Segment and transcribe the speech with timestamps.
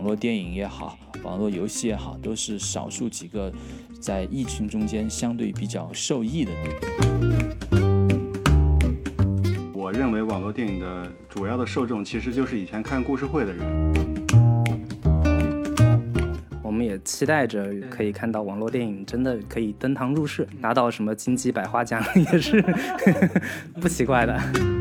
[0.00, 3.52] 网络电影也好，网络游戏也好，都是少数几个
[4.00, 6.50] 在疫情中间相对比较受益的。
[9.74, 13.62] 我认为网络电影的主要的受众其实就是以前看故事会的人。
[16.62, 22.64] 我们也期待着可以看到网络电影真的可以登堂入室，拿到什么金鸡百花奖也是
[23.78, 24.79] 不奇怪的。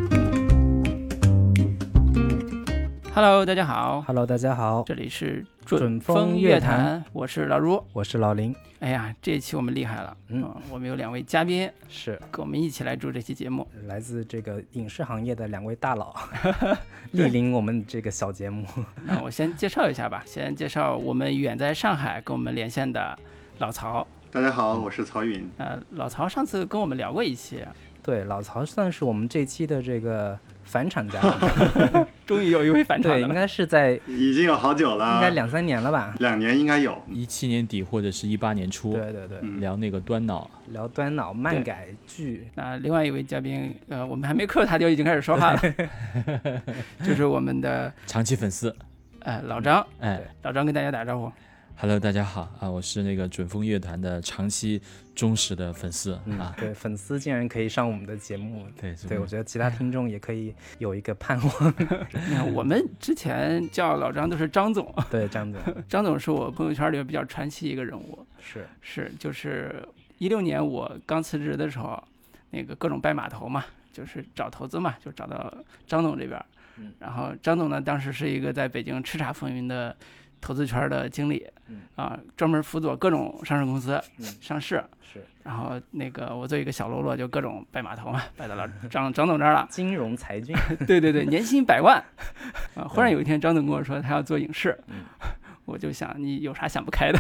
[3.22, 7.84] Hello，大家好，Hello，大家好，这里是准风风乐乐坛坛，我是老如。
[7.92, 10.42] 我是老林，哎呀，这一期我们厉害了，嗯。
[10.42, 12.18] 呃我们有两位嘉宾是。
[12.32, 13.68] 跟我们一起来做这期节目。
[13.88, 16.16] 来自这个影视行业的两位大佬，
[17.14, 18.66] 莅临我们这个小节目。
[19.04, 23.20] 那我先介绍一下吧，先介绍我们远在上海跟我们连线的
[23.58, 24.08] 老曹。
[24.32, 25.46] 大家好，我是曹云。
[25.58, 27.66] 呃，老曹上次跟我们聊过一期，
[28.02, 33.22] 对，老曹算是我们这期的这个返场嘉宾， 终于有一位返场对。
[33.24, 36.14] 应该是在已经有好久了，应该两三年了吧？
[36.20, 36.96] 两年应该有。
[37.10, 45.62] 一七年底或者是一八年初，对对对，嗯聊那个端脑，聊端脑漫改剧，那另外一位嘉宾，呃，我们还没扣他就已经开始说话了，
[47.04, 48.76] 就是我们的长期粉丝。
[49.22, 51.32] 哎老张，哎老张跟大家打招呼。
[51.82, 54.82] ，Hello，大家好啊，我是那个准风乐团的长期
[55.16, 56.54] 忠实的粉丝嗯啊，。
[56.58, 61.74] 对，粉丝竟然可以上我们的节目，对对我觉得其他听众也可以有一个盼望。
[61.80, 61.86] 你
[62.36, 65.62] 看，我们之前叫老张都是张总， 对，张总。
[65.88, 68.68] 张总是我朋友圈里比较传奇一个人物，是。
[68.82, 69.82] 是就是
[70.18, 72.04] 一六年我刚辞职的时候，
[72.50, 75.54] 那个各种拜码头嘛，就是找投资嘛，就找到
[75.88, 76.38] 张总这边
[76.98, 79.96] 然后张总呢当时是一个在北京叱咤风云的
[80.42, 84.26] 投资圈的经理嗯，啊，专门辅佐各种上市公司嗯。
[84.42, 85.24] 上市，是。
[85.44, 89.68] 然后那个我做一个小喽啰就各种拜码头嘛，拜到了 张张总这儿了。
[89.70, 90.56] 金融才俊，
[90.86, 92.04] 对对对，年薪百万。
[92.76, 92.86] 啊！
[92.88, 95.06] 忽然有一天，张总跟我说他要做影视，嗯
[95.70, 97.20] 我就想你有啥想不开的？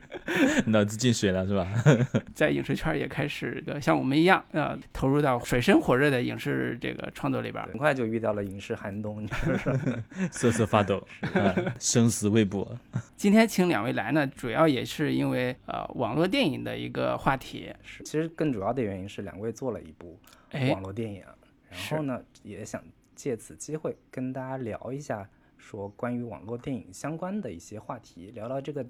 [0.66, 1.68] 脑子进水了是吧？
[2.34, 7.62] 在影视圈也开始的像我们一样呃投入到水深火热的影视这个创作里边。
[7.66, 9.26] 很快就遇到了影视寒冬？
[10.32, 12.76] 瑟瑟发抖，啊生死未卜。
[13.16, 17.72] 今天请两位来呢，主要也是因为呃网络电影的一个话题。
[17.82, 20.18] 是，其实更主要的原因是两位做了一部
[20.50, 21.22] 哎网，络电影，
[21.70, 22.82] 然后呢，也想
[23.14, 25.28] 借此机会跟大家聊一下，
[25.64, 28.84] 说关于网络电影相关的一些话题，聊聊这个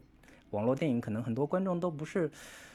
[0.50, 2.28] 网络电影，可能很多观众都不是，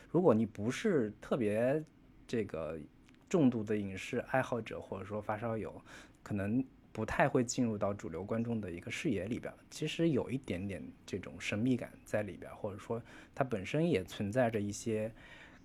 [0.10, 1.84] 如果你不是特别
[2.26, 2.80] 这个
[3.28, 5.82] 重度的影视爱好者，或者说发烧友，
[6.24, 9.54] 可能不太会进入到主流观众的一个视野里边。
[9.70, 13.04] 其实有一点点这种神秘感在里边，或者说
[13.36, 15.12] 它本身也存在着一些。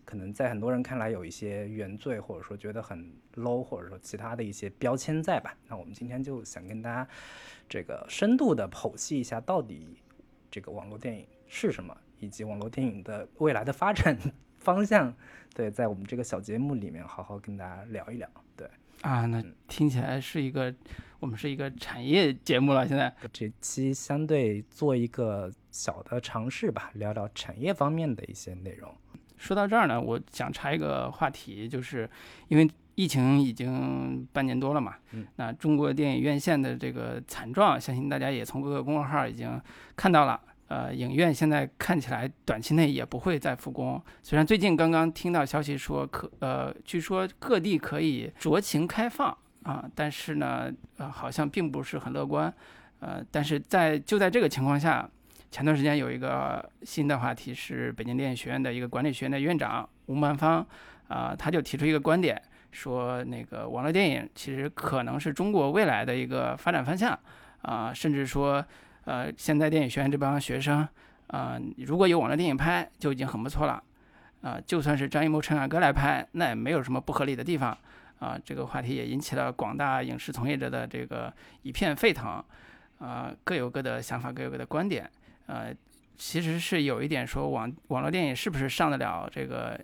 [0.04, 5.56] 可能在很多人看来有一些原罪，或者说觉得很 low，或者说其他的一些标签在吧。
[5.68, 7.08] 那我们今天就想跟大家
[7.68, 9.96] 这个深度的剖析一下，到底
[10.50, 14.16] 这个网络电影是什么，以及网络电影的未来的发展
[14.58, 15.14] 方向。
[15.54, 18.28] 对，在我们这个小节目里面好好跟大家聊一聊。
[18.56, 18.68] 对，
[19.02, 20.74] 啊，那听起来是一个
[21.20, 22.86] 我们是一个产业节目了。
[22.86, 28.92] 现在这期相对做一个小的尝试吧，聊聊产业方面的一些内容。
[29.44, 32.08] 说到这儿呢，我想插一个话题，就是
[32.48, 39.60] 因为疫情已经半年多了嘛，嗯那中国电影院线的这个惨状，相信大家也从各个公众号已经
[39.94, 40.40] 看到了。
[40.66, 44.02] 呃，影院现在看起来短期内也不会再复工。
[44.22, 52.52] 虽然最近刚刚听到消息说可呃，据说各地可以酌情开放啊，但是呢，呃，好像并不是很乐观。
[53.00, 55.08] 呃，但是在就在这个情况下，
[55.54, 60.66] 前段时间有一个新的话题是北京电影学院的一个管理学院的院长吴曼芳，
[61.06, 62.42] 啊、他就提出一个观点，
[62.72, 67.16] 说那个网络电影其实可能是中国未来的一个发展方向，
[67.62, 68.66] 啊、甚至说，
[69.04, 70.88] 呃，现在电影学院这帮学生，
[71.28, 71.56] 啊、
[71.86, 73.80] 如果有网络电影拍就已经很不错了，
[74.42, 77.78] 啊、就算是张艺谋、陈凯歌来拍，那也没有什么不合理的地方，
[78.18, 81.32] 啊、这个话题也引起了广大影视从业者的这个
[81.62, 82.44] 一片沸腾，
[82.98, 85.08] 啊、各有各的想法，各有各的观点。
[85.46, 85.74] 呃，
[86.16, 89.78] 其实是有一点说网网络电影是不是上得了这个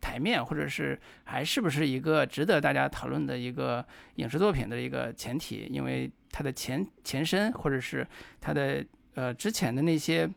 [0.00, 3.84] 台面，或者是还是不是一个值得大家讨论的一个
[4.16, 8.06] 影视作品的一个前提，因为它的前前身或者是
[8.40, 10.28] 它的呃之前的那些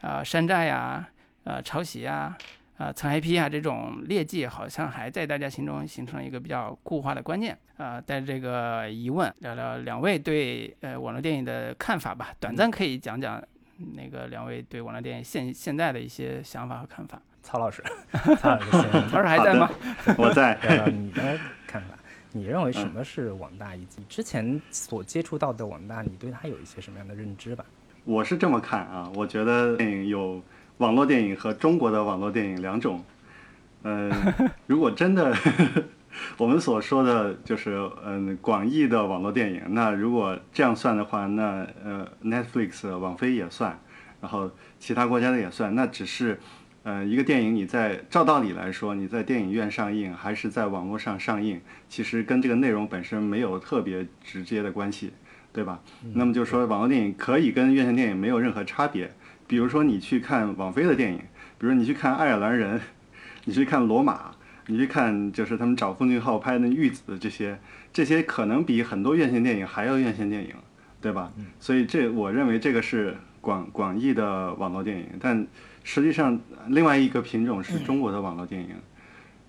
[0.00, 1.08] 啊、山寨呀、
[1.44, 2.36] 呃抄袭呀、
[2.78, 8.00] 啊蹭 IP 啊这种劣迹，好像还在大家心中形成了一个比较固化的观念啊。
[8.00, 13.40] 带着这个疑问，聊聊两位对呃网络电影的看法吧，短暂可以讲讲。
[13.94, 17.82] 那个两位对网络电影现现在的一些想法和看法，曹老师，
[18.38, 18.70] 曹老师
[19.10, 19.70] 曹老师还在吗？
[20.16, 20.58] 我在。
[20.90, 21.94] 你的看法。
[22.34, 27.64] 你认为什么是网大，以及之前所接触到的网大，你对它有一些什么样的认知吧？
[28.04, 30.42] 我是这么看啊，我觉得电影有
[30.78, 33.04] 网络电影和中国的网络电影两种。
[33.82, 34.10] 嗯，
[34.66, 35.36] 如果真的
[36.36, 43.78] 我们所说的就是嗯广义的网络电影，那如果这样算的话，那呃 Netflix 网飞也算，
[44.20, 46.38] 然后其他国家的也算，那只是
[46.82, 55.12] 呃一个电影你在照道理来说，你在电影院上映还是在网络上上映，其实跟这个内容本身没有特别直接的关系，
[55.52, 55.80] 对吧？
[56.14, 59.10] 那么就是说网络电影可以跟院线电影没有任何差别。
[59.46, 61.18] 比如说你去看网飞的电影，
[61.58, 62.78] 比如你去看《爱尔兰人》，
[63.44, 64.14] 你去看《罗马》。
[64.68, 67.58] 你去看，就是他们找奉俊昊拍的《玉子》这些，
[67.92, 70.54] 这些可能比很多院线电影还要院线电影，
[71.00, 71.32] 对吧？
[71.58, 75.44] 所以这我认为这个是广广义的网络电影，但
[75.82, 78.70] 实际上另外一个品种是中国的网络电影，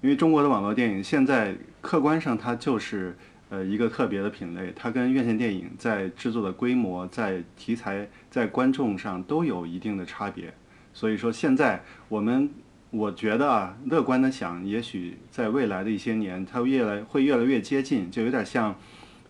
[0.01, 3.16] 因为中国的网络电影现在客观上它就是
[3.50, 10.51] 呃一个特别的品类，它跟院线电影在制作的规模、在题材、在观众上都有一定的差别，
[10.92, 12.50] 所以说现在我们。
[12.94, 18.75] 我觉得啊，乐观的想，也许在未来的一些年，它越来会越来越接近，就有点像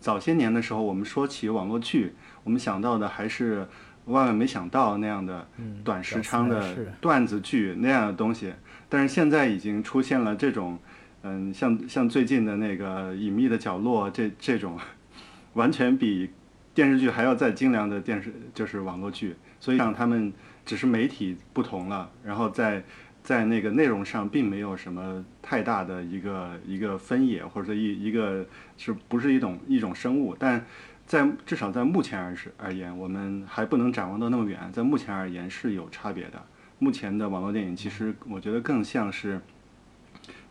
[0.02, 2.14] 早些年的时候，我们说起网络剧，
[2.44, 3.66] 我们想到的还是
[4.04, 5.48] 万万没想到那样的
[5.82, 8.54] 短时长的段子剧那样的东西。
[8.90, 10.78] 但是现在已经出现了这种，
[11.22, 14.78] 嗯，像像最近的那个隐秘的角落这这种，
[15.56, 16.30] 完全比
[16.74, 19.38] 电视剧还要再精良的电视就是网络剧。
[19.62, 20.34] 所以让他们
[20.66, 22.84] 只是媒体不同了，然后在。
[23.24, 28.46] 在那个内容上，并没有什么太大的一个一个分野，或者说一一个
[28.78, 30.36] 是不是一种一种生物？
[30.38, 30.66] 但
[31.06, 34.70] 在至少在目前而是而言，我们还不能展望到那么远。
[34.74, 36.44] 在目前而言是有差别的。
[36.80, 39.40] 目前的网络电影，其实我觉得更像是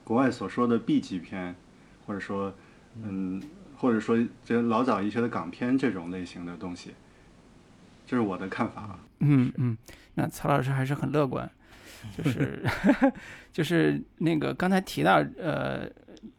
[0.02, 1.54] 国外所说的 B 级片，
[2.06, 2.54] 或者说
[3.02, 3.42] 嗯，
[3.76, 6.92] 或者说这老早一些的港片这种类型的东西，
[8.06, 8.98] 这是我的看法。
[9.18, 9.76] 嗯嗯，
[10.14, 11.50] 那曹老师还是很乐观。
[12.16, 12.64] 就是
[13.52, 15.88] 就是那个刚才提到呃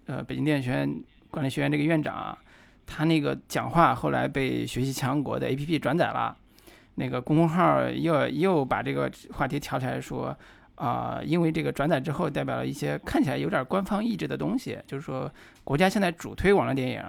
[0.05, 2.37] 呃北京电影学院管理学院这个院长啊，
[2.85, 6.35] 他那个讲话后来被学习强国的 A P P 转载了，
[6.95, 10.37] 那个公众号又又把这个话题挑起来说
[10.75, 15.31] 啊，因为这个转载之后代表了一些看起来有点官方意志的东西，就是说
[15.63, 17.01] 国家现在主推网络电影，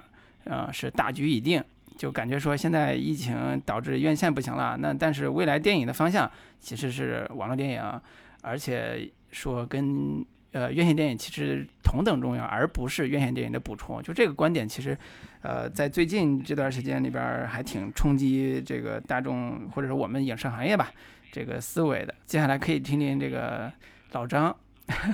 [0.45, 1.63] 呃是大局已定，
[1.97, 6.29] 就感觉说现在疫情导致院线不行了，那但是未来电影的方向
[6.59, 8.01] 其实是网络电影。
[8.45, 14.01] 而且说跟呃院线电影其实同等重要，而不是院线电影的补充。
[14.03, 14.95] 就这个观点，其实
[15.41, 20.91] 呃在最近这段时间里边还挺冲击这个大众或者说我们影视行业吧
[21.31, 22.13] 这个思维的。
[22.25, 23.71] 接下来可以听听这个
[24.11, 24.55] 老张，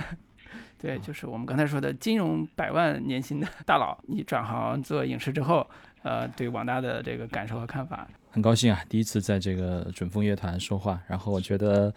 [0.78, 5.66] 对，就是我们刚才说的金融百万年薪的大佬，你转行做影视之后，
[6.02, 8.06] 呃，对网大的这个感受和看法。
[8.30, 11.92] 很高兴啊，第一次在这个准风乐团说话，然后我觉得。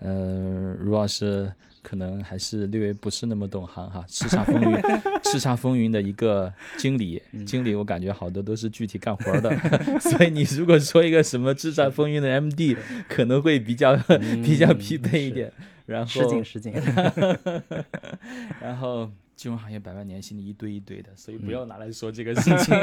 [0.00, 1.50] 呃，卢老师
[1.82, 4.76] 可能还是略微不是那么懂行哈， 叱咤风云，
[5.22, 9.50] 叱咤风云的一个经理，经理我感觉好多都是具体干活的，
[10.00, 12.76] 所以你如果说一个什么叱咤风云的 MD，
[13.08, 13.96] 可能会比较
[14.44, 15.52] 比较匹配一点。
[15.86, 16.72] 然后，失敬失敬。
[18.60, 19.10] 然后。
[19.36, 22.74] 金融行业百万年薪的一堆一堆的，所以不要拿来说这个事情。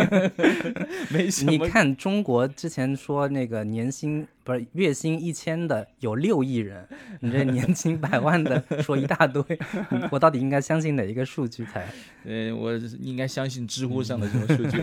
[1.09, 1.51] 没什么。
[1.51, 6.88] 你看中国之前说那个年薪不是月薪一千的有六亿人，
[7.22, 9.43] 你这年薪百万的说一大堆，
[10.12, 11.89] 我到底应该相信哪一个数据才？
[12.24, 14.79] 呃，我应该相信知乎上的这种数据。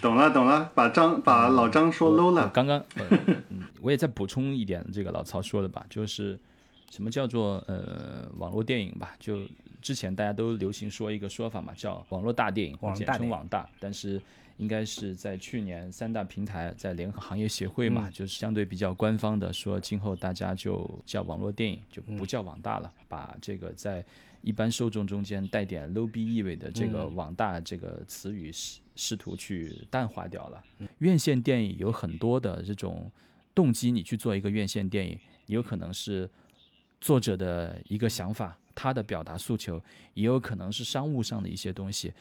[0.00, 2.48] 懂了懂了，把张把老张说 low 了。
[2.48, 2.82] 刚刚，
[3.82, 6.40] 我也再补充一点，这个老曹说的吧，就是
[6.90, 9.38] 什么叫做呃网络电影吧，就。
[9.82, 13.68] 之前大家都流行说一个说法嘛，叫网络大电影，简称网大。
[13.80, 14.22] 但是
[14.56, 24.04] 应该是在去年三大平台在联合行业协会嘛，就是相对比较官方的说，今后大家就叫网络电影，就不叫网大了，把这个在
[24.40, 30.62] 一般受众中间带点 low 逼意味的这个网大这个词语试试图去淡化掉了。
[30.98, 33.10] 院线电影有很多的这种
[33.54, 36.30] 动机，你去做一个院线电影，有可能是
[37.00, 38.56] 作者的一个想法。
[38.74, 39.82] 他的表达诉求
[40.14, 42.12] 也有可能是商务上的一些东西，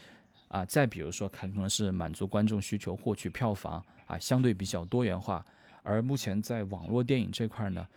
[0.48, 5.46] 啊，再比如说可能是满足观众需求、获取票房啊，相对比较多元化。
[5.84, 7.88] 而目前在网络电影这块呢，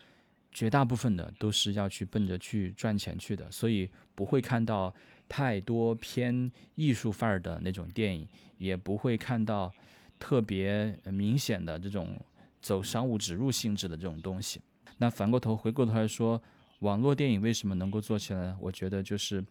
[0.52, 4.94] 绝大部分的都是要去奔着去赚钱去的，所以不会看到
[5.28, 8.26] 太多偏艺术范儿的那种电影，
[8.58, 9.72] 也不会看到
[10.18, 12.18] 特别明显的这种
[12.62, 14.60] 走商务植入性质的这种东西。
[14.96, 16.40] 那反过头回过头来说。
[16.84, 18.54] 网络电影为什么能够做起来？
[18.60, 19.42] 我觉得就是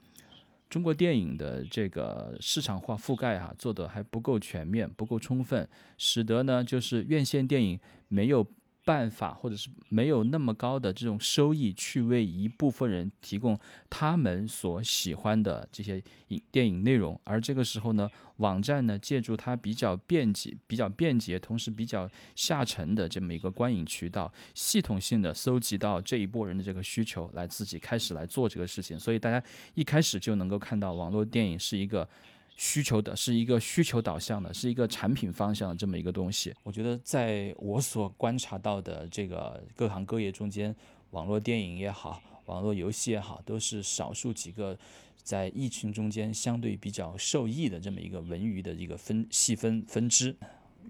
[0.70, 8.46] 中国电影的这个市场化覆盖啊做的还不够全面、不够充分，使得呢就是院线电影没有。
[8.86, 13.58] 办法，或者是没有那么高的这种收益，去为一部分人提供
[13.90, 17.20] 他们所喜欢的这些影电影内容。
[17.24, 29.00] 而这个时候呢，网站呢借助它比较便捷、比较便捷，同时比较下沉的这么一个观影渠道，系统性的搜集到这一波人的这个需求，来自己开始来做这个事情。
[29.00, 29.42] 所以大家
[29.76, 32.08] 一开始就能够看到，网络电影是一个。
[32.56, 36.54] 需求的是一个需求导向的，是一个产品方向的这么一个东西。
[36.64, 40.74] 我觉得在我所观察到的这个各行各业中间，
[41.12, 44.78] 网络电影也好，网络游戏也好，都是少数几个
[45.24, 50.36] 在疫情中间相对比较受益的这么一个文娱的一个分细分分支。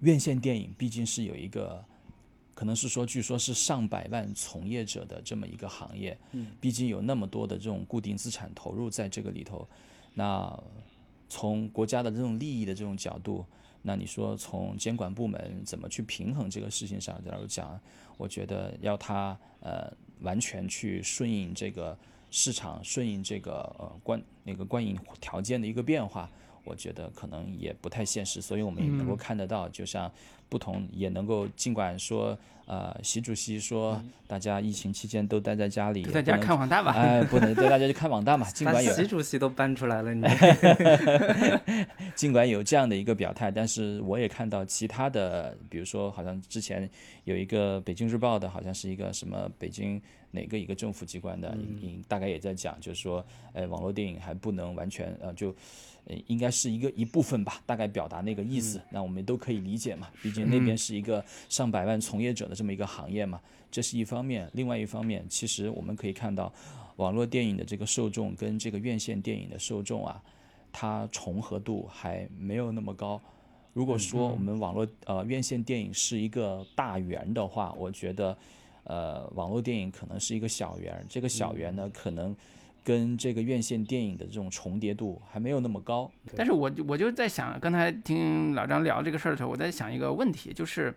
[0.02, 1.82] 院线电影毕竟是有一个，
[2.54, 9.66] 可能是说，据说是上百万从业者的这么一个行业，嗯，毕竟有那么多的这种固定资产投入在这个里头，
[10.12, 10.62] 那。
[11.34, 13.44] 从国家的这种利益的这种角度，
[13.82, 17.80] 那你说从监管部门怎么去平衡这个事情上假如讲，
[18.16, 21.98] 我觉得要它呃完全去顺应这个
[22.30, 26.30] 市场，顺应这个呃观那个观影条件的一个变化，
[26.62, 28.40] 我觉得可能也不太现实。
[28.40, 30.08] 所以我们也能够看得到，就像
[30.48, 32.38] 不同也能够尽管说。
[32.66, 36.92] 呃，习主席说，大家疫情期间都待在家里，在家看网大吧。
[36.92, 38.48] 哎，不能带大家去看网大嘛。
[38.52, 40.24] 尽管有习主席都搬出来了，你。
[42.16, 46.88] 尽管有这样的一个表态，但是我也看到其他的，比如说，好像之前
[47.24, 51.54] 有一个《北京日报》的，好像是一个什么北京哪个一个政府机关的，
[52.08, 55.54] 大概也在讲，就是说，哎，网络电影还不能完全呃就。
[56.06, 60.08] 呃，应该是一个一部分吧，大概表达那个意思，那我们都可以理解嘛。
[60.22, 64.50] 毕竟那边是一个上百万从业者的这么一个行业嘛，这是一方面。
[64.52, 66.52] 另外一方面，其实我们可以看到，
[66.96, 70.22] 网络电影的这个受众跟这个院线电影的受众啊，
[70.70, 73.18] 它重合度还没有那么高。
[73.72, 78.36] 如果说我们网络呃院线电影是一个大圆的话，我觉得，
[78.84, 81.02] 呃，网络电影可能是一个小圆。
[81.08, 82.36] 这个小圆呢，可能。
[82.84, 90.94] 跟这个院线电影的这种重叠度还没有那么高，但是我我就在想，刚才听老张聊这个事儿的时候，我在想一个问题，就是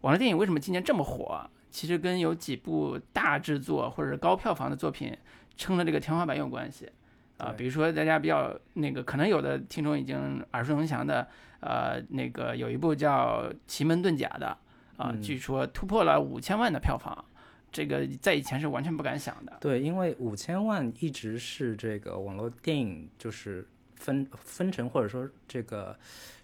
[0.00, 1.46] 网络电影为什么今年这么火？
[1.70, 5.16] 其实跟有几部大制作或者是高票房的作品
[5.56, 6.88] 撑了这个天花板有关系
[7.36, 7.54] 啊。
[7.56, 11.28] 比如说大家比较那个，可能有的听众已经耳熟能详的，
[11.60, 14.56] 呃，那个有一部叫《奇门遁甲》的
[14.96, 17.24] 啊，据说突破了五千万的票房。
[17.72, 19.56] 这个在以前是完全不敢想的。
[19.60, 25.96] 对，因为五千万一直是这个网络电影就是分分成或者说这个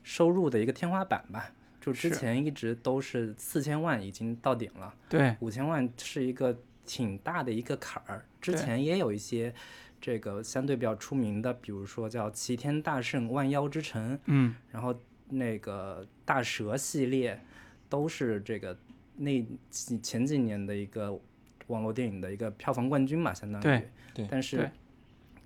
[0.05, 1.53] 收入的一个天花板吧。
[1.81, 4.95] 就之前一直都是四千万已经到顶了。
[5.09, 8.25] 对，五千万是一个挺大的一个坎儿。
[8.41, 9.53] 之前也有一些
[10.01, 14.95] 这个相对比较出名的，比如说叫《齐天大圣万妖之城》，嗯，然后
[15.29, 17.41] 那个大蛇系列
[17.89, 18.77] 都是这个。
[19.17, 21.19] 那几前几年的一个
[21.67, 24.71] 网络电影的一个票房冠军嘛，相当于对对，但是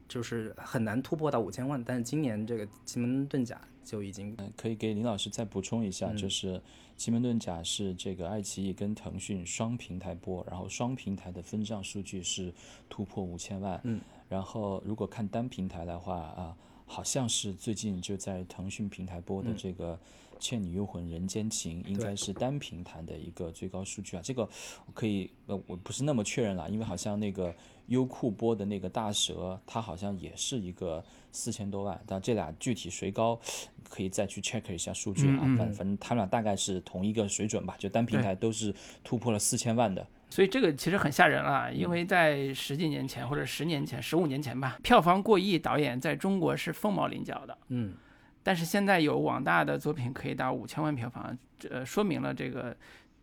[0.08, 1.82] 就是很难突破到五千万。
[1.82, 6.58] 但是今年这个《奇门遁甲》就已经可以给林老师再补充一下，就是
[6.96, 12.52] 《奇门遁甲》是这个爱奇艺跟腾讯双平台播，然后双平台的分账数据是
[12.88, 13.80] 突破五千万。
[13.84, 16.56] 嗯，然后如果看单平台的话啊，
[16.90, 19.99] 好像是最近就在腾讯平台播的这个。
[20.42, 24.42] 《倩女幽魂》《人间情》应该是单平台的一个最高数据啊，这个
[24.87, 27.54] 我可以呃，我不是那么确认了，因为好像那个
[27.88, 33.38] 优酷播的那个大蛇，它好像也是一个四千多万，但这俩具体谁高，
[33.87, 47.94] 可以再去 check 一下数据啊，反反正他们俩大概是同一个水准吧，就单平台都是突破了四千万的，所以这个其实很吓人了，因为在十几年前或者十年前、十五年前吧，票房过亿导演在中国是凤毛麟角的，嗯。
[48.42, 51.37] 但是现在有网大的作品可以达五千万票房，
[51.68, 52.75] 呃，说明了这个，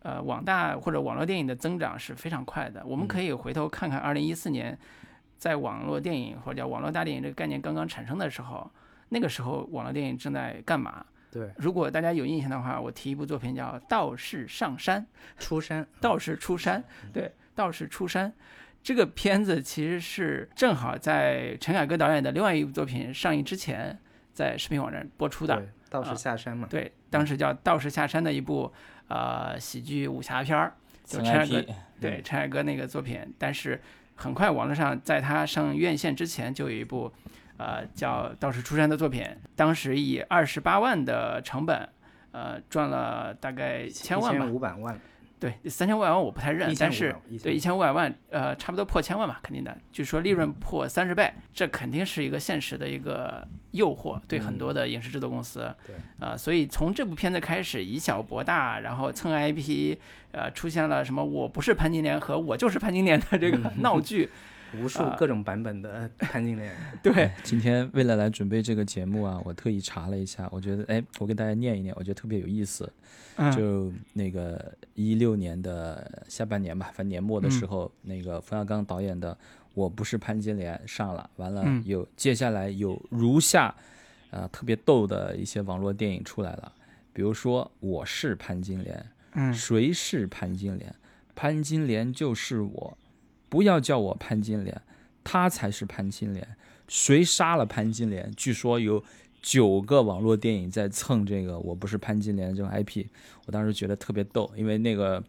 [0.03, 2.85] 呃，网大或者网络电影的增长是非常快的。
[2.85, 4.77] 我们可以回头看看二零一四年，
[5.37, 8.69] 在网络电影或者叫网络大电影这个概念刚刚产生的时候，
[9.09, 11.03] 那个时候网络电影正在干嘛？
[11.37, 15.01] 对，如果大家有印象的话，我提一部作品叫《道士上山》，
[15.37, 18.33] 出山， 道士出山，对，道士出山，
[18.81, 23.97] 这个片子其实是正好在陈凯歌导演的另外一部作品上映之前。
[24.33, 25.55] 在视频网站播出的
[25.89, 28.71] 《道士下山》嘛，对，当时叫《道士下山》的一部
[29.07, 30.71] 呃喜剧武侠片儿，
[31.03, 31.65] 就陈凯歌
[31.99, 33.19] 对陈凯歌那个作品。
[33.39, 33.81] 但是
[34.13, 37.11] 很快网络上在他上院线之前就有一部
[37.57, 41.87] 呃叫《道士出山》的作品，当时以二十八万的成本
[42.31, 44.99] 呃赚了大概千万吧，五百万，
[45.39, 49.75] 对，三千五百万我不太认，但是对一千五百万，呃，差不多破千万吧，肯定的。
[49.91, 55.73] 就是说利润破三十倍，这肯定是一个现实的一个诱惑，对很多的影视制作公司。
[55.85, 59.97] 对，啊，所以从这部片子开始以小博大，然后蹭 IP，
[60.31, 64.29] 呃，出现了什么我不是潘金莲和我就是潘金莲的这个闹剧。
[64.75, 66.75] 无数各种版本的 潘金莲。
[67.01, 72.91] 对，今天为了来准备这个节目啊，我特意查了一下，我觉得，哎，我给大家念一念，我觉得特别有意思。
[73.55, 79.31] 就那个一六年的下半年吧，反正年末的时候，那个冯小刚导演的
[79.75, 83.75] 《我不是潘金莲》上了，完了有接下来有如下，
[84.31, 86.71] 呃，特别逗的一些网络电影出来了，
[87.13, 88.97] 比如说《我是潘金莲》，
[89.33, 90.95] 嗯，谁是潘金莲？
[91.35, 92.97] 潘金莲就是我。
[93.49, 94.81] 不要叫我潘金莲，
[95.23, 96.47] 她才是潘金莲。
[96.87, 98.31] 谁杀了潘金莲？
[98.35, 99.03] 据说有
[99.41, 103.05] 九个网络电影在蹭这个“我不是潘金莲”这种 IP。
[103.45, 105.23] 我当时觉得特别逗，因为那个，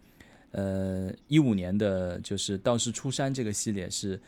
[0.52, 4.20] 呃，一五年的就是《道士出山》这个系列是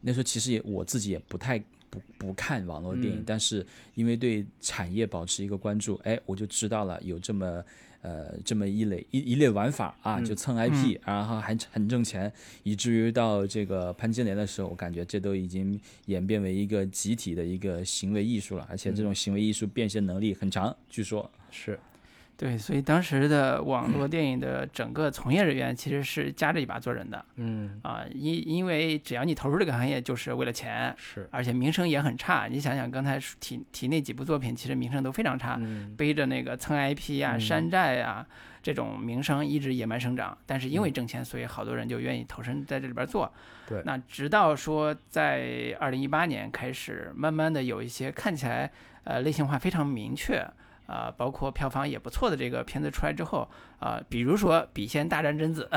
[0.00, 1.58] 那时候其实也我自己也不太
[1.90, 7.64] 不不看网络电影，但是因为对产业保持一个关注，哎，我就知道了有这么。
[8.04, 12.30] 呃，这么一类一一类玩法啊，就蹭 IP，然后还很挣钱，
[12.62, 21.30] 以至于到这个潘金莲的时候，我感觉这都已经演变为一个集体的一个行为艺术了，而且这种行为艺术变现能力很强，据说。
[21.50, 21.78] 是。
[22.36, 32.48] 对，所以当时的网络电影的整个从业人员其实是夹着尾巴做人的，嗯啊，因因为只要你投入这个行业，就是为了钱，是，而且名声也很差。
[32.48, 35.60] 你想想刚才提提那几部作品，其实名声都非常差，
[35.96, 38.26] 背着那个蹭 IP 呀、山寨啊
[38.60, 40.36] 这种名声一直野蛮生长。
[40.44, 43.32] 但是因为挣钱，所以好多人就愿意投身在这里边做。
[43.68, 48.70] 对，那直到说在二零一八年开始，慢慢的有一些看起来
[49.04, 50.44] 呃类型化非常明确。
[50.86, 53.48] 啊，包括票房也不错的这个片子出来之后，
[53.78, 55.68] 啊，比如说《笔仙大战贞子》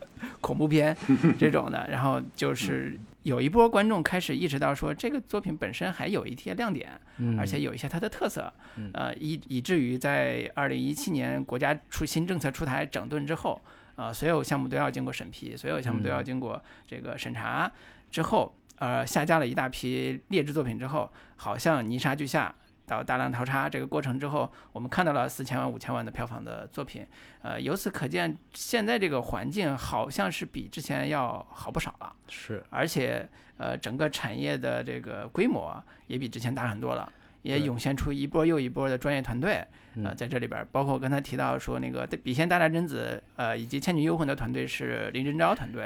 [0.40, 0.96] 恐怖片
[1.38, 6.90] 这种的，然后就是有一波观众开始意识到说，这个作品本身还有一些亮点，
[7.38, 8.52] 而且有一些它的特色，
[8.92, 13.60] 呃，以以至于在二零一七年国家出新政策出台整顿之后，
[13.96, 17.70] 啊，所有项目都要经过审批，所有项目都要经过这个审查
[18.10, 22.54] 之后，呃，下架了一大批劣质作品之后，好像泥沙俱下。
[22.92, 27.06] 到大浪淘沙这个过程之后，我们看到了四千万、五千万的票房的作品，
[27.40, 32.14] 呃，由此可见，现在这个环境好像是比之前要好不少了。
[32.28, 33.26] 是，而且，
[33.56, 39.66] 呃，整个产业的这个规模也比之前大很多了，也涌现出一波又一波的专业团队，
[40.04, 45.84] 呃，在这里边，包括我刚才提到说那个《笔仙大战贞子》，呃，以及《倩女幽魂》的团队是林真昭团队，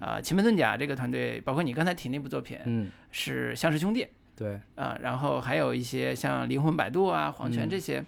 [0.00, 4.06] 啊，《奇门遁甲》这个团队，包括你刚才提那部作品，嗯，是相识兄弟。
[4.36, 8.04] 对，啊，然后还有一些像灵魂摆渡啊、黄泉这些，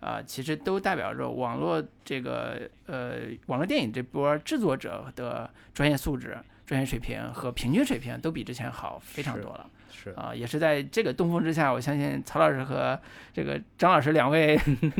[0.00, 9.66] 啊，其实都代表着网络这个呃网络电影这波制作者的专业素质、专业水平和平均水平都比之前好非常多了。
[9.92, 12.98] 是啊，也是在这个东风之下，我相信曹老师和
[13.34, 14.58] 这个张老师两位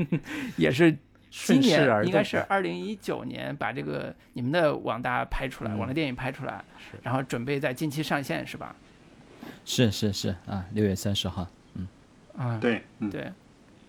[0.59, 0.95] 也是
[1.31, 6.63] 今年应该是二零一九年把这个你们的网大拍出来，网络电影拍出来，
[7.03, 8.75] 然后准备在近期上线，是吧？
[9.65, 11.87] 是是是啊，六月三十号，嗯，
[12.37, 13.31] 啊，对，对，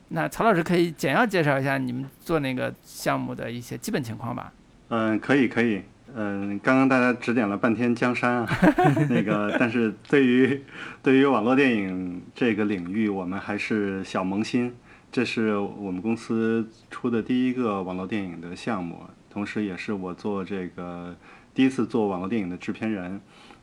[0.09, 4.51] 那曹老师可以简要介绍一下你们做那个项目的一些基本情况吧？
[4.89, 5.81] 嗯，可以可以，
[6.13, 8.47] 嗯，刚刚大家指点了半天江山啊，
[9.09, 10.61] 那个，但是对于
[11.01, 14.75] 对于网络电影这个领域，我们还是小萌新，
[15.11, 21.15] 这是我们公司出的第一个网络电影的项目，同时也是我做这个
[21.53, 23.21] 第一次做网络电影的制片人，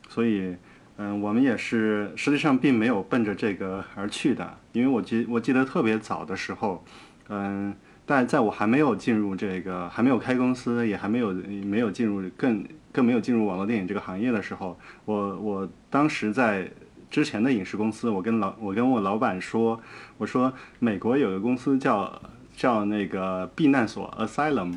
[0.09, 0.57] 所以。
[0.99, 6.83] 嗯，我们也是，实际上并没有奔着这个而去的，因为我记我记得特别早的时候，
[7.29, 7.75] 嗯，
[8.07, 16.67] 但在我还没有进入这个，还没有开公司，也还没有没有进入更更没有进入网络电影这个行业的时候，我我当时在
[17.11, 19.79] 之前的影视公司，我跟老我跟我老板说，
[20.17, 22.23] 我说美国有个公司叫
[22.57, 24.73] 叫那个避难所 Asylum，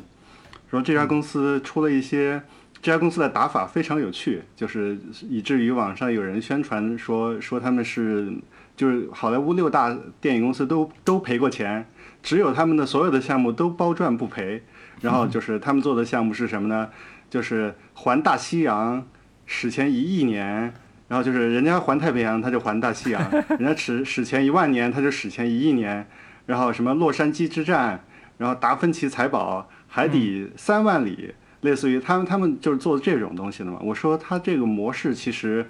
[0.70, 2.42] 说这家公司出了一些。
[2.82, 8.32] 这家公司的打法非常有趣，就是以至于网上有人宣传说说他们是，
[8.74, 11.86] 就是好莱坞六大电影公司都都赔过钱，
[12.22, 14.62] 只有他们的所有的项目都包赚不赔。
[15.02, 16.88] 然后就 是他们做的项目是什么呢？
[17.30, 19.06] 就是环大西洋，
[19.46, 20.74] 史前一亿年，
[21.08, 26.06] 然后就是人家环太平洋他就环大西洋， 人家史史前一万年他就史前一亿年，
[26.46, 28.04] 然后什么洛杉矶之战，
[28.38, 31.34] 然后达芬奇财宝，海底三万里。
[31.62, 33.78] 类似于他们，他们就是做这种东西的嘛。
[33.82, 35.66] 我说他这个模式其实，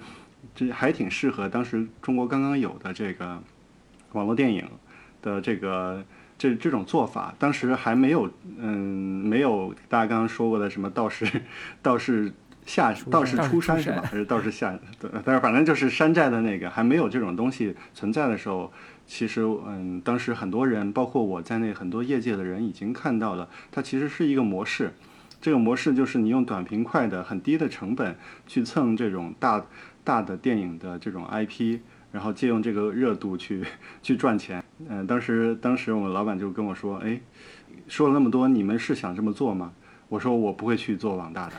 [0.55, 3.41] 这还挺适合当时中国刚刚有的这个
[4.13, 4.65] 网络电影
[5.21, 6.03] 的这个
[6.37, 8.69] 这这种做法，当时还没有，嗯，
[9.27, 11.25] 没有大家刚刚说过的什么道士，
[11.81, 12.31] 道士
[12.65, 14.01] 下道士出山是吧？
[14.03, 14.77] 还是道士下？
[14.99, 18.71] 对，但是反正就是山寨的那个，还没有这种东西存在的时候，
[19.05, 24.93] 其实，嗯，当时很多人，包括我在内，很多业界的人已经看到了，它其实是一个模式。
[25.41, 28.15] 这个模式就是你用短平快的、很低的成本
[28.47, 29.65] 去蹭这种大
[30.03, 31.79] 大的电影的这种 IP。
[32.11, 33.63] 然后借用这个热度去
[34.03, 37.17] 去赚钱，嗯，当时当时我们老板就跟我说，哎，
[37.87, 39.71] 说了那么多，你们是想这么做吗？
[40.09, 41.55] 我说我不会去做网大的，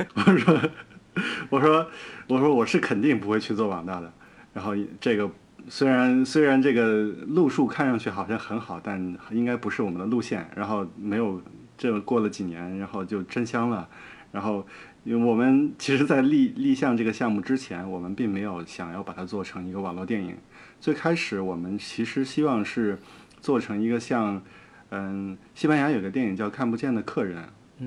[0.14, 0.58] 我说
[1.50, 1.86] 我说
[2.28, 4.10] 我说我是肯定不会去做网大的。
[4.54, 5.30] 然后这个
[5.68, 10.48] 虽然虽然这个路数看上去好像很好，但应该不是我们的路线。
[10.56, 11.42] 然后没有
[11.78, 13.88] 这过了几年，然后就真香了，
[14.32, 14.66] 然后。
[15.06, 20.36] 因为我们其实，在立立项这个项目之前，我们并没有想要把它做成一个网络电影。
[20.80, 22.98] 最开始，我们其实希望是
[23.40, 24.42] 做成一个像，
[24.90, 27.44] 嗯，西班牙有个电影叫《看不见的客人》，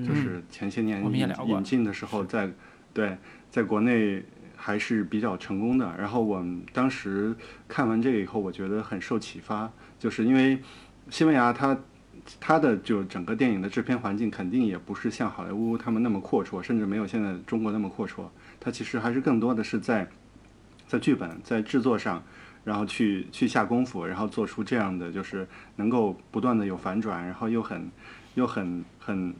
[0.08, 2.50] 就是前些年引引进的时候，在
[2.94, 3.18] 对，
[3.50, 4.24] 在国内
[4.56, 5.94] 还是比较成功的。
[5.98, 7.36] 然后我们当时
[7.68, 10.58] 看完这个以后，我觉得很受启发，就是因为
[11.10, 11.78] 西班牙它。
[12.38, 18.24] 它的就整个电影的制片环境肯定也不是像好莱坞他们那么阔绰，甚至没有现在中国那么阔绰。
[18.60, 20.06] 它其实还是更多的是在
[20.86, 22.22] 在剧本、在制作上，
[22.62, 27.90] 然后去去下功夫，然后做出这样的就是能够不断的有反转，然后又很
[28.34, 29.34] 又很很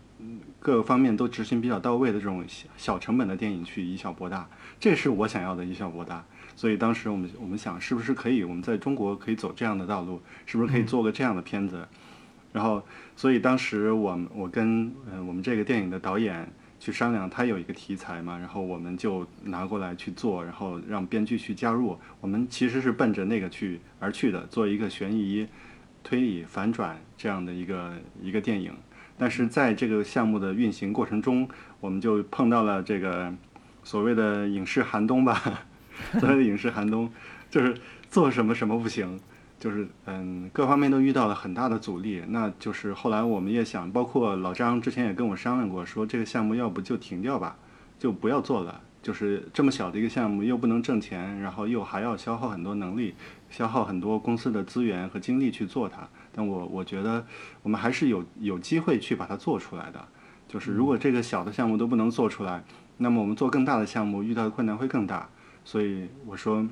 [0.59, 2.44] 各个方面都执行比较到位的这种
[2.76, 4.48] 小成本的电影去以小博大。
[4.79, 6.24] 这是我想要的以小博大。
[6.57, 10.20] 所以当时我们我们想，是不是可以我们在中国可以走这样的道路？
[10.44, 11.87] 是不是可以做个这样的片子？
[12.52, 12.82] 然后，
[13.14, 21.96] 所以当时我我跟呃我们这个电影的导演去商量，他有一个题材嘛，然后我们就拿过来去做，然后让编剧去加入。
[22.20, 25.46] 我们其实是奔着那个去而去的，做一个悬疑、
[26.02, 28.72] 推理、反转这样的一个一个电影。
[29.16, 31.46] 但是在这个项目的运行过程中，
[31.78, 33.32] 我们就碰到了这个
[33.84, 35.62] 所谓的影视寒冬吧，
[36.18, 37.12] 所谓的影视寒冬，
[37.50, 37.74] 就是
[38.08, 39.20] 做什么什么不行。
[39.61, 42.25] 就是嗯，各方面都遇到了很大的阻力。
[42.29, 47.57] 那就是后来我们也想，包括老张之前也跟我商量过，说这个项目要不就停掉吧，
[47.99, 48.81] 就不要做了。
[49.03, 53.14] 就是这么小的一个项目，又不能挣钱，然后又还要消耗很多能力，
[53.51, 56.09] 消耗很多公司的资源和精力去做它。
[56.33, 57.27] 但我我觉得
[57.62, 60.03] 我们还是有有机会去把它做出来的。
[60.49, 62.64] 就是如果这个小的项目都不能做出来，
[62.96, 65.29] 那么我们做更大的项目遇到的困难会更大。
[65.64, 66.66] 所以我说，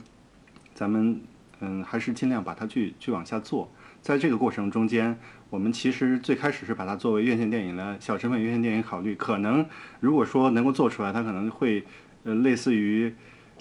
[0.75, 1.21] 咱们。
[1.61, 3.71] 嗯，还是尽量把它去去往下做。
[4.01, 5.19] 在这个过程中间，
[5.51, 9.15] 我们其实最开始是把它作为院线电影的小成本院线电影考虑。
[9.17, 9.67] 可能
[10.01, 11.85] 如果说能够做出来，它可能会
[12.23, 13.13] 呃类似于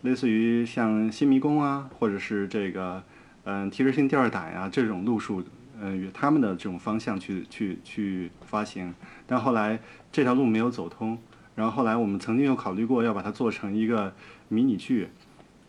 [0.03, 3.03] 类似于像《新迷宫》啊，或者是这个
[3.45, 5.43] 嗯提示性吊胆呀这种路数，
[5.81, 8.93] 嗯与他们的这种方向去去去发行。
[9.25, 9.79] 但后来
[10.11, 11.17] 这条路没有走通，
[11.55, 14.13] 然后后来我们曾经有考虑过要把它做成一个
[14.49, 15.07] 迷你剧。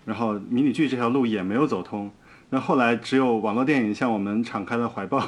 [0.08, 2.10] 然后迷你剧这条路也没有走通，
[2.48, 5.20] 那后来只有网络电影向我们敞开了怀抱，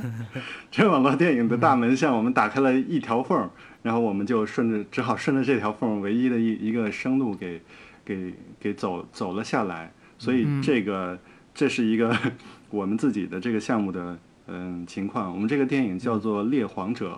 [0.70, 3.48] 这网络电影的大门向我们打开了一条缝，
[3.80, 7.62] 然后我们就顺着只好顺着这条缝唯一的一一个生路给
[8.04, 11.18] 给给走走了下来，所以这个
[11.54, 12.14] 这是一个
[12.68, 17.14] 我们自己的这个项目的嗯情况，我们这个电影叫做《猎黄者》，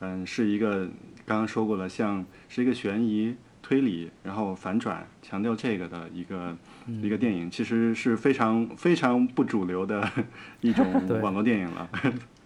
[0.00, 0.86] 嗯是一个
[1.24, 3.34] 刚刚说过了，像是一个悬疑。
[3.66, 6.56] 推理，然后反转，强调这个的一个
[7.02, 10.08] 一个电影，其实是非常非常不主流的
[10.62, 10.86] 一种
[11.20, 11.90] 网络电影了。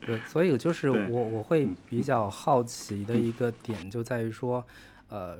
[0.00, 4.66] 对，所以就是我我会比较好奇的一个点就在于说，
[5.10, 5.36] 呃，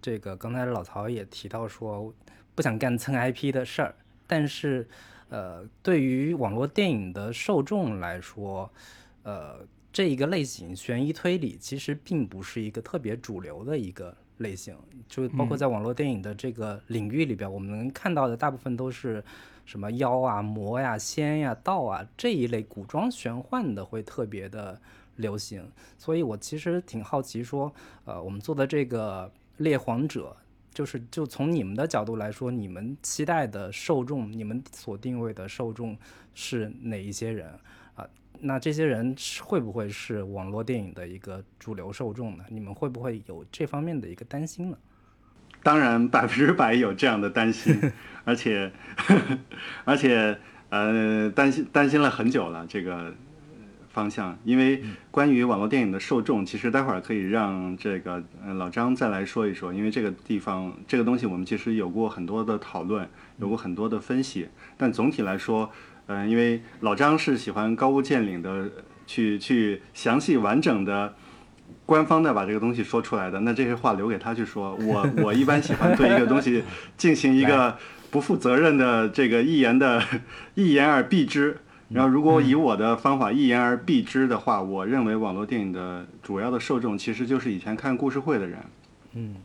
[0.00, 2.14] 这个刚才老曹也提到说
[2.54, 3.92] 不想干蹭 IP 的事儿，
[4.28, 4.86] 但是
[5.30, 8.70] 呃，对于网络电影的受众来说，
[9.24, 14.16] 呃，这一个类型悬疑推理其实并不是一个特别主流的一个。
[14.38, 14.76] 类型
[15.08, 19.22] 就包括在网络电影的这个领域里边，我们能看到的大部分都是
[19.64, 24.80] 什么妖啊、魔呀、仙呀、道啊这一类古装玄幻的会特别的
[25.16, 25.64] 流行。
[25.96, 27.72] 所以我其实挺好奇，说
[28.04, 30.36] 呃，我们做的这个猎皇者，
[30.72, 35.96] 就是就从你们的角度来说，你们期待的受众，你们所定位的受众
[36.34, 37.48] 是哪一些人？
[38.40, 42.44] 那这些人会不会是网络电影的一个主流受众呢？
[42.48, 44.76] 你们会不会有这方面的一个担心呢？
[45.62, 47.74] 当然，百分之百有这样的担心，
[48.24, 48.70] 而且，
[49.86, 50.36] 而且，
[50.68, 53.14] 呃，担心担心了很久了这个
[53.88, 54.36] 方向。
[54.44, 59.72] 因为关于网络电影的受众，其实待会儿可以让这个呃老张再来说一说。
[59.72, 64.48] 因为这个地方这个东西，我们其实有过很多的讨论，有过很多的分析。
[64.76, 65.70] 但总体来说，
[66.06, 68.70] 嗯，因为老张是喜欢高屋建瓴的，
[69.06, 71.14] 去去详细完整的。
[71.86, 74.74] 官方的把这个东西说出来的，那这些话留给他去说。
[74.76, 76.64] 我 我一般喜欢对一个东西
[76.96, 77.76] 进行一个
[78.10, 80.02] 不负责任的这个一言的
[80.54, 81.58] 一言而蔽之。
[81.90, 88.58] 然后，如果以我的方法一言而蔽之的话，我认为网络电影的主要的受众其实就是以前看故事会的人，
[89.12, 89.36] 嗯，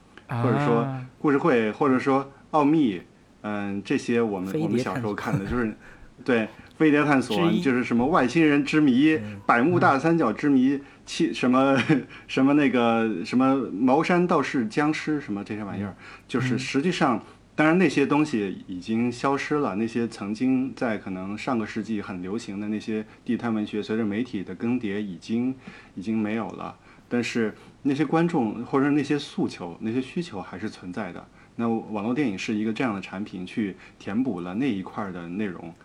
[0.41, 0.87] 或者说
[1.19, 3.01] 故事会，或者说奥秘，
[3.41, 5.75] 嗯，这些我们我们小时候看的就是，
[6.23, 6.47] 对。
[6.77, 11.77] 飞碟探索就是什么外星人之谜、百慕大三角之谜、七什么
[12.25, 15.93] 什么那个什么茅山道士、僵尸什么这些玩意儿，
[16.25, 17.21] 就是实际上，
[17.53, 19.75] 当然那些东西已经消失了。
[19.75, 25.53] 那些曾经在可能上个世纪很流行的那些地摊文学，随着媒体的更迭，已经
[25.95, 26.73] 已经没有了。
[27.09, 31.27] 但是那些观众或者那些诉求、那些需求还是存在的。
[31.57, 35.75] 那网络电影是一个这样的产品，去填补了那一块的内容。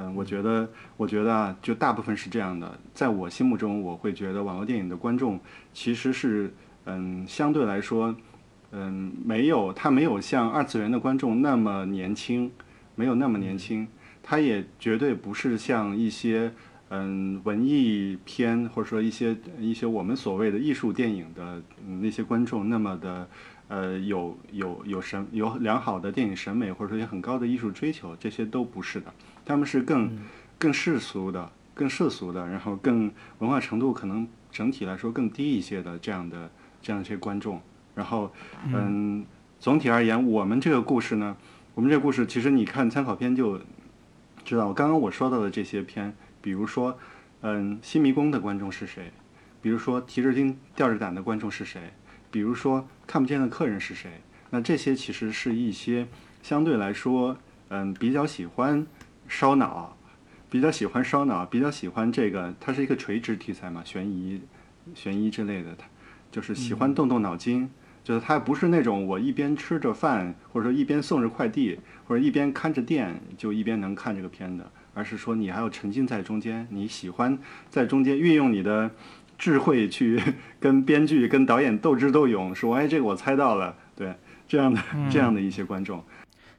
[0.00, 2.78] 嗯，我觉得，我觉得啊，就大部分是这样的。
[2.94, 5.40] 在我心目中，我会觉得网络电影的观众
[5.72, 8.14] 其实是，嗯，相对来说，
[8.70, 12.52] 嗯，没有他没有像二次元的观众那么年轻，
[12.94, 13.88] 没有那么年轻。
[14.22, 16.52] 他也绝对不是像一些，
[16.90, 21.62] 嗯，文艺片或者说一些一些我们所谓的艺术电影的
[22.00, 23.28] 那些观众那么的，
[23.68, 29.12] 呃，有有有审有良好的电影审美或者说有很高的艺术追求，这些都不是的。
[29.44, 30.18] 他们是更
[30.58, 37.60] 更世俗的、更世俗的，然后更文化程度可能整体来说更低一些的这样的这样一些观众。
[37.94, 38.32] 然后，
[38.72, 39.26] 嗯，
[39.58, 41.36] 总体而言，我们这个故事呢，
[41.74, 43.60] 我们这个故事其实你看参考片就
[44.44, 46.14] 知道，刚刚我说到的这些片，
[46.48, 46.98] 比如说，
[47.42, 49.12] 嗯，新迷宫的观众是谁？
[49.60, 51.92] 比如说提着筋吊着胆的观众是谁？
[52.30, 54.22] 比如说看不见的客人是谁？
[54.48, 56.08] 那这些其实是一些
[56.42, 57.36] 相对来说，
[57.68, 58.86] 嗯，比较喜欢。
[59.28, 59.94] 烧脑，
[60.48, 64.40] 比较喜欢烧脑，比较喜欢这个，它是一个垂直题材嘛，悬疑、
[64.94, 65.84] 悬疑之类的，它
[66.30, 67.68] 就是喜欢动动脑筋，
[68.02, 77.38] 就是它不是那种我一边吃着饭，或者说一边送着快递，或者一边看着店就一边能看这个片的，而是说你还要沉浸在中间，你喜欢
[77.70, 78.90] 在中间运用你的
[79.38, 80.20] 智慧去
[80.58, 84.12] 跟编剧、跟导演斗智斗勇，说哎这个我猜到了，对
[84.48, 86.02] 这样的这样的一些观众。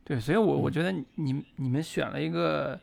[0.06, 2.80] 对，所以，我我觉得你你们选了一个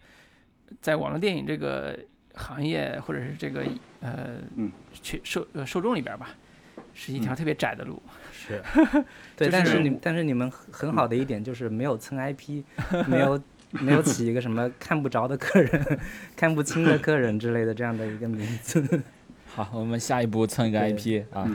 [0.80, 1.98] 在网络电影这个
[2.34, 3.64] 行业或者是这个
[4.00, 4.38] 呃，
[4.92, 6.28] 去受呃受众里边吧，
[6.94, 8.00] 是一条特别窄的路。
[8.30, 8.62] 是，
[9.34, 12.62] 对，但是你但是你们很好的一点就是没有蹭 IP，
[13.08, 13.42] 没有
[13.80, 15.98] 没有起一个什么看不着的客人、
[16.36, 19.02] 看不清的客人之类的这样的一个名字。
[19.54, 21.48] 好，我们下一步蹭一个 IP 啊。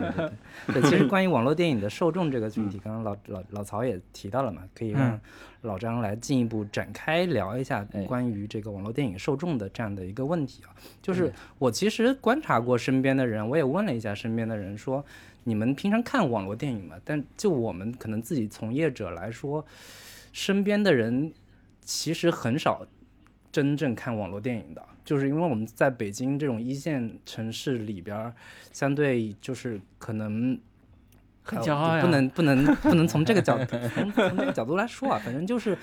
[0.74, 5.20] 对，其实关于网络电影的受众这个 群体，刚刚老老老曹也提到了嘛，可以让
[5.62, 10.74] 老张来进一步展开聊一下关于这个网络电影受众的这样的一个问题啊。
[11.00, 15.06] 就是我其实观察过身边的人，我也问了一下身边的人，说
[15.44, 16.96] 你们平常看网络电影吗？
[17.06, 19.64] 但就我们可能自己从业者来说，
[20.34, 21.32] 身边的人
[21.94, 22.86] 其实很少
[23.52, 24.82] 真正看网络电影的。
[25.04, 28.34] 就是因为我们在北京这种一线城市里边，
[28.72, 30.58] 相对就是可能
[31.44, 35.78] 很骄傲不能不能不能从这个角度从从这个角度来说啊，反正就是。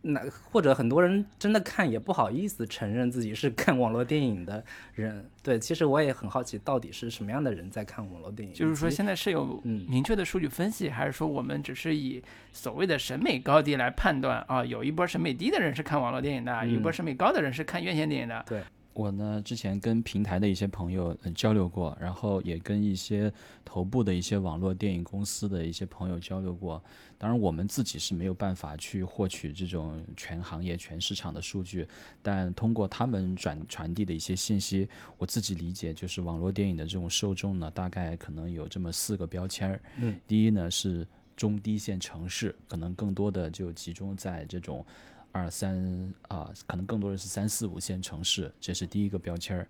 [0.00, 8.54] 那或者很多人真的看也不好意思承认自己是看网络电影的人，对，其实我也很好奇，到底是什么样的人在看网络电影？
[8.54, 14.64] 就是说现在是有明确的数据分析，还是说我们只是以所谓的审美高低来判断啊？
[14.64, 18.44] 有一波审美低的人是看网络电影的，有一波审美高的人是看院线电影的。
[18.48, 18.62] 对。
[18.98, 23.32] 我呢，之前跟平台的一些朋友交流过，然后也跟一些
[23.64, 26.82] 头部的一些网络电影公司的一些朋友交流过。
[27.16, 31.86] 当然，我们自己是没有办法去获取这种全行业、全市场的数据，
[32.20, 39.80] 但通过他们转传递的一些信息，我自己理解就是网络电影的这种受众呢，大概可能有这么四个标签儿。
[39.98, 41.06] 嗯，第一呢是
[41.36, 44.84] 中低线城市，可能更多的就集中在这种。
[45.32, 49.68] 二三啊，可能更多的是三四五线城市，这是第一个标签儿。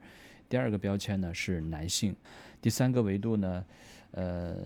[0.49, 2.17] 第二个标签呢是男性。
[2.61, 3.65] 第三个维度呢，
[4.13, 4.57] 呃，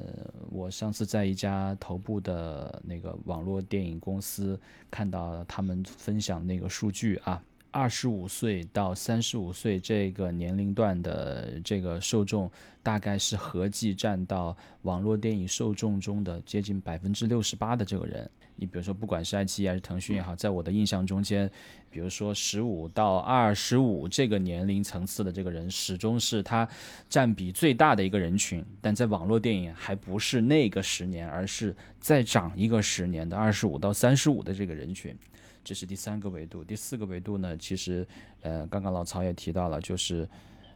[0.51, 4.59] 我上次在一家头部的那个网络电影公司
[4.91, 7.43] 看到他们分享那个数据啊，
[7.73, 12.49] 二十五岁到三十五岁这个年龄段的这个受众，
[12.83, 18.31] 大概是合计占到网络电影受众中的接近百分之六十八的这个人。
[18.57, 21.51] 你比如说，不管是爱奇艺还是腾讯也好，在我的印象中间，
[21.91, 26.69] 比如说十五到二十五这个年龄层次的这个人，始终是他
[27.09, 28.63] 占比最大的一个人群。
[28.83, 35.17] 但在网络电影还不是那个十年，而是再长一个十年的二十五到三十五的这个人群。
[35.65, 36.63] 这是第三个维度。
[36.65, 38.07] 第四个维度呢，其实
[38.41, 40.29] 呃，刚刚老曹也提到了，就是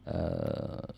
[0.04, 0.88] 呃。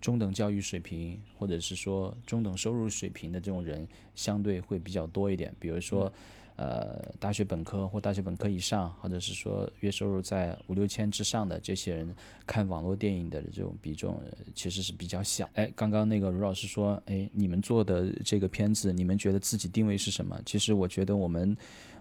[0.00, 5.54] 中等教育水平，或者是说中等收入水平的这种人，相对会比较多一点。
[5.60, 6.10] 比如说，
[6.56, 14.18] 呃，大学本科或大学本科以上，或者是说月收入在五六千之上的这些人，看网络电影的这种比重
[14.54, 15.46] 其实是比较小。
[15.52, 20.40] 哎，刚刚那个卢老师说，哎，你们做的这个片子，你们觉得自己定位是什么？
[20.46, 21.54] 其实我觉得我们，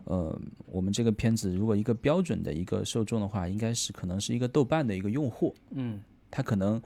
[0.06, 5.56] 呃，我们这个片子如果一个标准的一个受众的话，应该是可能是一个豆瓣的一个用户。
[5.72, 6.82] 嗯，他可能。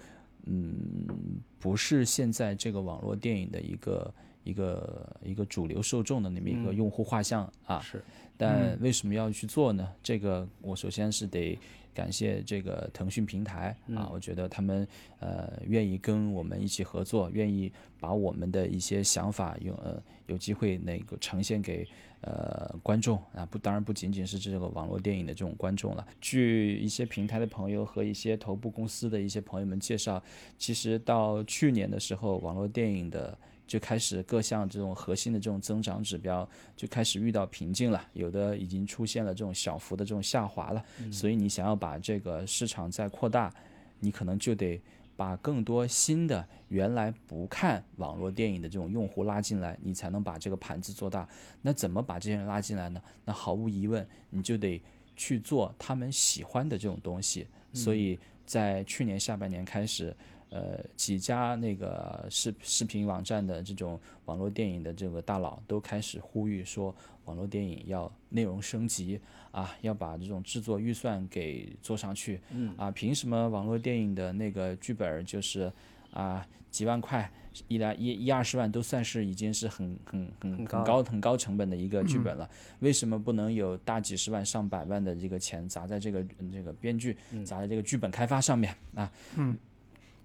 [0.46, 7.80] 嗯，不是现在这个网络电影的一个一个一个主流受众的那么一个用户画像啊。
[7.80, 8.04] 是。
[8.36, 9.88] 但为什么要去做呢？
[10.04, 11.58] 这个我首先是得
[11.94, 14.88] 感谢这个腾讯平台啊，我觉得他们
[15.20, 21.88] 呃愿意跟我们一起合作，愿意把我们的一些想法有呃有机会那个呈现给。
[22.26, 26.08] 呃，观众啊，不，当然不仅仅是这个网络电影的这种观众了。
[26.22, 30.24] 据一些平台的朋友和一些头部公司的一些朋友们介绍，
[30.58, 40.84] 其实到去年的时候，网络电影的就开始各项这种核心的这种增长指标就开始遇到瓶颈了，有的已经出现了这种小幅的这种下滑了。
[41.12, 43.54] 所以你想要把这个市场再扩大，
[44.00, 44.82] 你可能就得。
[45.16, 51.30] 把更多新的原来不看网络电影的这种用户拉进来，你才能把这个盘子做大。
[51.62, 53.00] 那怎么把这些人拉进来呢？
[53.24, 54.82] 那毫无疑问，你就得
[55.16, 57.46] 去做他们喜欢的这种东西。
[57.74, 60.14] 所以在去年下半年开始。
[60.54, 72.40] 呃，几家那个视视频网站的这种网络电影的这个大佬都开始呼吁说，网络电影要内容升级啊，要把这种制作预算给做上去。
[72.52, 75.74] 嗯啊，凭什么网络电影的那个剧本就是
[76.12, 77.28] 啊几万块
[77.68, 82.48] 一来一一二十万都算是已经是很很很很高很高成本的一个剧本了？
[82.80, 89.12] 为什么不能有大几十万上百万的这个钱砸在这个这个编剧砸在这个剧本开发上面啊？
[89.36, 89.58] 嗯。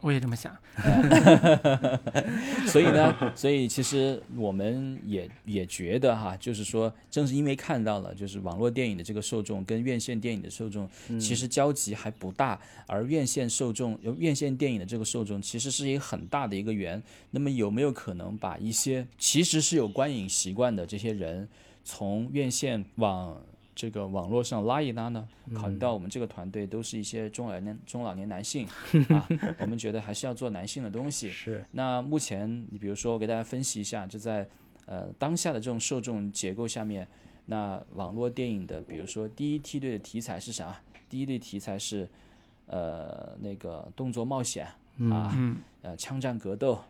[0.01, 0.57] 我也这么想，
[2.69, 12.57] 所以呢，所以其实我们也也觉得哈，就是说，正是因为看到了，就是网络电影的这个受众跟院线电影的受众其实交集还不大，
[12.87, 17.03] 而院线受众、院线电影的这个受众其实是一个很大的一个源。
[17.33, 21.49] 那么有没有可能把一些其实是有观影习惯的这些人，
[21.85, 23.37] 从院线往
[23.79, 25.29] 这个网络上拉一拉呢？
[25.55, 28.67] 考虑到我们这个团队都是一些中老年中老年男性
[29.15, 29.29] 啊，
[29.61, 31.31] 我们觉得还是要做男性的东西。
[31.31, 31.65] 是。
[31.71, 34.45] 那目前你比如说，我给大家分析一下，就在
[34.87, 37.07] 呃当下的这种受众结构下面，
[37.47, 40.81] 那网络电影的，比如说第一梯队的题材是啥？
[41.09, 42.09] 第一类题材是
[42.67, 44.67] 呃那个动作冒险
[45.09, 45.33] 啊，
[45.83, 46.81] 呃枪战格斗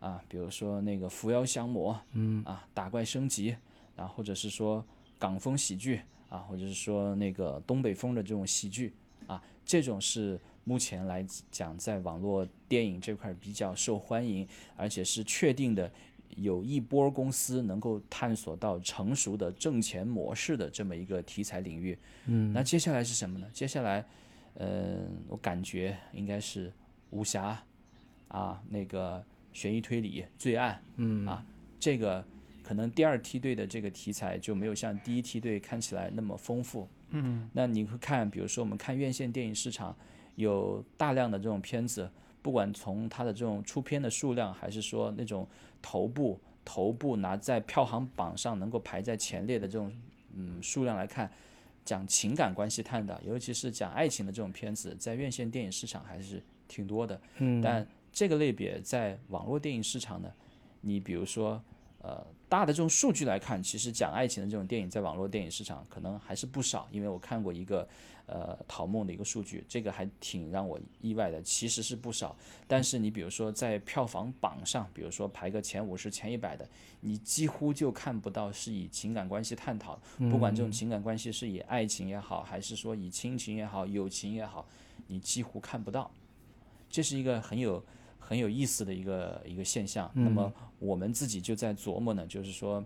[0.00, 3.56] 啊，比如说那个扶摇降魔，嗯啊打怪升级，
[3.94, 4.84] 然啊或者是说
[5.20, 6.00] 港风喜剧。
[6.32, 8.94] 啊，或者是说那个东北风的这种喜剧
[9.26, 15.92] 啊，这种是目前来讲在网络电影这块比较受欢迎，而且是确定的
[16.36, 21.98] 有一波公司能够探索到成熟的挣钱模式的这么一个题材领域。
[22.24, 23.46] 嗯，那接下来是什么呢？
[23.52, 24.02] 接下来，
[24.54, 26.72] 呃，我感觉应该是
[27.10, 27.62] 武侠
[28.28, 31.44] 啊，那个悬疑推理、罪案，嗯啊，
[31.78, 32.24] 这个。
[32.72, 36.88] 可能第二梯队的这个题材就没有像第一梯队看起来那么丰富。
[37.10, 39.94] 嗯，那你会看，比如说我们看院线电影市场，
[40.36, 45.46] 有大量的这种片子，不管从它的这种出片的数量，还是说那种
[45.82, 49.92] 头部头部拿在票房榜上能够排在前列的这种
[50.34, 51.30] 嗯数量来看，
[51.84, 57.20] 讲情感关系探讨，尤其是讲爱情的这种片子，在院线电影市场还是挺多的。
[57.36, 60.32] 嗯，但这个类别在网络电影市场呢，
[60.80, 61.62] 你比如说
[62.02, 62.26] 呃。
[62.52, 66.86] 大的这种数据来看，其实讲爱情的这种电影在网络电影市场可能还是不少。
[66.90, 67.88] 因为我看过一个
[68.26, 72.36] 呃陶梦的一个数据，这个还挺让我意外的，其实是不少。
[72.68, 76.68] 但是你比如说在票房榜上，比如说排个前五十、前一百的，
[77.00, 79.98] 你几乎就看不到是以情感关系探讨，
[80.30, 84.68] 不管这种情感关系是以爱情也好，还是说以亲情也好、友情也好，
[85.06, 86.10] 你几乎看不到。
[86.90, 87.82] 这是一个很有。
[88.24, 92.82] 很有意思的一个一个现象，那么我们自己就在琢磨呢，就是说，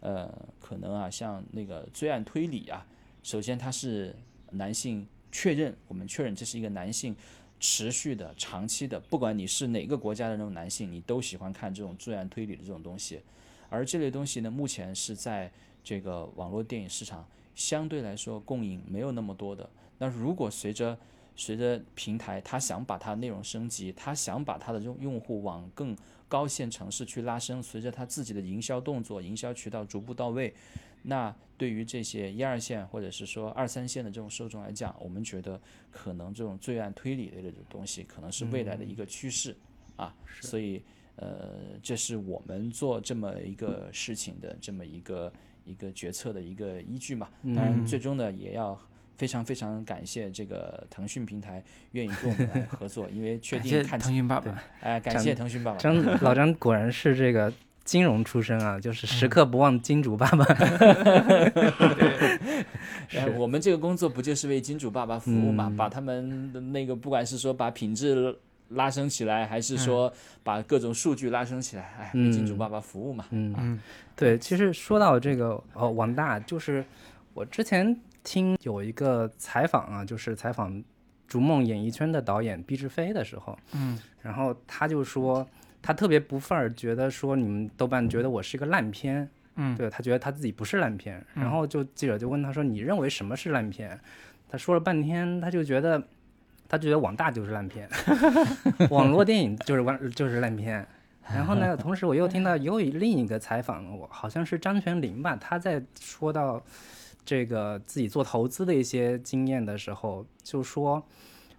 [0.00, 2.84] 呃，可能啊，像那个罪案推理啊，
[3.22, 4.14] 首先它是
[4.50, 7.14] 男性确认，我们确认这是一个男性
[7.60, 13.20] 持续的、长期的，不管你是哪个国家的那种男性，你都喜欢看这种罪案推理的这种东西，
[13.68, 15.50] 而这类东西呢，目前是在
[15.84, 19.68] 这个网络电影市场相对来说供应没有那么多的。
[19.98, 20.98] 那如果随着
[21.40, 25.96] 随着平台他想把它内容升级，他想把他的用用户往更
[26.28, 30.54] 高线城市去拉升，随着他自己的营销动作、营销渠道逐步到位，
[31.00, 35.58] 那对于这些一二线或者是说二三线的这种受众来讲，我们觉得
[35.90, 39.56] 可能这种罪案推理类的东西可能是未来的一个趋势
[39.96, 40.82] 啊，所以
[41.16, 45.32] 呃，这是我们做这么一个事情的这么一个
[45.64, 47.30] 一个决策的一个依据嘛。
[47.44, 48.78] 当然，最终呢也要。
[49.20, 51.62] 非常非常感谢这个腾讯平台
[51.92, 55.76] 愿意跟我们来合作，因为确定看腾讯爸爸，哎，感谢腾讯爸爸。
[55.76, 57.52] 张老张果然是这个
[57.84, 60.42] 金融出身啊，就是时刻不忘金主爸爸。
[63.08, 65.70] 是，我们这个工作不就是为金主爸爸服务嘛？
[65.76, 68.34] 把他们的那个，不管是说把品质
[68.68, 70.10] 拉升起来，还是说
[70.42, 73.26] 把各种数据拉升起来，哎，为金主爸爸服务嘛。
[73.32, 73.78] 嗯嗯，
[74.16, 76.82] 对，其实说到这个，哦，王大，就是
[77.34, 77.94] 我之前。
[78.22, 80.82] 听有一个采访啊，就是采访
[81.26, 85.46] 逐梦演艺圈的导演毕志飞的时候，嗯，然后他就说
[85.80, 93.98] 他特别不忿儿，觉得说你们豆瓣觉得我是一个烂片，嗯，对他觉得他自己不是烂片，然后就记者就问他说你认为什么是烂片？
[94.48, 96.02] 他说了半天，他就觉得
[96.68, 97.88] 他觉得网大就是烂片，
[98.90, 100.86] 网络电影就是完就是烂片。
[101.32, 106.62] 然后呢，同时我又听到又另一个采访，我好像是张泉灵吧，他在说到。
[107.30, 111.00] 这个自己做投资的一些经验的时候，就说，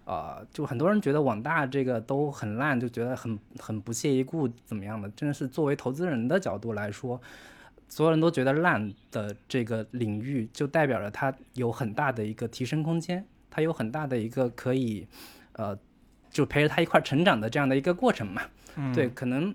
[0.04, 5.08] 呃，就很多人觉得网大这个都很烂，就觉得很很不屑一顾，怎么样的？
[5.16, 7.18] 真的是作为投资人的角度来说，
[7.88, 15.06] 所有人都觉得烂的这个领域，就代表着它有很大的一个提升空间，它有很大的一个可以，
[15.54, 15.74] 呃，
[16.30, 18.42] 就陪着他一块成长的这样的一个过程嘛。
[18.94, 19.54] 对，可能，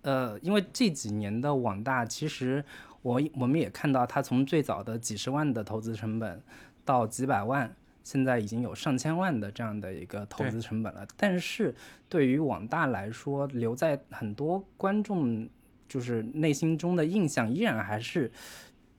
[0.00, 2.64] 呃，因为这几年的网大其实。
[3.02, 6.40] 我我们也看到，它从最早的几十万的投资成本，
[6.84, 7.74] 到几百万，
[8.04, 11.06] 现在已经有上千万的这样的一个投资成本了。
[11.16, 11.74] 但是
[12.08, 15.48] 对于网大来说，留在很多观众
[15.88, 18.30] 就是内心中的印象依然还是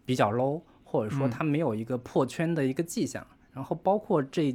[0.05, 3.25] 比较 low，或者说它没有一个破圈的一个迹象。
[3.53, 4.53] 然后包括这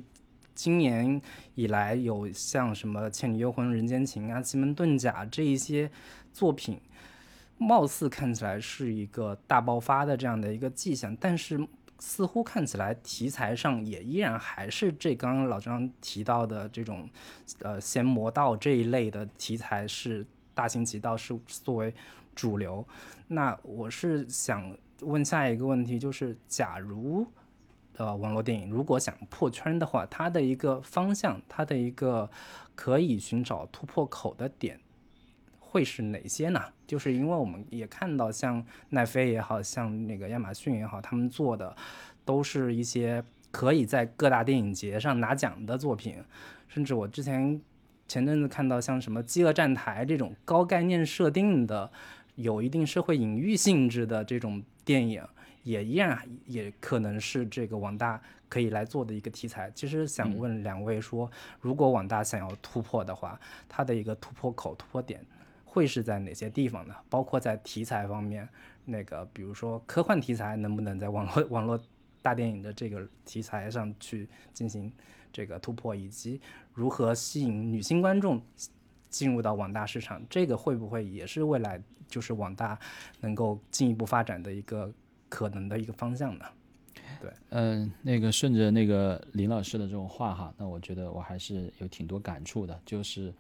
[0.54, 1.22] 今年
[1.54, 5.90] 以来有像什么《倩女幽魂》《人间情》啊，《奇门遁甲》这一些
[6.32, 6.80] 作品。
[7.58, 11.60] 貌似看起来是一个大爆发的这样的一个迹象，但是
[11.98, 17.08] 似乎看起来题材上也依然还是这刚刚老张提到的这种，
[17.58, 21.92] 呃，仙魔道这一类的题材是大行其道，是作为
[22.36, 22.86] 主流。
[23.26, 27.26] 那我是想问下一个问题，就是假如
[27.96, 32.30] 呃网络电影如果想破圈的话，它的一个方向，它的一个
[32.76, 34.78] 可以寻找突破口的点。
[35.70, 36.60] 会是哪些呢？
[36.86, 41.76] 就是因为我们也看到，像奈飞也好像那个亚马逊也好，他们做的
[42.24, 46.16] 都是一些可以在各大电影节上拿奖的作品。
[46.68, 47.60] 甚至我之前
[48.06, 51.90] 前阵子看到像什么《饥饿站台》这种高概念设定的、
[52.36, 55.22] 有一定社会隐喻性质的这种电影，
[55.64, 59.70] 也依然也可能是这个网大可以来做的一个题材。
[59.74, 63.38] 其实想问两位说，如果网大想要突破的话，
[63.68, 65.20] 它的一个突破口、突破点？
[65.70, 66.94] 会是在哪些地方呢？
[67.10, 68.48] 包括在题材方面，
[68.86, 71.78] 那个比如说科幻题材能不能在网络 网络
[72.22, 74.90] 大电影的这个题材上去进行
[75.30, 76.40] 这个突破，以及
[76.72, 78.40] 如何吸引女性观众
[79.10, 82.78] 进入到网大市场，这个会不会也是未来就是网大
[83.20, 84.90] 能够进一步发展的一个
[85.28, 86.46] 可能的一个方向呢？
[87.20, 93.32] 对，嗯，那个顺着那个林老师的这种话哈，那我觉得我还是有挺多感触的，就是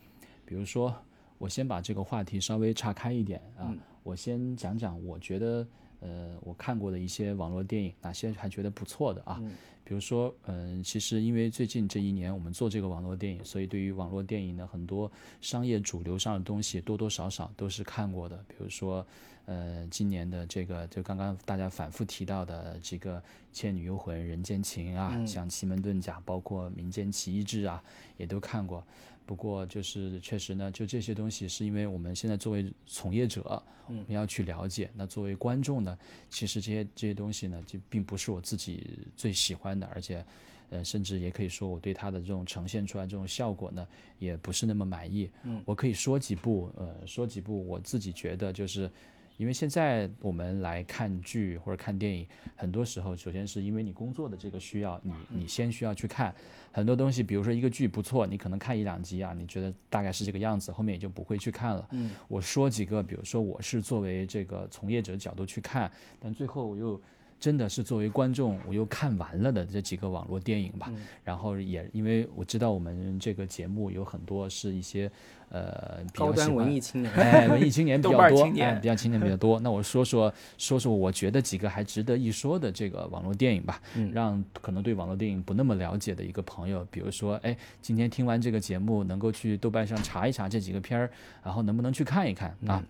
[0.44, 0.94] 比如说。
[1.38, 3.72] 我先把这个话题稍微岔开一点啊，
[4.02, 5.66] 我先讲讲我觉得
[6.00, 9.40] 呃我看过的一些网络电影，哪些还觉得不错的啊？
[9.84, 15.10] 比如说，嗯，其实因为最近这一年我们做这个网络电影，所以对于网络电影的很多
[15.40, 18.36] 商业主流上的东西，多多少少都是看过的。
[18.46, 19.06] 比如说，
[19.46, 23.18] 呃，今年的这个就刚刚大家反复提到的这个
[23.50, 27.82] 《倩女幽魂》《人间情》啊，像《奇门遁甲》，包括《民间奇异志》啊，
[28.18, 28.84] 也都看过。
[29.28, 34.90] 不过就是确实呢，就这些东西是因为我们现在作为从业者，我们要去了解。
[34.94, 35.98] 那作为观众呢，
[36.30, 40.24] 其实这些这些东西呢，就并不是我自己最喜欢的，而且，
[40.70, 43.86] 呃，甚至也可以说我对它的这种呈现出来这种效果呢，
[44.18, 45.30] 也不是那么满意。
[45.42, 48.90] 嗯，我可以说几部，呃，说几部我自己觉得就是。
[49.38, 52.26] 因为现在我们来看剧或者看电影，
[52.56, 56.34] 很多时候首先是因为你工作的这个需要，你你先需要去看
[56.72, 57.22] 很多东西。
[57.22, 61.88] 比如说一个剧不错，你可能看一两集啊，你觉得大概是这个样子，后面也就不会去看了。
[61.92, 67.00] 嗯，我说几个，比如说我是作为这个从业者角度去看，但最后我又
[67.40, 70.92] 真的是作为观众，我又看完了的这几个网络电影吧。
[71.24, 75.10] 然后也因为我知道我们这个节目有很多是一些
[75.50, 79.60] 呃高端文艺青年， 哎，文艺青年比较多，哎，比较青年比较 多。
[79.60, 83.80] 那我说说说说，我觉得几个还值得一说的这个网络电影吧，
[84.12, 91.10] 让可能对网络电影不那么了解的一个朋友，比如说，哎，今天听完这个节目，能够去豆瓣上查一查这几个片儿，
[91.44, 92.82] 然后能不能去看一看啊？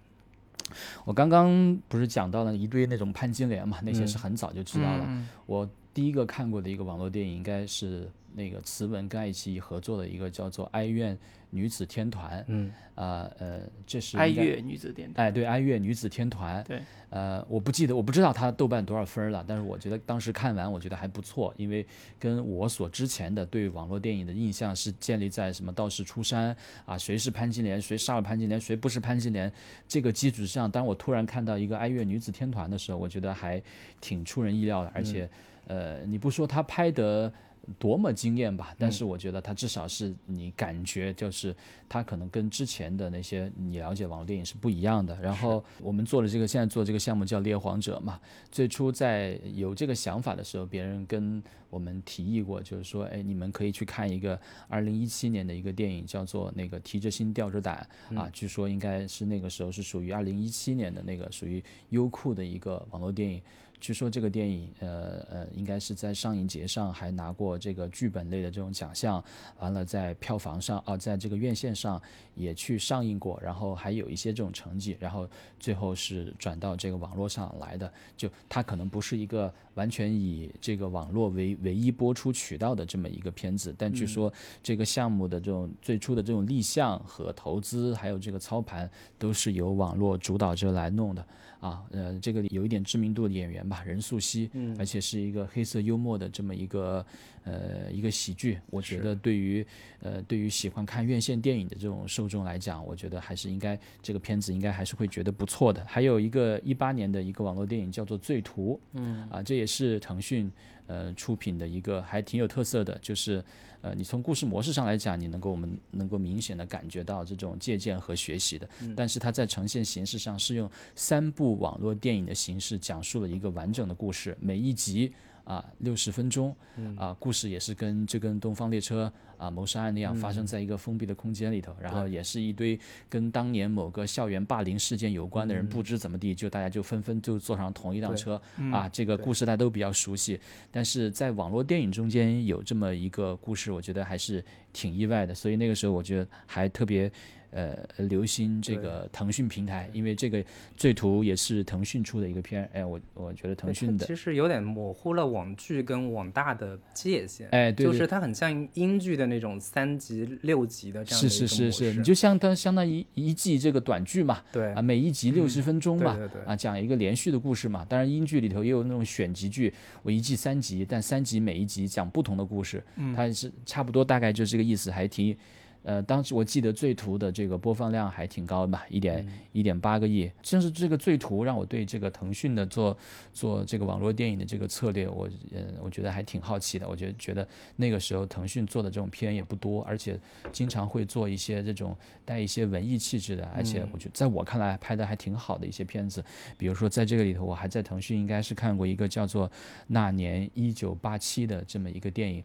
[1.04, 5.26] 我刚刚不是讲到了一堆那种潘金莲嘛，那些是很早就知道了。
[5.46, 11.16] 我第一个看过的一个网络电影，应该是那个慈文跟爱奇艺合作的一个叫做《哀怨
[11.50, 12.40] 女子天团》。
[12.48, 15.26] 嗯，啊呃，这是哀乐女子天团。
[15.26, 16.62] 哎，对，哀乐女子天团。
[16.64, 16.80] 对。
[17.10, 21.86] 呃，我不记得，我不知道它豆瓣多少分了，但是我觉得当时看完，我觉得还不错，因为
[22.18, 26.54] 跟我所之前的对网络电影的印象是建立在什么道士出山
[26.84, 29.50] 啊，谁是潘金莲，谁杀了潘金莲，谁不是潘金莲
[29.88, 33.62] 这个基础上，当我突然看到一个哀乐女子天团的时候，我觉得还
[34.02, 35.26] 挺出人意料的，而且，
[35.66, 37.32] 呃，你不说他拍的。
[37.78, 38.74] 多么惊艳吧！
[38.78, 41.54] 但是我觉得它至少是你感觉就是
[41.88, 45.20] 它可能跟之前的那些你了解网络电影是不一样的。
[45.20, 48.20] 然后我们做了这个，现在做这个项目叫《猎皇者》嘛。
[48.50, 57.86] 最初在有这个想法的时候，别人跟我们提议过，就是说，哎，你们可以去看一个二零一七年的一个电影，叫做那个《提着心吊着胆》
[58.18, 58.28] 啊。
[58.32, 63.42] 据说应该是那个时候是属于二零一七年的那个属于优酷的一个网络电影。
[63.80, 69.22] 据说这个电影，呃呃，应该是在上映节上还拿过这个剧本类的这种奖项，
[69.60, 72.00] 完了在票房上啊，在这个院线上
[72.34, 75.28] 也去上映过，然后还有一些这种成绩，然后
[75.60, 77.90] 最后是转到这个网络上来的。
[78.16, 91.24] 就它可能不是一个完全以这个网络为唯一播出渠道的这么一个片子，但据说这个项目的这种最初的这种立项和投资，还有这个操盘，都是由网络主导者来弄的。
[91.60, 97.04] 啊，呃，这个有一点知名度的演员吧，任素汐，嗯，而且是一个黑色幽默的这么一个，
[97.42, 98.58] 呃，一个喜剧。
[98.70, 99.66] 我觉得对于，
[100.00, 105.84] 呃，对于喜欢看院线电影的这种受众来讲，我觉得还是应该这个片子应该还是会觉得不错的。
[105.84, 110.48] 还有一个一八年的一个网络电影叫做《罪徒》，嗯，啊，这也是腾讯
[110.88, 113.44] 呃出品的一个还挺有特色的，就是。
[113.80, 125.12] 呃，你从故事模式上来讲，你能够我们能够明显的感觉到这种借鉴和学习的，但是它在呈现形式上是用三部网络电影的形式讲述了一个完整的故事，每一集。
[125.48, 126.54] 啊，六十分钟，
[126.98, 132.78] 啊，故事也是跟就跟东方列车啊谋杀案那样发生在一个封闭的空间里头，然后也是一堆
[133.08, 138.38] 跟当年某个校园霸凌事件有关的人，不知怎么地就大家就纷纷就坐上同一辆车，
[138.70, 140.38] 啊，这个故事大家都比较熟悉，
[140.70, 144.44] 但是在网络电影中间有这么一个故事，我觉得还是
[144.74, 147.10] 挺意外的，所以那个时候我觉得还特别。
[147.50, 150.38] 呃，流行这个腾讯平台，因为这个
[150.76, 164.70] 《罪图》也是腾讯出的一个片，哎，我我觉得腾讯的其实有点模糊了网剧跟网大的界限，哎，对，就是它很像英剧的那种三集六集的这样的是是是是，你就相当相当于一季这个短剧嘛，对。
[164.74, 167.82] 啊，每一集六十分钟吧，对对啊，讲一个连续的故事嘛。
[167.88, 169.72] 当然英剧里头也有那种选集剧，
[170.02, 172.84] 我一季三集，但三集每一集讲不同的故事，
[173.16, 175.34] 它是差不多大概就是这个意思，还挺。
[175.82, 180.30] 呃，当时我记得《罪图》的这个播放量还挺高的吧，一点一点八个亿。
[180.42, 182.96] 正是这个《罪图》让我对这个腾讯的做
[183.32, 186.88] 做这个网络电影的这个策略，我呃，我觉得还挺好奇的。
[186.88, 190.18] 我觉得觉得那个时候腾讯做的这种片也不多，而且
[190.52, 196.22] 经常会做一些这种带一些文艺气质的，而且我觉得在我看来拍的还挺好的一些片子。
[196.58, 199.48] 比如说在这个里头，我还在腾讯应该是看过一个叫做
[199.86, 202.44] 《那年一九八七》的这么一个电影。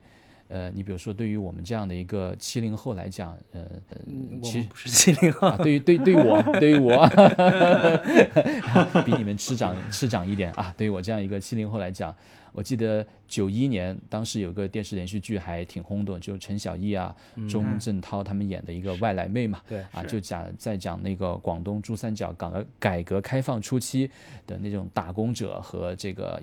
[0.49, 3.65] 呃，你比如说，对于我们这样的一个七零后来讲，呃，
[4.43, 7.07] 其实不是七零后，对于对对于我，对于我
[9.05, 10.73] 比你们吃长吃长一点啊。
[10.77, 12.15] 对于我这样一个七零后来讲，
[12.51, 17.15] 我记得九一年当时有个电视连续剧还挺轰动，就陈小艺啊、
[17.49, 24.11] 钟镇涛他们演的一个外来妹嘛，对啊，就讲在讲那个广东珠三角港改革开放初期
[24.45, 26.39] 的那种打工者和这个。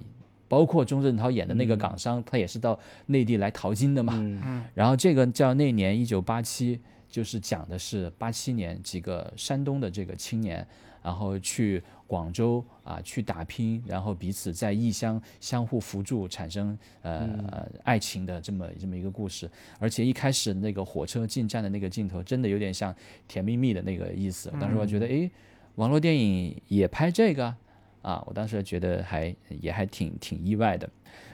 [0.51, 2.76] 包括钟镇涛演的那个港商，他也是到
[3.07, 4.14] 内地来淘金的嘛。
[4.16, 10.66] 嗯然后这个叫那年一九八七，就是讲的是八七年几个山东的这个青年，
[11.05, 19.48] 然后去广州啊去打拼，然后彼此在异乡相互扶助，产生呃爱情的这么这么一个故事。
[19.78, 22.92] 而且一开始那个火车进站的那个镜头，真的有点像
[23.28, 24.53] 甜蜜蜜的那个意思。
[24.61, 25.30] 当时我觉得，哎，
[25.76, 27.55] 网络电影也拍这个。
[28.03, 30.88] 啊，我当时觉得还也还挺挺意外的，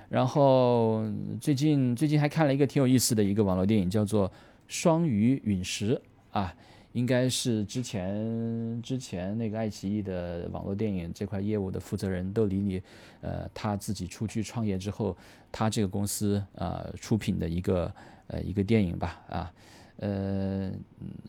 [0.09, 1.05] 然后
[1.41, 4.29] 最近最近还看了一个挺有意思的一个网络电影，叫做
[4.67, 5.95] 《双鱼陨石》
[6.39, 6.55] 啊，
[6.93, 12.83] 应该是之前之前那个爱奇艺的网络电影这块业务的负责人窦黎黎，
[13.21, 15.17] 呃，他自己出去创业之后，
[15.53, 17.95] 他这个公司啊出品的一个
[18.27, 19.53] 呃一个电影吧啊。
[19.99, 20.71] 呃，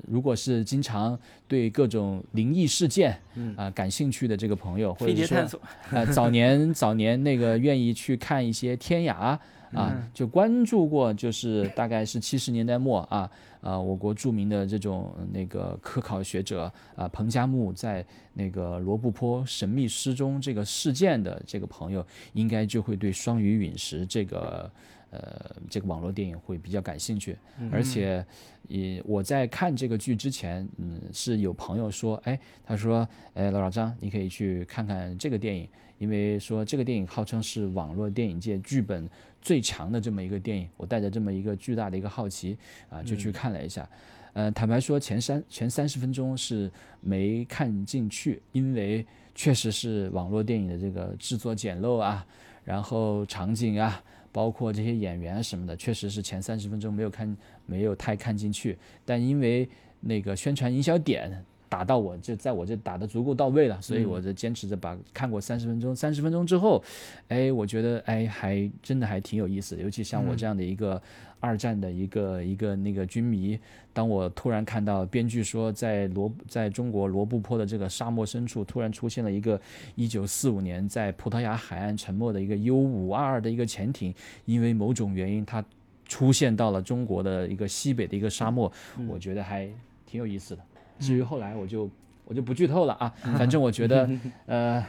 [0.08, 3.18] 如果是经常对各种灵异事件
[3.56, 5.62] 啊感兴趣的这个朋友，或者说
[5.92, 9.40] 呃早年早年那个愿意去看一些天涯
[9.74, 13.30] 啊，就关注过，就是大概是七十年代末啊
[13.62, 24.70] 啊，我国著名的这种那个科考学者啊彭加木在那个罗布泊神秘失踪这个事件的这个朋友，应该就会对双鱼陨石这个。
[25.18, 27.36] 呃，这个网络电影会比较感兴趣，
[27.72, 28.24] 而且，
[28.68, 39.10] 也我在看这个剧之前，嗯，是有朋友说，哎，他说，哎，老张，你可以去看看这个电影，因为说这个电影号称是网络电影界剧本
[39.42, 40.70] 最强的这么一个电影。
[40.78, 42.56] 我带着这么一个巨大的一个好奇
[42.88, 43.90] 啊，就去看了一下。
[44.34, 49.04] 呃，坦白说，前三前三十分钟是没看进去，因为
[49.34, 52.24] 确实是网络电影的这个制作简陋啊，
[52.64, 54.04] 然后场景啊。
[54.38, 57.36] 包括这些演员什么的，确实是前三十分钟没有看，
[57.66, 58.78] 没有太看进去。
[59.04, 59.68] 但因为
[60.00, 65.96] 那个宣传营销点打到我这，在我这打的足够到位了，所以我就坚持着把看过三十分钟。
[65.96, 66.84] 三十分钟之后，
[67.28, 71.02] 哎，我觉得哎，还真的还挺有意思的，尤其像我这样的一个。
[71.40, 73.60] 二战的一个一个那个军迷，
[73.94, 79.62] 当我突然看到编剧说，在罗在中国罗布泊的这个沙漠深处，突然出现了一个
[79.94, 84.12] 一九四五年在葡萄牙海岸沉没的一个 U 五二的一个潜艇，
[84.46, 85.64] 因为某种原因它
[86.08, 88.72] 出现到了中国的一个西北的一个沙漠，
[89.08, 89.70] 我觉得还
[90.08, 90.64] 挺有意思的。
[91.00, 91.90] 至于后来，我就
[92.26, 94.10] 我就不剧透了啊，反正我觉得
[94.48, 94.86] 呃。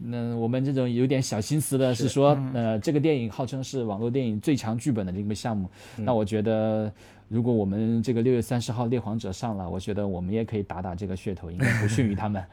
[0.00, 5.68] 那我们这种有点小心思的是说，呃，这个电影号称是网络电影最强剧本的这个项目。
[5.96, 6.88] 那我觉得，
[7.26, 12.44] 如果我们这个六月三十号《猎皇者》上了，我觉得我们也可以打打这个噱头，应该不逊于他们。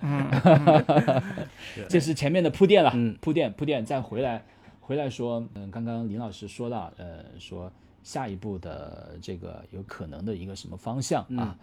[1.88, 2.92] 这是前面的铺垫了，
[3.22, 4.42] 铺垫铺垫，再回来
[4.80, 11.56] 回来说，嗯，刚刚林老师说到，呃，说下一步的这个有可能的一个什么方向啊？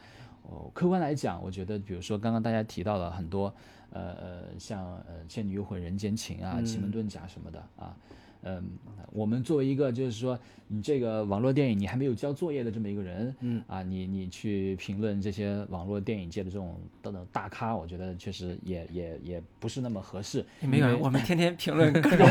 [0.42, 3.54] 哦，客观来讲，我觉得，比如说刚刚大家提到了很多。
[3.94, 7.94] 呃呃，像呃《倩女幽魂》《人间情》啊，《奇门遁甲》什么的啊，
[8.40, 8.70] 嗯，
[9.12, 10.38] 我们作为一个就是说，
[10.68, 20.42] 你这个网络电影你还没有交作业的这么一个人，嗯啊，你你去评论这些网络电影界的这种等等大咖，我觉得确实也也也不是那么合适。
[20.62, 22.26] 没有，我们天天评论各种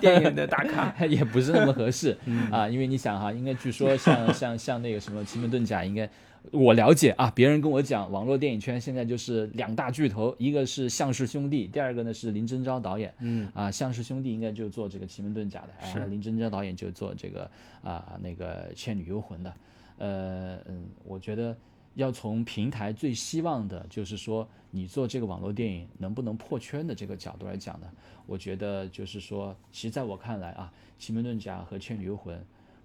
[0.00, 2.16] 电影的大咖，也不是那么合适
[2.52, 6.08] 啊，因为你想哈，应该据说像像像那个什么《奇门遁甲》应该。
[6.52, 13.12] 我了解啊，别人跟我讲，网络电影圈现在就是两大巨头，一个是向氏兄弟，第二个呢是林正昭导演。
[13.20, 17.48] 嗯啊，向氏兄弟应该就做这个奇门遁甲的，然后林正昭导演就做这个
[17.82, 19.54] 啊那个倩女幽魂的。
[19.98, 21.54] 呃嗯，我觉得
[21.94, 27.86] 要从平台最希望的就是说你做这个网络电影能不能破圈的这个角度来讲呢，
[28.26, 32.42] 我觉得就是说，其实在我看来啊，奇门遁甲和倩女幽魂。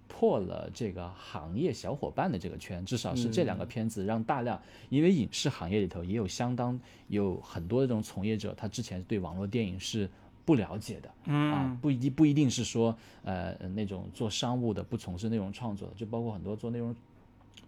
[0.08, 6.78] 破了这个行业小伙伴的这个圈，至少是这两个片子让大量，因为影视行业里头也有相当
[7.08, 10.08] 有很多这种从业者，他之前对网络电影是
[10.44, 16.94] 不了解的，嗯啊，不一定不一定是说呃那种做商务的不从事内容创作的，就包括很多做内容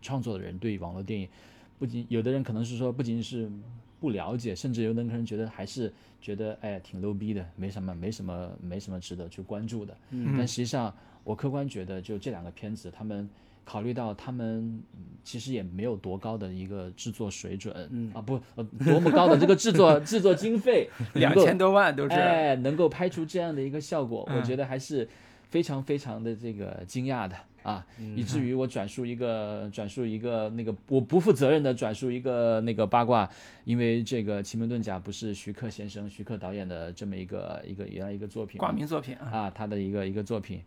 [0.01, 1.29] 创作的人对网络电影，
[1.79, 3.51] 不仅有的人可能是说不仅仅是
[4.01, 10.95] 不了解，甚至有的人可能觉得还是觉得哎挺 low 逼的，没什么没什么没什么值得去关注的，嗯，但实际上。
[11.29, 13.29] 我客观觉得，就这两个片子，他们
[13.63, 14.83] 考虑到他们
[15.23, 17.75] 其实也没有多高的一个制作水准，
[18.15, 18.41] 啊不，
[18.83, 25.07] 多么高的这个制作制作经费， 两千多万都是，哎，能够拍出这样的一个效果，我觉得还是
[25.51, 33.29] 非常非常的这个惊讶的啊，以至于我转述一个转述一个那个我不负责任的转述一个那个八卦，
[33.67, 40.63] 因为这个《奇门遁甲》不是徐克先生徐克导演的这么一个一个原来一个作品，挂名作品啊，他的一个一个作品。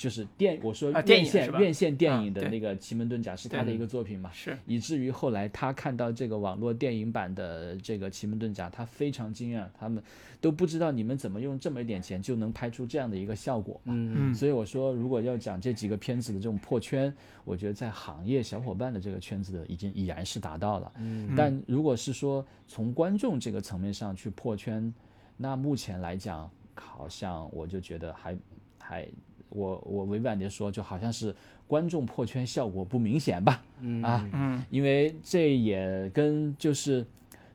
[0.00, 4.30] 就是电，我说院线院线电影的那个《奇门遁甲》是他的一个作品嘛？
[4.32, 10.02] 是，以至于后来他看到这个网络电影版的这个《奇门遁甲》，他非常惊讶，他们
[10.40, 13.92] 都不知道你们怎么用这么一点钱就能拍出这样的一个效果嘛？
[13.94, 14.34] 嗯嗯。
[14.34, 20.90] 所以我说，如果要讲这几个片子的这种破圈，我觉得在行业小伙伴的这个圈子的已经已然是达到了。
[20.96, 21.34] 嗯。
[21.36, 24.90] 但如果是说从观众这个层面上去破圈，
[25.36, 28.34] 那目前来讲，好像我就觉得还
[28.78, 29.06] 还。
[29.50, 31.34] 我我委婉的说，就好像是
[31.66, 33.62] 观众破圈效果不明显吧，
[34.02, 37.04] 啊，嗯，因为这也跟就是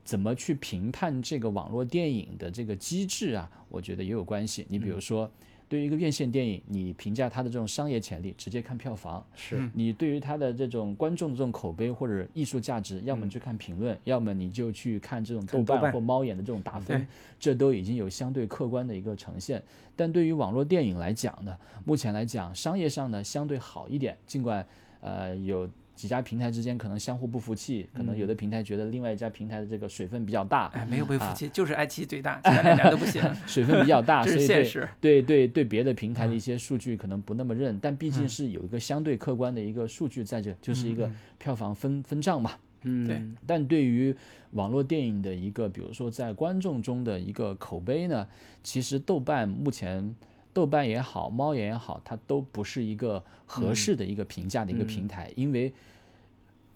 [0.04, 4.66] 怎么去评判这个网络电影的这个机制啊，我觉得也有关系。
[4.68, 5.30] 你比如说，
[5.68, 17.06] 对于一个院线电影，你评价它的这种商业潜力，直接看票房；是你对于它的这种观众的这种口碑或者艺术价值，要么去看评论，要么你就去看这种豆瓣看豆瓣或猫眼的这种打分，
[17.38, 19.62] 这都已经有相对客观的一个呈现。
[19.96, 24.66] 但对于网络电影来讲呢，目前来讲商业上呢相对好一点，尽管
[25.00, 25.68] 呃有。
[25.96, 34.88] 几家平台之间可能相互不服气，可能有的平台觉得另外一家平台的这个水分比较大，哎，没有被服啊气，就是爱奇艺最大，其他两家都不行， 水分比较大，这所以对是现实。
[35.00, 42.52] 对对对别的平台的一些数据可能不那么认，但毕竟是有一个相对客观的一个数据在这，就是一个票房分分账嘛。
[42.82, 44.14] 嗯，对但对于
[44.52, 48.28] 网络电影的一个，比如说在观众中的一个口碑呢，
[48.62, 50.14] 其实豆瓣目前
[50.56, 55.70] 豆瓣也好，猫眼也好，它都不是一个合适的一个评价的一个平台，因为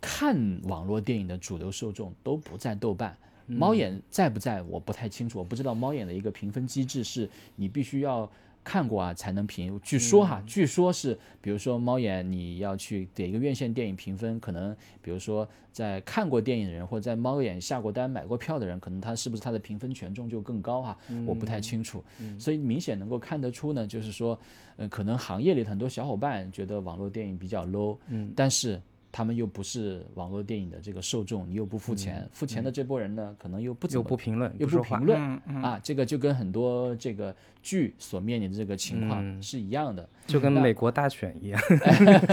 [0.02, 3.16] 看网络电影的主流受众都不在豆瓣。
[3.46, 7.26] 猫眼在不在我不太清楚，我不知道猫眼的一个评分机制是
[7.56, 8.30] 你必须要
[8.62, 9.80] 看过啊才能评。
[9.82, 20.98] 据说哈，据说是，比如说猫眼你要去给一个院线电影评分，可能比如说在看过电影的人或者在猫眼下过单买过票的人，可能他是不是他的评分权重就更高哈？
[21.26, 22.04] 我不太清楚。
[22.38, 24.38] 所以明显能够看得出呢，就是说，
[24.76, 28.80] 呃，可能行业里很多小伙伴觉得网络电影比较 low，嗯，但是。
[29.12, 35.20] 他们又不是网络电影的这个受众，你又不付钱，付钱的这波人呢，可能又不怎么又不评论，又不评，论
[35.62, 39.42] 啊，这个就跟很多这个剧所面临的这个情况嗯。
[39.42, 40.08] 是一样的。
[40.26, 41.61] 就跟美国大选一样，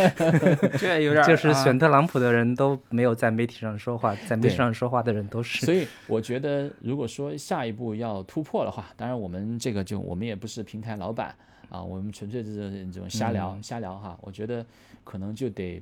[0.78, 1.64] 这有点儿 就是啊。
[1.64, 5.66] 选特朗普的人都没有在媒体上说话，在媒体上说话的人都是。
[5.66, 11.34] 所以我觉得，如果说下一步要突破的话，当然我们这个就我们也不是平台老板
[11.70, 14.16] 啊，我们纯粹是这种瞎聊、瞎聊哈。
[14.22, 14.64] 我觉得
[15.04, 15.82] 可能就得，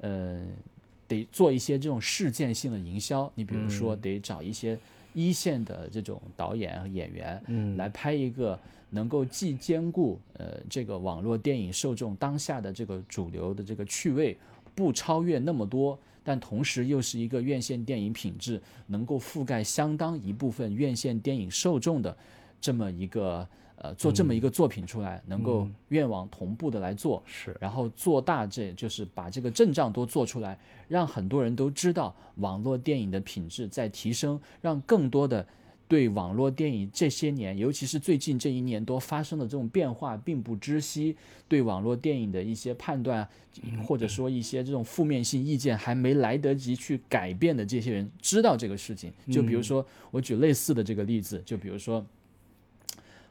[0.00, 0.42] 呃，
[1.08, 3.30] 得做一些这种事件性的营销。
[3.34, 4.78] 你比如说，得找一些
[5.14, 8.58] 一线的这种导演和演员，嗯来拍一个
[8.90, 14.36] 能够既兼顾呃这个网络电影受众当下的这个主流的这个趣味，
[14.74, 22.16] 不超越那么多，但同时又是一个院线电影品质能够覆盖相当一部分院线电影受众的
[22.60, 27.56] 这么一个呃做这么一个作品出来，能够愿望同步的来做，是。
[27.60, 30.58] 然后做大这就是把这个阵仗都做出来，
[30.88, 35.46] 让很多人都知道网络电影的品质在提升，让更多的
[35.88, 41.16] 对网络电影这些年，尤其是最近这一年多发生的这种变化并不知悉，
[41.46, 43.28] 对网络电影的一些判断，
[43.86, 49.12] 或者说一些这种负面性意见还没来得及去改变的这些人知道这个事情。
[49.30, 52.04] 就比如说，我举类似的这个例子，就比如说，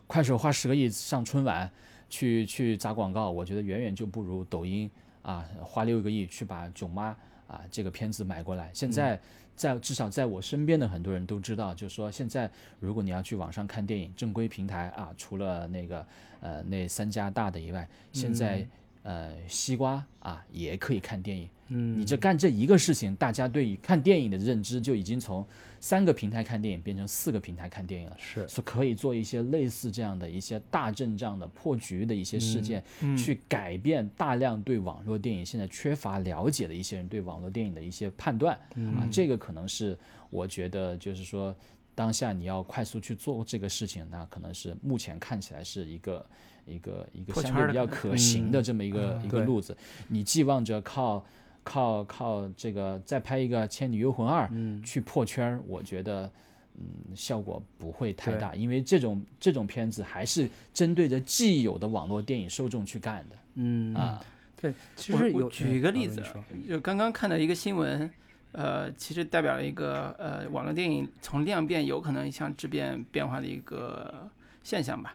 [0.08, 1.70] 快手花十个亿上春晚
[2.10, 4.90] 去去砸广告，我觉得远远就不如抖音
[5.22, 7.12] 啊花六个亿去把《囧妈》
[7.48, 8.70] 啊这个片子买过来。
[8.74, 9.20] 现在
[9.56, 12.50] 在至少在我身边的很多人都知道，就是说现在
[12.80, 16.06] 如果你要去网上看电影，正规平台啊，除了那个
[16.42, 18.68] 呃那三家大的以外，现在、
[19.06, 21.48] 呃西瓜啊也可以看电影。
[21.70, 25.44] 嗯，你这干这一个事情，大家对于看电影的认知就已经从
[25.80, 28.16] 三个平台看电影变成四个平台看电影了。
[28.20, 38.56] 是是可以做一些类似这样的一些大阵仗的破局的一些事件，嗯去改变大量对网络电影现在缺乏了解的一些人对网络电影的一些判断、
[38.96, 39.98] 啊，这个可能是
[40.30, 41.56] 我觉得就是说。
[41.98, 46.26] 当下你要快速去做这个事情，那可能是目前看起来是一个
[46.66, 49.76] 一个一个相对比较可行的这么一个、一个路子。
[50.08, 51.26] 你寄望着靠
[51.64, 54.48] 靠靠这个再拍一个《倩女幽魂二》
[54.84, 56.30] 去破圈儿，我觉得
[56.78, 64.24] 嗯效果不会太大，因为这种这种片子还是针对着既有的网络电影受众去干的嗯啊。
[64.62, 66.24] 对，其我我实有举一个例子
[66.68, 68.10] 就刚刚看到一个新闻，
[68.54, 74.28] 呃，其实代表了一个呃网络电影从量变有可能向质变变化的一个
[74.64, 75.14] 现象吧。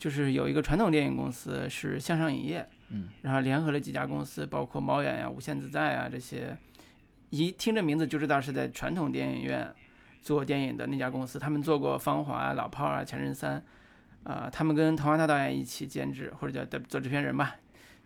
[0.00, 6.56] 就是有一个传统电影公司是向上影业，嗯，然后联合了几家公司，包括猫眼呀、无限自在啊这些，
[7.28, 9.70] 一听这名字就知道是在传统电影院
[10.22, 11.38] 做电影的那家公司。
[11.38, 13.62] 他们做过《芳华》《老炮儿》啊，《前任三》，
[14.28, 17.56] 啊，他们跟滕华涛导演一起监制或者叫做制片人吧，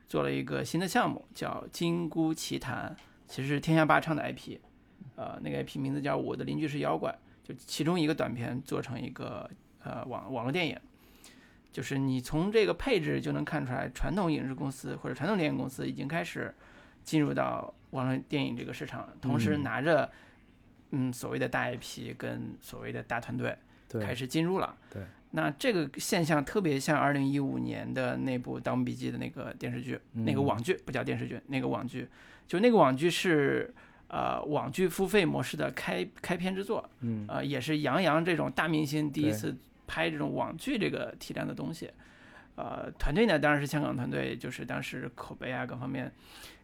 [0.08, 2.92] 做了一个新的项目，叫《金箍奇谭》，
[3.28, 4.58] 其实是天下霸唱的 IP，
[5.14, 7.16] 呃，那个 IP 名字叫《我的邻居是妖怪》，
[7.48, 9.48] 就其中一个短片做成一个
[9.84, 10.76] 呃网网络电影，
[11.74, 16.54] 就是你从这个配置就能看出来，传统影视公司或者传统电影公司已经开始
[17.02, 20.08] 进入到网络电影这个市场，同时拿着
[20.92, 23.58] 嗯所谓的大 IP 跟所谓的大团队
[24.00, 24.76] 开始进入了。
[24.88, 25.02] 对，
[25.32, 30.44] 那这个现象特别像二零一五年的那部《盗墓笔记》的那个电视剧，那个嗯。
[30.44, 32.06] 网剧不叫电视剧，那个网剧，
[32.46, 33.74] 就那个网剧是
[34.06, 37.24] 呃网剧付费模式的开开篇之作，嗯。
[37.26, 39.56] 呃，也是杨洋这种大明星第一次
[39.86, 41.90] 拍这种网剧这个体量的东西，
[42.56, 46.10] 呃，团队呢当然是香港团队，就是当时口碑啊各方面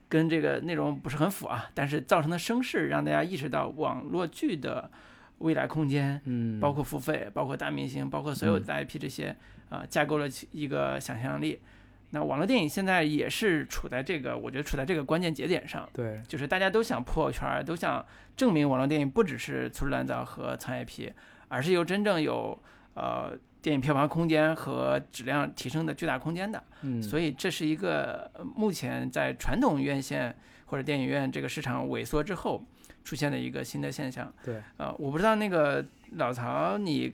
[0.09, 4.91] 跟这个内容不是很符啊，但是造成的声势让大家意识到网络剧的
[5.39, 9.35] 未来空间，嗯，包括付费，包括大明星，包括所有的 IP 这些
[9.69, 11.61] 啊，架构了一个想象力。
[12.13, 18.05] 那网络电影现在也是处在这个，我觉得处在这个关键节点上，对，就是大家都想破圈，都想
[18.37, 21.13] 证明网络电影不只是粗制滥造和蹭 IP，
[21.47, 22.61] 而是有真正有
[22.95, 26.63] 呃电影票房空间和质量提升的巨大空间的。
[26.83, 30.35] 嗯，所以这是一个目前在传统院线
[30.67, 32.65] 或者电影院这个市场萎缩之后
[33.05, 34.33] 出现的一个新的现象。
[34.45, 37.13] 对，呃，我不知道那个老曹你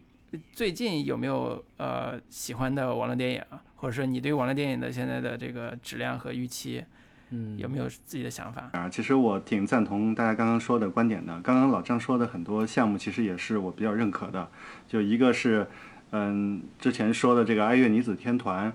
[0.52, 3.62] 最近有没有呃喜欢的网络电影啊？
[3.76, 6.84] 或者说你对网络电影的现在的这个质量和预期，
[7.30, 8.70] 嗯，有没有自己的想法？
[8.72, 11.40] 啊，其实我挺赞同大家刚刚说的观点的。
[11.42, 14.48] 刚刚老张说的很多项目，其实也是我比较认可的。
[14.86, 15.66] 就一个是，
[16.12, 18.72] 嗯，之前说的这个哀乐女子天团，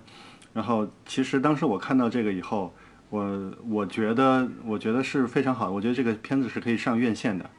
[0.53, 2.73] 然后其实当时我看到这个以后，
[3.09, 5.71] 我我觉得我觉得是非常好的。
[5.71, 7.49] 我觉得这个片子是可以上院线的。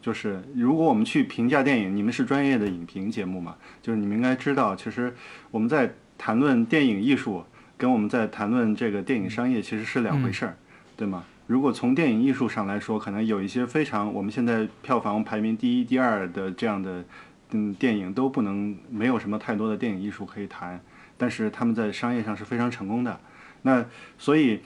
[0.00, 3.56] 就是如果我们去评价电影，你们是专业的影评节目嘛？
[3.82, 5.12] 就是你们应该知道，其实
[5.50, 7.44] 我们在谈论电影艺术，
[7.78, 10.56] 跟我们在谈论这个电影商业其实是两回事儿，
[10.96, 11.24] 对吗？
[11.46, 17.04] 如果从电影艺术上来说，可能有一些非常我们现在票房排名第一、第二的这样的
[17.52, 20.78] 嗯电影都不能没有什么太多的电影艺术可以谈，
[21.16, 23.18] 但是他们在商业上是非常成功的。
[23.62, 23.86] 那
[24.18, 24.60] 所以。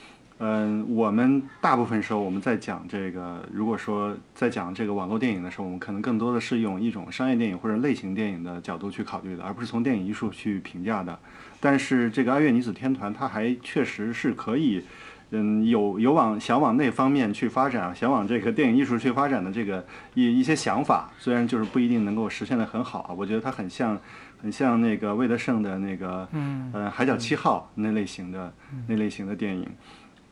[0.44, 11.16] 嗯，我们大部分时候我们在讲这个，如果说在讲这个网络电影的时候，我们可能更多的是用一种商业电影或者类型电影的角度去考虑的，而不是从电影艺术去评价的。
[11.60, 14.82] 但是这个爱乐女子天团，它还确实是可以，
[15.30, 23.96] 嗯，有有往想往那方面去发展，想往这个电影艺术去发展的这个一一些想法，虽然就是不一定能够实现的很好，我觉得它很像
[24.42, 28.52] 很像那个魏德胜的那个，嗯， 呃，海角七号那类型的
[28.88, 29.64] 那类型的电影。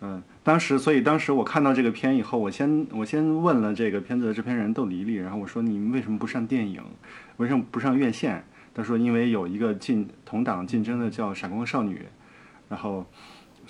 [0.01, 6.83] 嗯，当时，所以当时我看到这个片以后，我先我先问了这个片子的制片人窦黎丽，然后我说你们为什么不上电影，
[7.37, 8.45] 为什么不上院线？
[8.75, 11.97] 他说因为有一个竞同档竞争的叫《闪光少女》，
[12.69, 13.07] 然后。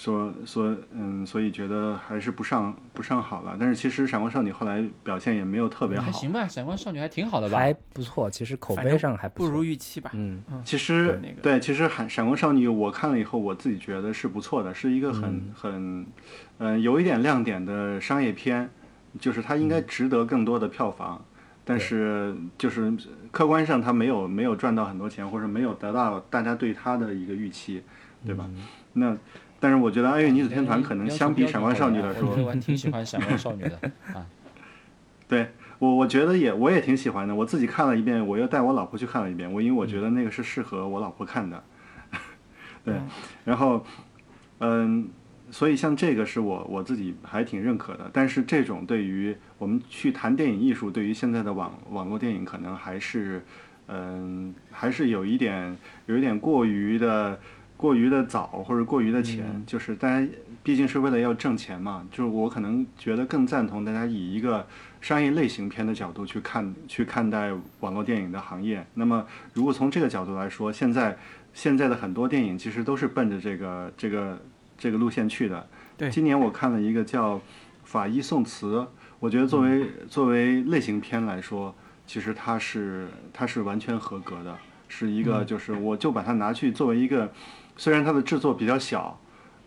[0.00, 3.54] 说说嗯，所以觉得还是不上不上好了。
[3.60, 7.58] 但是其实《闪光少女》后来表现也没有特别好，还行吧，《闪光少女》还挺好的吧？
[7.58, 10.10] 还不错，其实口碑上还不如预期吧。
[10.14, 16.06] 嗯，其实对，其实《闪闪光少女》我看了以后，我自己觉得是不错的，是一个很很
[16.56, 18.70] 嗯有一点亮点的商业片，
[19.18, 21.22] 就是它应该值得更多的票房，
[21.62, 22.90] 但是就是
[23.30, 27.82] 客观上它没有没有赚到很多钱，或者没有得到大家对它的一个预期，
[28.24, 28.48] 对吧？
[28.94, 29.14] 那。
[29.60, 33.76] 但是我觉得《爱乐女子天团》可能相比《闪光少女》来说，我还挺喜欢《闪光少女》的
[34.14, 34.26] 啊。
[35.28, 37.34] 对我，我觉得也我也挺喜欢的。
[37.34, 39.52] 我自己看了一遍，我又带我老婆去看了一遍。
[39.52, 41.62] 我因为我觉得那个是适合我老婆看的。
[42.82, 42.94] 对，
[43.44, 43.84] 然后，
[44.60, 45.08] 嗯，
[45.50, 48.10] 所以像这个是我我自己还挺认可的。
[48.12, 53.44] 但是这种对于我们去谈电影艺术，对于现在的网网络电影，可能还是，
[53.88, 57.38] 嗯，还是有一点有一点过于的。
[57.80, 60.28] 过于的早或者过于的浅，就是大家
[60.62, 62.06] 毕竟是为了要挣钱嘛。
[62.10, 64.66] 就是我可能觉得更赞同大家以一个
[65.00, 67.50] 商业类型片的角度去看去看待
[67.80, 68.86] 网络电影的行业。
[68.92, 69.24] 那么，
[69.54, 71.16] 如果从这个角度来说，现在
[71.54, 74.38] 现在的很多电影其实都是奔着这个这个
[74.76, 75.66] 这个路线去的。
[75.96, 77.36] 对，今年我看了一个叫
[77.84, 78.76] 《法医宋慈》，
[79.20, 81.74] 我觉得作为作为类型片来说，
[82.06, 87.32] 其实它是它是完全合格的，是一个就是我就把它拿去作为一个。
[87.80, 89.18] 虽然它的制作比较小，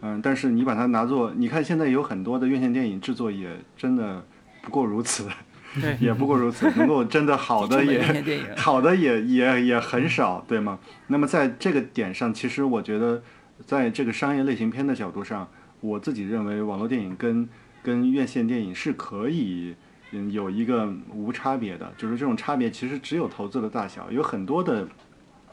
[0.01, 4.23] 嗯，但是你把它拿做，你看现在有很多的院线电影制作也真的
[4.61, 5.27] 不过如此，
[5.99, 7.99] 也不过如此， 能够真的好的也
[8.55, 10.77] 好的也也也很少，对吗？
[11.07, 13.23] 那么在这个点上，其实我觉得，
[13.65, 15.49] 在这个商业类型片的角度上，
[15.79, 17.49] 我自己认为网络电影跟
[17.81, 19.73] 跟院线电影是可以
[20.11, 24.87] 嗯有一个无差别的，就是这种差别其实只有投资的大小，有很多的。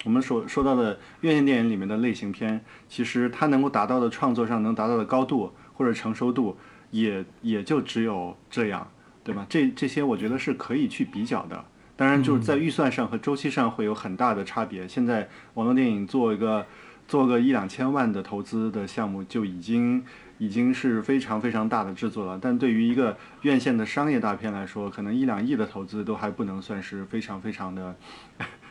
[0.05, 6.57] 我们所说到的院线电影里面的类型片，其实它能够达到的创作上能达到的高度或者成熟度，
[6.91, 8.91] 也也就只有这样，
[9.23, 9.45] 对吧？
[9.49, 11.65] 这这些我觉得是可以去比较的。
[11.97, 14.89] 当然，就是在预算上和周期上会有很大的差别。
[14.89, 16.65] 现在网络电影做一个
[17.07, 20.03] 做个一两千万的投资的项目就已经
[20.39, 27.95] 已经是非常非常大的制作了，但对于一个院线的商业大片来说，可能一两亿的投资都还不能算是非常非常的。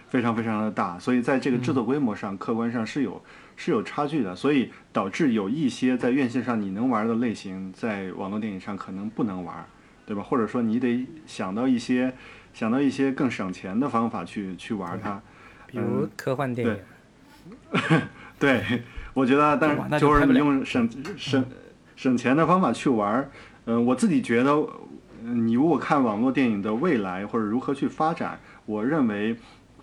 [0.10, 3.22] 非常非常的大，所以在这个制作规模上，客观上是有
[3.56, 9.66] 是有差距的，所以导致有一些在院线上你能玩的类型，在网络电影上可能不能玩，
[10.06, 10.24] 对吧？
[10.24, 12.14] 或者说你得想到一些
[12.54, 15.22] 想到一些更省钱的方法去去玩它，
[15.68, 16.78] 比如科幻电影，
[18.40, 18.82] 对，
[19.14, 21.46] 我觉得，但是就是你用省省
[21.96, 23.30] 省钱的方法去玩儿，
[23.66, 24.58] 嗯，我自己觉得，
[25.22, 29.36] 你如果看网络电影的未来或者如何去发展，我认为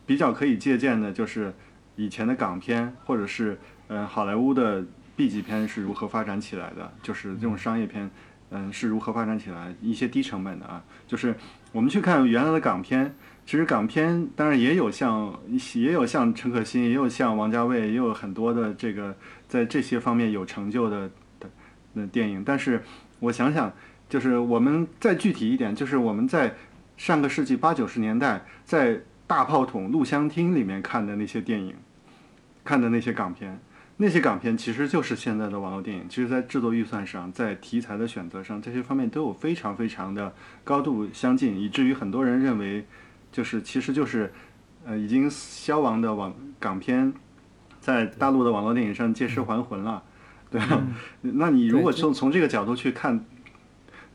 [0.07, 1.53] 比较可以借鉴的就是
[1.97, 4.83] 以前的港片或者是嗯好莱坞的
[5.17, 8.11] B 级片是如何发展起来的，就是这种商业片，
[8.51, 11.35] 嗯是如何发展起来一些低成本的啊，就是
[11.73, 13.15] 我们去看原来的港片。
[13.45, 15.33] 其实港片当然也有像
[15.75, 21.49] 也有像陈可辛，也有像王家卫，也有很多的这个在这些方面有成就的的
[21.93, 22.43] 那电影。
[22.45, 22.83] 但是
[23.21, 23.73] 我想想，
[24.09, 26.57] 就是我们再具体一点，就是我们在
[26.97, 31.75] 上个世纪八九十年代在大炮筒录像厅里面看的那些电影，
[32.65, 33.61] 看的那些港片，
[33.97, 36.09] 那些港片其实就是现在的网络电影。
[36.09, 40.33] 其实，在制作预算上，在题材的选择上，这些方面都有非常非常的
[40.65, 42.85] 高度相近，以至于很多人认为。
[43.33, 44.33] 就是，其实就是，
[44.87, 47.13] 呃，已经消亡的网港片，
[47.81, 50.03] 在大陆的网络电影上借尸还魂了，
[50.51, 50.83] 对吧？
[51.21, 53.23] 那你如果从从这个角度去看，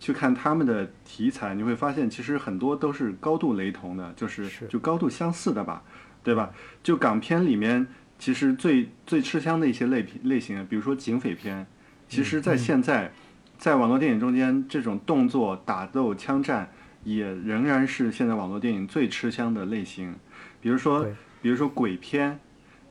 [0.02, 5.84] 去看他们的题材，你会发现其实很多都是高度雷同的，就是就高度相似的吧，
[6.24, 6.50] 对吧？
[6.82, 7.86] 就港片里面，
[8.18, 11.68] 其实最最吃香的一些类品类型，比如说警匪片，
[12.10, 13.14] 其实在现在，
[13.60, 16.70] 在网络电影中间，这种动作打斗枪战。
[17.04, 20.14] 也仍然是现在网络电影最吃香的类型，
[20.62, 21.04] 比如说，
[21.42, 22.40] 比如说鬼片，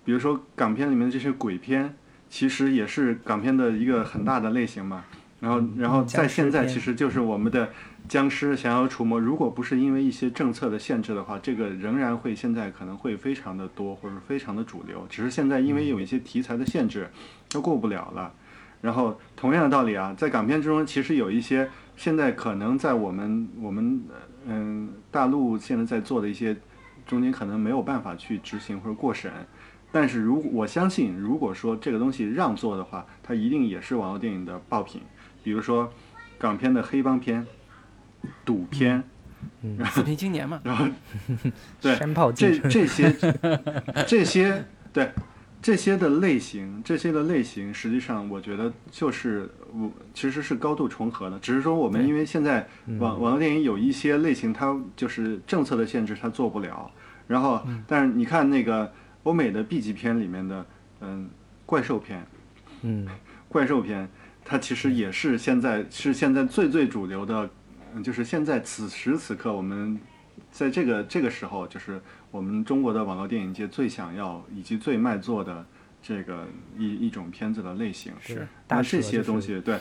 [0.04, 1.94] 比如说港片里面的这些鬼片，
[2.28, 5.04] 其实也是港片的一个很大的类型嘛。
[5.40, 7.70] 然后，然后在现在，其实就是我们的
[8.08, 15.06] 僵尸想要除魔，如果不是因为一些政策的限制的话，这个仍然会现在可能会非常的多，或者非常的主流。
[15.08, 17.10] 只是现在因为有一些题材的限制，
[17.48, 18.32] 都过不了了。
[18.80, 21.68] 然后，同样的道理啊，在港片之中，其实有一些。
[21.96, 24.02] 现在可能在我们我们
[24.46, 26.56] 嗯大陆现在在做的一些
[27.06, 29.30] 中间可能没有办法去执行或者过审，
[29.92, 35.02] 但是如果我相信，如果说这个东西让做的话，它一定也是网络电影的爆品。
[35.42, 35.92] 比如说
[36.38, 37.46] 港片的黑帮片、
[38.44, 39.02] 赌片，
[39.62, 40.86] 嗯，四平青年嘛， 然后
[41.80, 41.96] 对
[42.34, 43.14] 这这些
[44.06, 45.10] 这些对。
[45.62, 52.66] 这些的类型，这些的类型，实际上我觉得就是我其实是高度重合的，只是说我们因为现在
[52.98, 56.90] 网网络电影有一些类型，它就是政策的限制，它做不了。
[57.28, 58.90] 然后，但是你看那个
[59.24, 60.64] 欧美的 B 级片里面的，
[61.02, 61.28] 嗯，
[61.66, 62.26] 怪兽片，
[62.80, 63.06] 嗯，
[63.46, 64.08] 怪兽片，
[64.50, 67.48] 它其实也是现在是现在最最主流的，
[68.02, 69.96] 就是现在此时此刻我们
[70.50, 72.00] 在这个这个时候就是。
[72.32, 75.66] 我们中国的网络电影界最想要以及最卖座的
[76.00, 76.46] 这个
[76.78, 79.80] 一一种片子的类型，是那这些东西，对，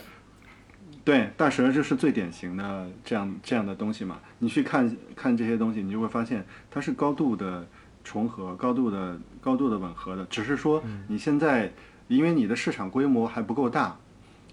[1.05, 4.19] 对，大蛇就是最典型的这样这样的东西嘛。
[4.39, 7.67] 你去看看这些东西，你就会发现它是高度的
[8.03, 10.25] 重合、高度的高度的吻合的。
[10.25, 11.71] 只是说你现在
[12.07, 13.95] 因为你的市场规模还不够大，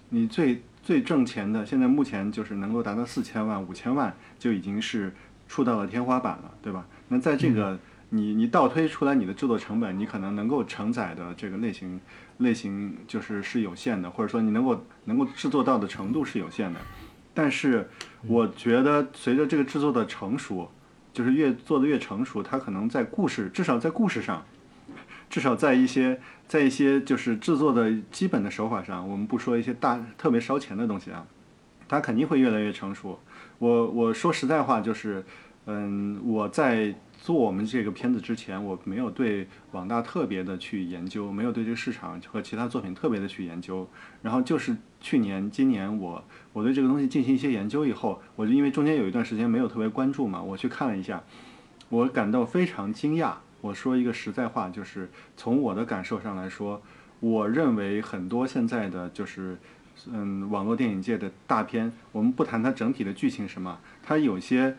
[0.09, 5.13] 你最最挣钱的现在目前就是能够达到四千万、五千万就已经是
[5.47, 6.85] 触到了天花板了，对吧？
[7.09, 7.77] 那在这个
[8.09, 11.99] 你你倒推出来你的制作成本，你可能能够承载的这个类型
[12.37, 16.79] 类型就是是有限的，或者说你能够能够制作到的程度是有限的。
[17.33, 17.89] 但是
[18.25, 20.71] 我觉得随着这个制作的成熟，
[21.11, 24.43] 就是越做的越成熟，它可能在故事至少在故事上，
[25.29, 31.25] 至少在一些在一些就是制作的基本的手法上，我们不说一些大特别烧钱的东西啊，
[31.87, 33.19] 它肯定会越来越成熟。
[33.59, 35.23] 我我说实在话就是。
[35.69, 43.85] 嗯，我在做我们这个片子之前，我没有对网大特别的去研究，没有对这个市场和其他作品特别的去研究。
[44.21, 46.23] 然后就是去年、今年，我
[46.53, 51.21] 我对这个东西进行一些研究以后，我就因为中间有一段时间没有特别关注嘛，我去看了一下，
[51.89, 53.33] 我感到非常惊讶。
[53.67, 56.81] 我说一个实在话，就是从我的感受上来说，
[57.19, 59.57] 我认为很多现在的就是
[60.11, 64.75] 嗯网络电影界的大片，我们不谈它整体的剧情什么，它有些。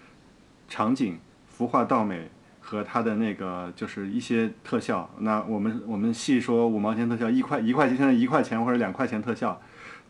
[0.70, 1.18] 场景、
[1.49, 2.30] 服化道美
[2.61, 9.59] 和它的那个就是一些特效，那我们我们细说五毛钱特效，一块一块钱现在一块钱或者两块钱特效，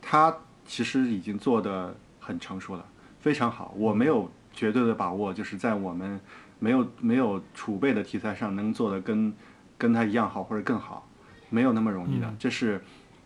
[0.02, 0.34] 它
[0.66, 2.84] 其实已经做的很成熟了，
[3.20, 3.72] 非常好。
[3.76, 6.20] 我没有绝对的把握，就是在我们
[6.58, 9.32] 没有没有储备的题材上能做的跟
[9.76, 11.08] 跟他一样好或者更好，
[11.50, 12.34] 没有那么容易的。
[12.38, 12.80] 这是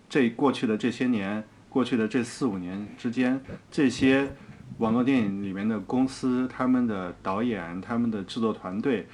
[0.08, 4.30] 这过去的这些年，过去的这四五年之间这些。
[4.78, 9.06] 网络电影里面的公司，他们的导演、他们的制作团队，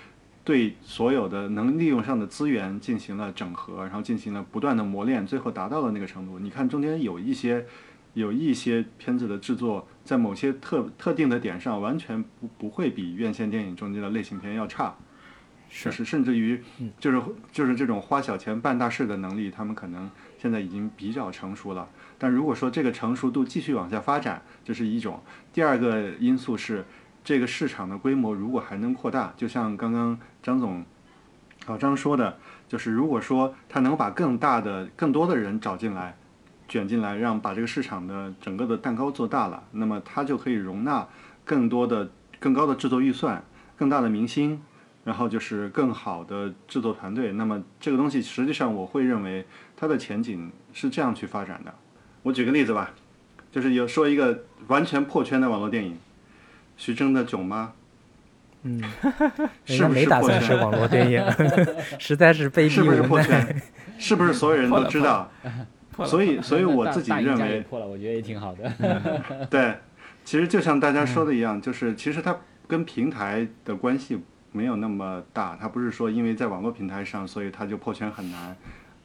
[0.45, 6.39] 对所有的能利用上的资源进行了整合，然后进行了不断的磨练，最后达到了那个程度。
[6.39, 7.66] 你看中间有一些，
[8.19, 14.95] 有一些片子的制作，在某些特特定的点上，完全不不会比院线电影中间的类型片要差。
[15.71, 16.61] 就是甚至于
[16.99, 21.87] 就是就是这种花小钱办大事的能力，他们可能现在已经比较成熟了。
[22.16, 25.21] 但如果说这个成熟度继续往下发展，这是一种；
[25.53, 26.85] 第二个因素是
[27.23, 30.83] 这个市场的规模如果还能扩大，就像刚刚张总
[31.66, 36.16] 老张说的，就是如果说他能把更大的、更多的人找进来。
[36.69, 41.09] 卷进来，让把这个市场的整个的蛋糕做大了，那么它就可以容纳
[41.45, 43.43] 更多的、更高的制作预算、
[43.77, 44.61] 更大的明星，
[45.05, 47.33] 然后就是更好的制作团队。
[47.33, 49.47] 那么这个东西实际上我会认为
[49.77, 51.75] 它的前景是这样去发展的。
[52.23, 52.91] 我举个例子吧，
[53.51, 55.97] 就是有说一个完全破圈的网络电影，
[56.77, 57.64] 徐峥的《囧妈》。
[58.64, 58.83] 嗯，
[59.64, 61.25] 是不是没打算是网络电影，
[61.99, 63.62] 实在是被是不是破圈？
[63.99, 65.31] 是不是所有人都知道？
[66.07, 69.47] 所以， 所以我自己认为破了，我觉得也挺好的。
[69.51, 69.75] 对，
[70.25, 72.37] 其实就像大家说的一样，就是其实它
[72.67, 74.21] 跟平台的关系
[74.53, 78.57] 没有那么大，它不是说因为在网络平台上，所以它就破圈很难。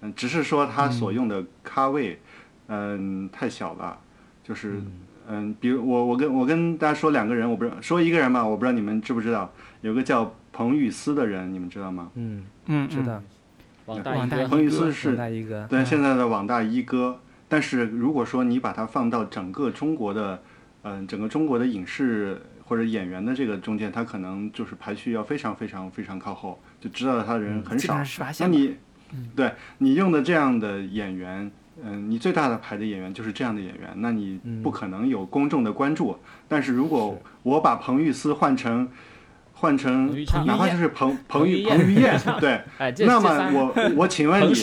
[0.02, 2.20] 嗯，只是说它所用的咖位，
[2.68, 3.98] 嗯，太小了。
[4.44, 4.82] 就是
[5.30, 12.12] 嗯，比如我我跟我跟大家说两个人，我不知道说一个人吧，我不知道你们知不知道，有个叫彭宇思的人，你们知道吗？
[12.16, 13.24] 嗯嗯，知道。
[13.86, 15.15] 网大一哥，彭于思是
[15.69, 17.19] 对现在的网大一哥。
[17.49, 20.41] 但是如果说你把它放到整个中国的，
[20.84, 28.01] 嗯，整个中国的影视或者演员的这个中间，他可能就是排序要非常非常非常靠后，就知道他的人很少。
[28.39, 28.75] 那你，
[29.36, 31.51] 对你用的这样的演员，
[31.84, 36.17] 嗯，你最大的牌的演员就是这样的演员，那你不可能有公众的关注。
[36.47, 38.89] 但是如果我把彭玉思换成。
[39.64, 40.14] 换成
[40.45, 42.61] 哪怕就是彭彭于彭于晏，对，
[43.07, 44.53] 那么我我请问你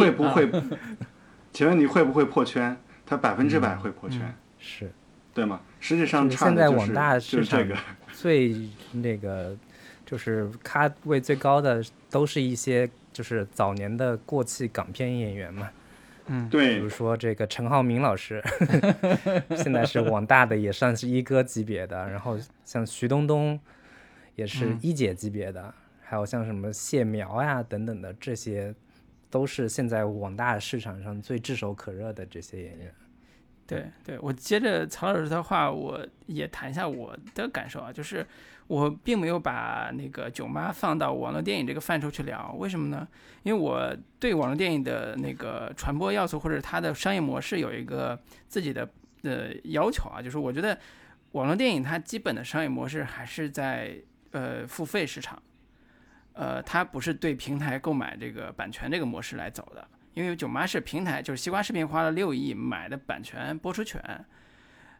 [0.00, 0.48] 会不会？
[1.52, 2.76] 请问你会不会破圈？
[3.04, 4.20] 他百分之百会破圈，
[4.60, 4.88] 是，
[5.34, 5.60] 对吗？
[5.80, 7.60] 实际上现在网大市场
[8.12, 8.54] 最
[8.92, 9.56] 那个
[10.04, 15.68] 就是咖位最高的都是一些就是早年的过气港片演员嘛，
[16.28, 18.40] 嗯，对，比如说这个陈浩民老师，
[19.56, 23.58] 现在是网大的也算是一哥级别的，然后像徐冬冬。
[24.36, 28.72] 也是一姐级别的，还有像什么谢苗呀等等的，这些
[29.30, 32.94] 都是现在网大市场上最炙手可热的这些演员。
[33.66, 38.24] 对对，我接着曹老师的话，我也谈一下我的感受啊，就是
[38.66, 43.08] 我并没有把那个囧妈放到网络电影这个范畴去聊，为什么呢？
[43.42, 48.16] 因为我对网络电影的那个传播要素或者它的商业模式有一个
[48.46, 48.88] 自己的
[49.22, 50.78] 呃要求啊，就是我觉得
[51.32, 53.96] 网络电影它基本的商业模式还是在。
[54.36, 55.42] 呃，付费市场，
[56.34, 63.98] 呃，它不是对平台购买这个版权这个模式来走的，因为囧妈是平台，就是西瓜视频花了六亿买的版权播出权，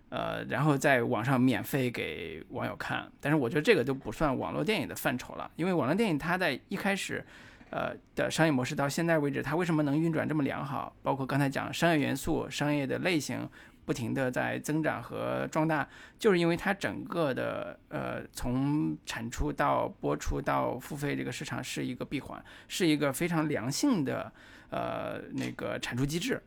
[0.08, 3.12] 呃，然后在网上免费给网友看。
[3.20, 7.22] 但是我觉得这个都不算网络电影的范畴了，因为网络电影它在一开始，
[7.68, 10.96] 呃的商业模式到现在为止，它为什么能运转这么良好？
[11.02, 13.46] 包括刚才讲商业元素、商业的类型。
[13.86, 24.32] 不停的在增长和壮大，就是因为它整个的呃从产出到播出到付费这个市场是一个闭环，是一个非常良性的
[24.70, 26.42] 呃那个产出机制，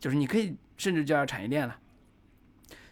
[0.00, 1.78] 就是你可以甚至叫产业链了，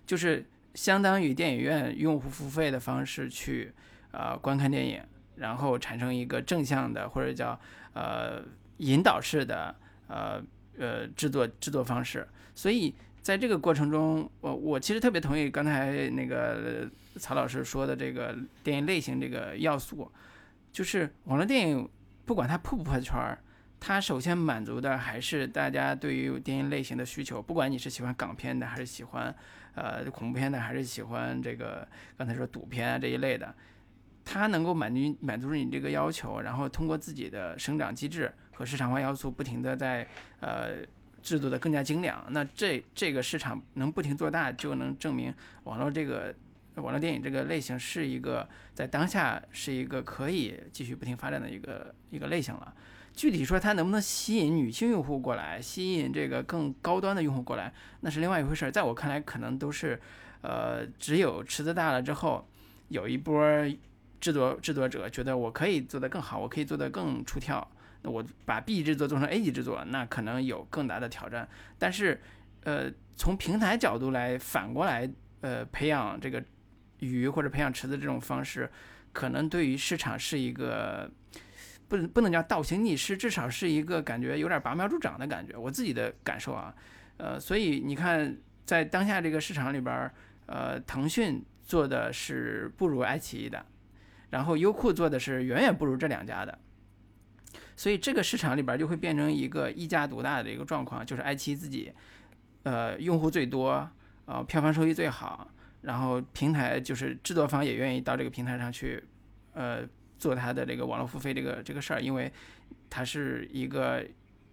[0.07, 3.72] 就是相当于电影院用户付费的方式去
[4.12, 5.03] 呃观看电影，
[5.34, 7.59] 然后产生一个正向的或者叫
[7.94, 8.44] 呃
[8.76, 9.74] 引导式的
[10.07, 10.40] 呃
[10.78, 12.24] 呃制作制作方式，
[12.55, 12.94] 所以。
[13.28, 20.10] 在这个过程中，我我其实特别同意刚才那个曹老师说的这个电影类型这个要素，
[20.72, 21.86] 就是网络电影
[22.24, 23.38] 不管它破不破圈儿，
[23.78, 29.36] 它首先满足的还是大家对于电影类型的需求，不管你是喜欢港片的，还是喜欢
[29.74, 33.54] 呃恐怖片的，还是喜欢这个刚才说赌片啊这一类的，
[34.24, 40.08] 它能够满足满足你这个要求，然后通过自己的生长机制和市场化要素，不停的在
[40.40, 40.76] 呃。
[41.28, 46.34] 制作的更加精良，那这这个市场能不停做大，就能证明网络这个
[46.76, 52.74] 网络电影这个类型是一个在当下是一个可以继续不停发展的一个一个类型了。
[53.12, 58.70] 具体说它能不能吸引女性用户过来，吸引这个更高端的用户过来，那是另外一回事。
[58.72, 60.00] 在我看来，可能都是
[60.40, 62.48] 呃，只有池子大了之后，
[62.88, 63.38] 有一波
[64.18, 67.68] 制作制作者觉得我可以做得更好，我可以做得更出挑。
[68.02, 71.48] 那我把 B 级制作做成 A 级制作，那可能有更大的挑战。
[71.78, 72.20] 但是，
[72.62, 75.10] 呃，从平台角度来反过来，
[75.40, 76.42] 呃，培养这个
[77.00, 78.70] 鱼或者培养池子这种方式，
[79.12, 81.10] 可能对于市场是一个
[81.88, 85.56] 不能不能叫倒行逆施，至少是一个感觉有点拔苗助长的感觉。
[85.56, 86.74] 我自己的感受啊，
[87.16, 90.10] 呃，所以你看，在当下这个市场里边，
[90.46, 93.64] 呃，腾讯做的是不如爱奇艺的。
[94.30, 96.58] 然后优酷做的是远远不如这两家的，
[97.76, 101.92] 所以这个市场里边就会变成一个一家独大的一个状况，就是爱奇艺自己，
[102.62, 103.88] 呃，用户最多，
[104.26, 105.48] 呃，票房收益最好，
[105.82, 109.02] 然后平台就是制作方也愿意到这个平台上去，
[109.54, 109.80] 呃，
[110.18, 112.32] 做它的这个网络付费这个这个事儿，因为
[112.90, 114.04] 它是一个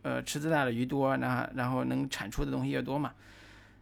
[0.02, 3.14] 呃池子大的鱼多，那然后能产出的东西越多嘛，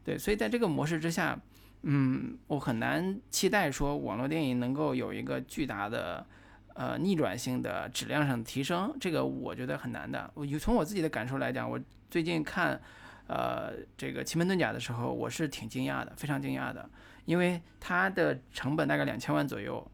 [0.04, 1.40] 对，所以在这个模式之下。
[1.86, 6.26] 嗯，我很难期待说网络电影能够有一个巨大的，
[6.74, 10.30] 呃，逆转性的质量上的提升，这个我觉得很难的。
[10.34, 11.80] 我从我自己的感受来讲，我
[12.10, 12.82] 最近看，
[13.28, 16.90] 呃，这个《奇门遁甲》的时候，我是挺惊讶的，非常惊讶的，
[17.26, 19.86] 因为它的成本大概两千万左右，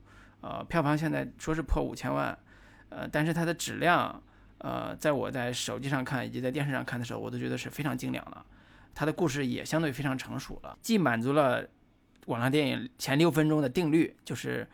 [0.42, 2.38] 呃，票房现在说是破五千万，
[2.90, 4.22] 呃，但是它的质量，
[4.60, 8.46] 呃，在我在手机上看以及在电视上看的时候，我都觉得是非常精良了，
[8.96, 11.68] 它的故事也相对非常成熟了，既满足了。
[12.26, 14.68] 网上电影前六分钟的定律就是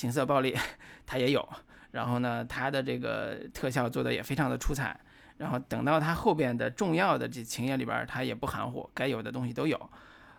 [0.00, 0.56] 情色暴力，
[1.04, 1.46] 它也有。
[1.90, 4.98] 然后呢，它的这个特效做的也非常的出彩。
[5.36, 9.90] 然后等到它后边的重要的这情节里边，它也不含糊，该有的东西都有。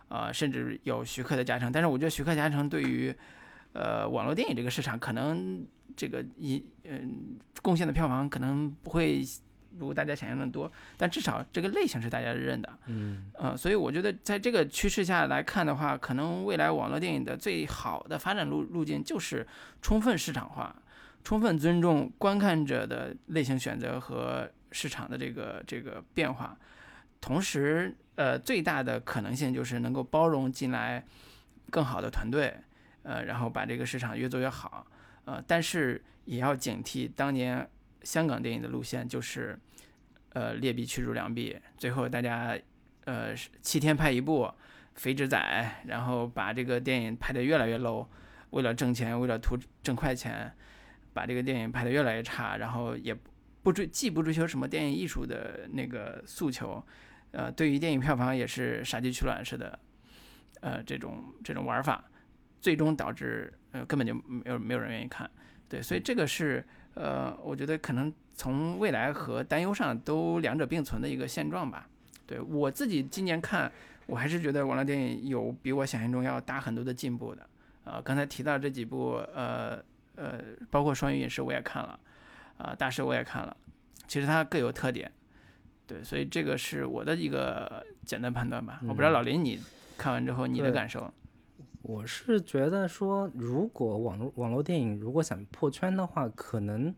[0.08, 1.70] 啊，甚至有徐克的加成。
[1.70, 3.14] 但是我觉得徐克加成对于
[3.72, 5.64] 呃网络电影这个市场，可能
[5.96, 9.22] 这个一嗯贡献的票房可能不会。
[9.78, 19.46] 如果大家想象的多，但至少这个类型是大家认的，嗯，呃，所以我觉得在这个趋势下来看的话，可能未来网络电影的最好的发展路路径就是
[19.80, 20.76] 充分市场化，
[21.24, 26.56] 充分尊重观看者的类型选择和市场的这个这个变化，
[27.20, 31.02] 同时，呃，最大的可能性就是能够包容进来
[31.70, 32.54] 更好的团队，
[33.04, 34.86] 呃，然后把这个市场越做越好，
[35.24, 37.68] 呃，但是也要警惕当年。
[38.04, 39.58] 香港电影的路线就是，
[40.30, 42.58] 呃，劣币驱逐良币，最后大家，
[43.04, 44.52] 呃，七天拍一部，
[44.94, 45.38] 肥纸仔，
[45.86, 48.06] 然后把这个电影拍得越来越 low，
[48.50, 50.52] 为了挣钱，为了图挣快钱，
[51.12, 53.16] 把这个电影拍得越来越差，然后也
[53.62, 56.84] 不追，既不追求什么电影艺术的那个诉求，
[57.30, 59.78] 呃，对于电影票房也是杀鸡取卵似的，
[60.60, 62.04] 呃，这种这种玩法，
[62.60, 65.30] 最终导致呃根本就没有没有人愿意看，
[65.68, 66.66] 对，所以这个是。
[66.94, 71.88] 呃，我觉得可能从未来和担忧上都两者并存的一个现状吧。
[72.26, 73.70] 对我自己今年看，
[74.06, 77.48] 我还是觉得网络电影有比我想象中要大很多的进步的。
[77.84, 79.82] 呃，刚才提到这几部，呃
[80.14, 80.40] 呃，
[80.70, 81.98] 包括《双鱼饮食》我也看了，
[82.58, 83.56] 啊，《大师》我也看了，
[84.06, 85.10] 其实它各有特点。
[85.86, 88.80] 对，所以这个是我的一个简单判断吧。
[88.82, 89.60] 我不知道老林你
[89.98, 91.12] 看完之后你的感受。
[91.82, 96.94] 我是觉得说，如果网络网络电影如果想破圈的话，可能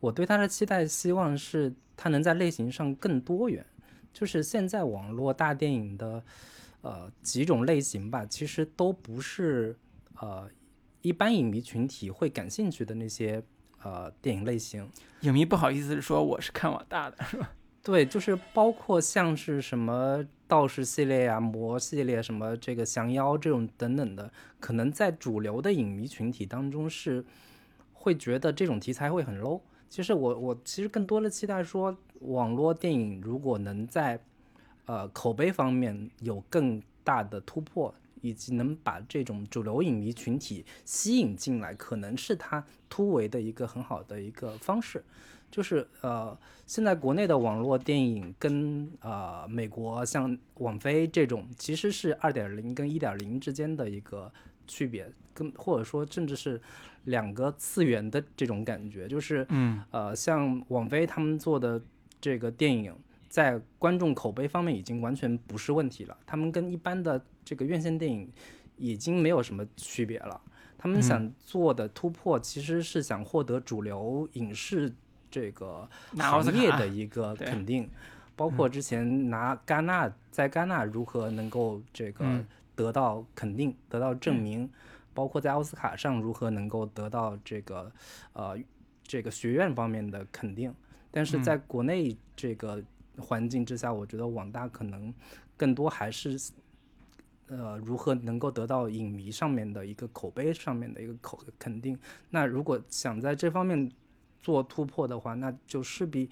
[0.00, 3.64] 我对它的期待希望是它能在类型上更多元。
[4.12, 6.22] 就是现在网络大电影的
[6.82, 9.76] 呃几种类型吧，其实都不是
[10.20, 10.48] 呃
[11.02, 13.42] 一般影迷群体会感兴趣的那些
[13.82, 14.88] 呃电影类型。
[15.20, 17.52] 影迷不好意思说我是看网大的，是吧？
[17.82, 27.24] 对，就是包括像是什么道士系列呀、魔系列什么这个降妖这种等等的，可能在主流的影迷群体当中是
[27.92, 29.60] 会觉得这种题材会很 low。
[29.90, 34.20] 其实我我其实更多的期待说，网络电影如果能在
[34.86, 45.04] 呃口碑方面有更大的突破，以及能把这种主流影迷群体吸引进来，可能是它突围的一个很好的一个方式。
[45.50, 54.30] 就是呃，现在国内的网络电影跟呃美国像网飞这种，其实是二点零跟一点零之间的一个
[54.66, 56.60] 区别，跟或者说甚至是
[57.04, 59.08] 两个次元的这种感觉。
[59.08, 61.80] 就是嗯呃，像网飞他们做的
[62.20, 62.94] 这个电影，
[63.28, 68.30] 在观众口碑方面已经完全不是问题了，他们跟一般的这个院线电影
[68.76, 70.38] 已经没有什么区别了。
[70.76, 74.92] 他们想做的突破，其实是想获得主流影视。
[75.38, 77.88] 这个行业的一个肯定，
[78.34, 82.44] 包括之前拿戛纳在戛纳如何能够这个
[82.74, 84.68] 得到肯定、得到证明，
[85.14, 87.92] 包括在奥斯卡上如何能够得到这个
[88.32, 88.58] 呃
[89.04, 90.74] 这个学院方面的肯定。
[91.12, 92.82] 但是在国内这个
[93.16, 95.14] 环境之下，我觉得网大可能
[95.56, 96.36] 更多还是
[97.46, 101.96] 呃如何能够得到影迷上面的一个口碑上面的一个口肯定。
[102.30, 103.88] 那如果想在这方面，
[104.40, 106.30] 做突破的话，那就势必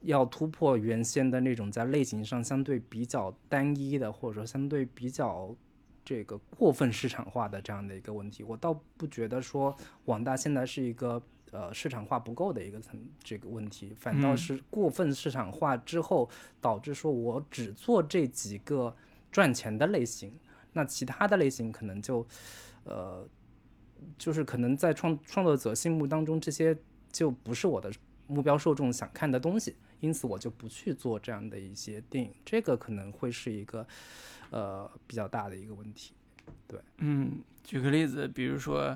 [0.00, 5.54] 要突破原先的那种在类型上相对比较单一的，或者说相对比较
[6.04, 8.42] 这个过分市场化的这样的一个问题。
[8.42, 9.76] 我倒不觉得说
[10.06, 11.22] 网大现在是一个
[11.52, 16.28] 呃市场化不够的一个层这个问题，反倒是过分市场化之后
[16.60, 18.94] 导致说我只做这几个
[19.30, 20.32] 赚钱的类型，
[20.72, 22.26] 那其他的类型可能就
[22.84, 23.28] 呃。
[24.18, 26.76] 就是可能在创创作者心目当中，这些
[27.14, 27.90] 就不是我的
[28.26, 33.86] 目标受众想看的东西，因此我就不去做这样的一些电影，这个可能会是一个
[34.50, 36.12] 呃比较大的一个问题。
[36.66, 38.94] 对，嗯，举个例子，比如说。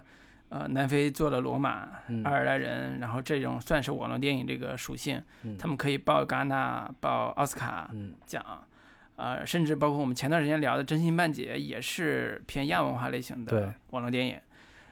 [0.50, 1.84] 呃，南非做了《罗马》，
[2.24, 5.22] 爱尔兰人，然后这种算是网络电影这个属性，
[5.58, 7.90] 他们可以报戛纳、报奥斯卡
[8.24, 8.42] 奖，
[9.16, 14.40] 呃，甚至包括我们前段时间聊的《真心半解》也是偏亚文化类型的网络电影，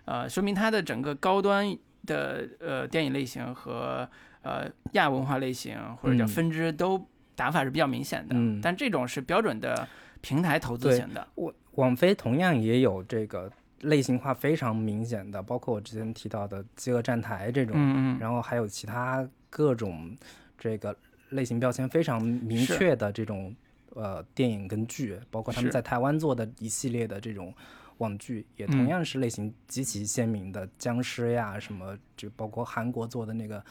[0.05, 1.67] 呃，说明它的整个高端
[2.07, 4.09] 的呃电影类型和
[4.43, 9.87] 呃亚文化类型或者叫分支都打法是比较明显的，但这种是标准的
[10.23, 11.29] 平台投资型的。
[11.35, 13.53] 我网飞同样也有这个。
[13.83, 20.17] 类型化非常明显的，包括我之前提到的《饥饿站台》这种，然后还有其他各种
[20.59, 20.97] 这个
[21.29, 23.55] 类型标签非常明确的这种
[23.95, 27.53] 呃电影跟剧，包括他们在台湾做的一系列的这种
[27.99, 33.59] 网剧，也同样是类型极其鲜明的僵尸呀什么，就包括韩国做的那个《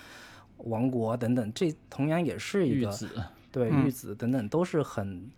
[0.57, 2.91] 王国》等等，这同样也是一个
[3.51, 5.29] 对玉子等等都是很。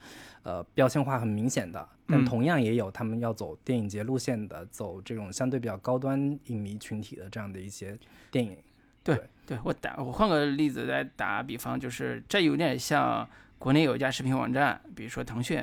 [0.43, 7.99] 呃，标签化很明显的，但同样也有他们要走电影节路线的，走这种相对比较高端影迷群体的这样的一些
[8.31, 8.55] 电影。
[9.03, 13.27] 对，对我打我换个例子来打比方，就是这有点像
[13.59, 15.61] 国内有一家视频网站，比如说腾讯，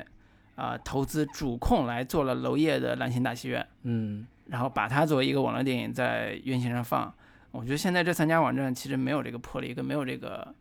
[0.54, 7.12] 啊，投资主控来做了娄烨的《兰心大戏院》，嗯，然后把它作为一个网络电影在院线上放。
[7.50, 10.54] 我觉得现在这三家网站其实没有这个魄力，跟没有这个，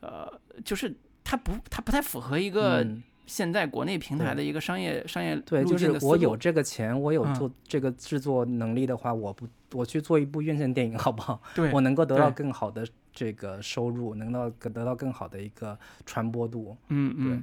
[0.00, 0.30] 呃，
[0.64, 2.86] 就是它不它不太符合一个。
[3.26, 11.40] 现在国内平台的一个商业商业对，就是我有这个钱，我有做这个制作能力的话，我不我去做一部院线电影好不好？
[11.54, 16.76] 对，我能够得到更好的这个收入，能到得到更好的一个传播度。
[16.88, 17.42] 嗯嗯，对，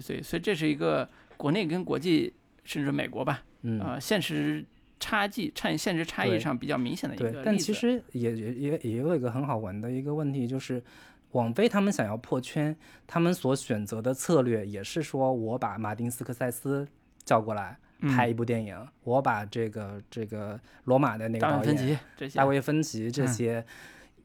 [0.00, 2.32] 所以所以这是一个国内跟国际
[2.64, 3.42] 甚至美国吧，
[3.80, 4.64] 啊，现实
[5.00, 7.42] 差距差现实差异上比较明显的一个。
[7.44, 10.82] 但其实也也也也有一个很好玩的一个问题，就是。
[11.32, 12.74] 网飞他们想要破圈，
[13.06, 16.88] 他们所选择的策略也是说，我把马丁斯科塞斯
[17.22, 18.74] 叫过来拍一部电影，
[19.04, 21.98] 我把这个这个罗马的那个导演
[22.34, 23.62] 大卫芬奇这些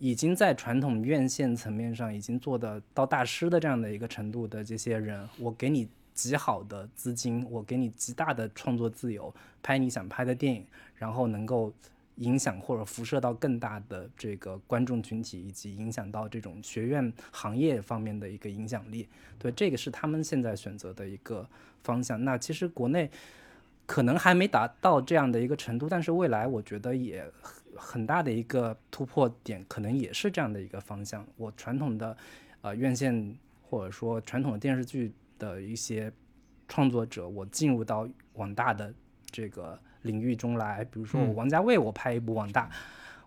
[0.03, 10.65] 已经在传统院线层面上已经做的到大师的这样的一个程度的这些人，我给你极好的资金，我给你极大的创作自由，拍你想拍的电影，
[10.97, 11.71] 然后能够。
[12.17, 19.09] 影响或者辐射到更大的这个观众群体，以及影响到这种学院行业方面的一个影响力，
[19.39, 21.49] 对这个是他们现在选择的一个
[21.81, 22.23] 方向。
[22.23, 23.09] 那其实国内
[23.88, 27.25] 可能还没达到这样的一个程度，但是未来我觉得也
[27.75, 31.25] 很大的一个突破点，可能也是这样的一个方向。
[31.37, 32.15] 我传统的
[32.61, 36.11] 呃院线或者说传统的电视剧的一些
[36.67, 38.93] 创作者，我进入到网大的
[39.29, 39.79] 这个。
[40.03, 42.67] 领域中来，比如说我王家卫，我拍一部网大；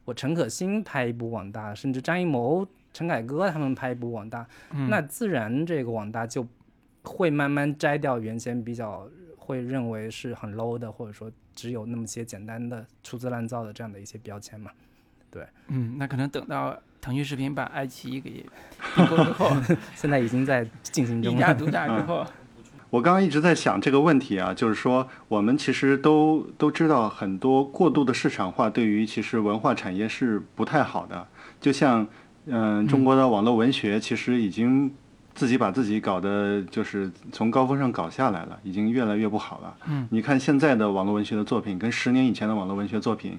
[0.05, 4.47] 我陈可辛拍一部网大，甚至张艺谋、陈凯歌他们拍一部网大，
[4.91, 6.47] 那自然这个网大就
[7.03, 9.09] 会慢慢摘掉原先比较
[9.47, 14.73] 会认为是很 low 的，或者说只有那么些简单的粗制滥造的这样的一些标签嘛。
[15.31, 18.45] 对，嗯，那可能等到腾讯视频把爱奇艺给
[18.97, 19.51] 并购之后，
[19.95, 22.27] 现在已经在进行中，一家独大之后。
[22.91, 31.27] 我刚刚一直在想这个问题啊，就是说我们其实都都知道，很多过度的市场化对于其实文化产业是不太好的。
[31.61, 32.07] 就像
[32.47, 34.95] 嗯，中国的网络文学其实已经
[35.37, 39.77] 自己把自己搞得就是从高峰上搞下来了，已经越来越不好了。
[39.87, 43.39] 嗯，你看现在的网络文学的作品跟十年以前的网络文学作品，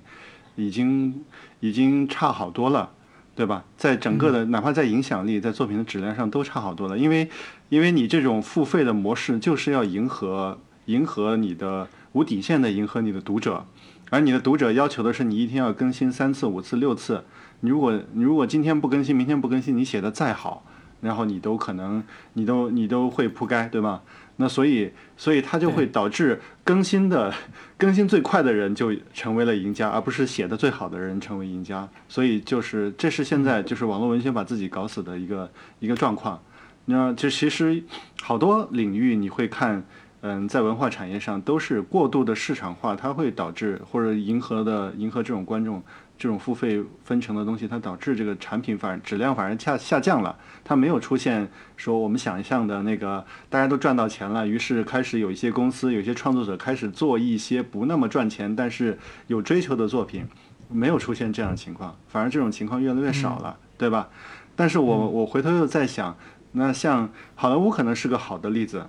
[0.56, 1.26] 已经
[1.60, 2.92] 已经差好多了。
[3.38, 3.64] 对吧？
[3.78, 6.98] 在整个的，哪怕在影响力、在作品的质量上都差好多了。
[6.98, 7.30] 因为，
[7.70, 13.64] 因为你这种付费的模式就是要迎合、迎合你的无底线的迎合你的读者，
[14.10, 17.24] 而你的读者要求的是你一天要更新三次、五次、六次。
[17.60, 20.66] 你如果你如果今天不更新，明天不更新，你写的再好，
[21.02, 22.04] 然后你都可能，
[22.34, 24.02] 你都你都会铺盖，对吗？
[24.40, 27.34] 那所以，所以它就会导致更新的
[27.76, 31.90] 更新最快的人就成为了赢家，而不是写的最好的人成为赢家。
[32.08, 35.50] 所以就是，这是现在就是网络文学把自己搞死的一个
[35.80, 36.40] 一个状况。
[36.86, 37.84] 那这其实
[38.22, 39.84] 好多领域你会看，
[40.22, 45.82] 嗯，在文化产业上都是过度的市场化，它会导致或者迎合的迎合这种观众。
[46.18, 50.36] 这种付费分成的东西，它导致这个产品反而质量反而下下降了。
[50.64, 60.26] 它没有出现说我们想象的那个大家都赚到钱了，于是开始有一些公司、有些创作者开始做一些不那么赚钱但是有追求的作品，
[60.70, 64.10] 没有出现这样的情况，反而这种情况越来越少了，对吧？
[64.56, 66.18] 但是我我回头又在想，
[66.54, 68.88] 那像好莱坞可能是个好的例子，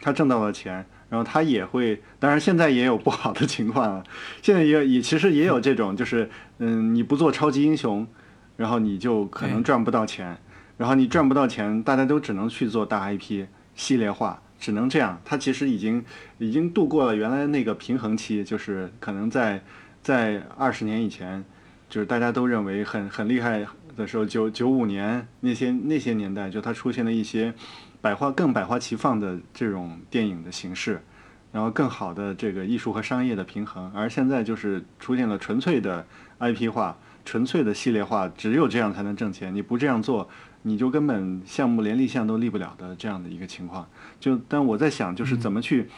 [0.00, 0.86] 他挣到了钱。
[1.08, 4.04] 然后它也会，当然现在也有不好的情况了，
[4.42, 6.28] 现在也也其实也有这种，就是
[6.58, 8.06] 嗯，你不做超级英雄，
[8.56, 10.36] 然后你就可能赚不到钱，
[10.76, 15.18] 然后你赚不到钱，大家都只能去做大 IP 系列化，只能这样。
[15.24, 16.04] 它其实已经
[16.36, 19.62] 已经度过了原来那个平衡期，就是可能在
[20.02, 21.42] 在二十年以前，
[21.88, 23.66] 就是大家都认为很很厉害
[23.96, 27.54] 的时候，九九五年那些那些年代，就它出现了一些。
[28.00, 31.02] 百花更百花齐放的这种电影的形式，
[31.50, 36.06] 然后更好的这个艺术和商业的平衡，而现在就是出现了纯粹的
[36.38, 39.52] IP 化、纯粹的系列化，只有这样才能挣钱。
[39.52, 40.28] 你不这样做，
[40.62, 43.88] 你就根本项目连立项都立不了的这样的一个情况。
[44.20, 45.88] 就但我在想，就是怎么去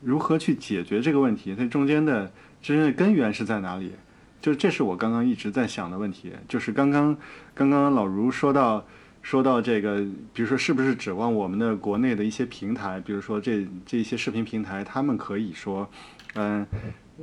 [0.00, 1.54] 如何去解决这个问题？
[1.54, 2.32] 它中间的
[2.62, 3.92] 真正的根源是在哪里？
[4.40, 6.32] 就这是我刚刚一直在想的问题。
[6.48, 7.14] 就是刚刚
[7.54, 8.86] 刚刚老卢说到。
[9.22, 15.88] 说到这个，比如说，是不是指望我们的国内的一些平台，比如说这这些视频平台，他们可以说，
[16.34, 16.66] 嗯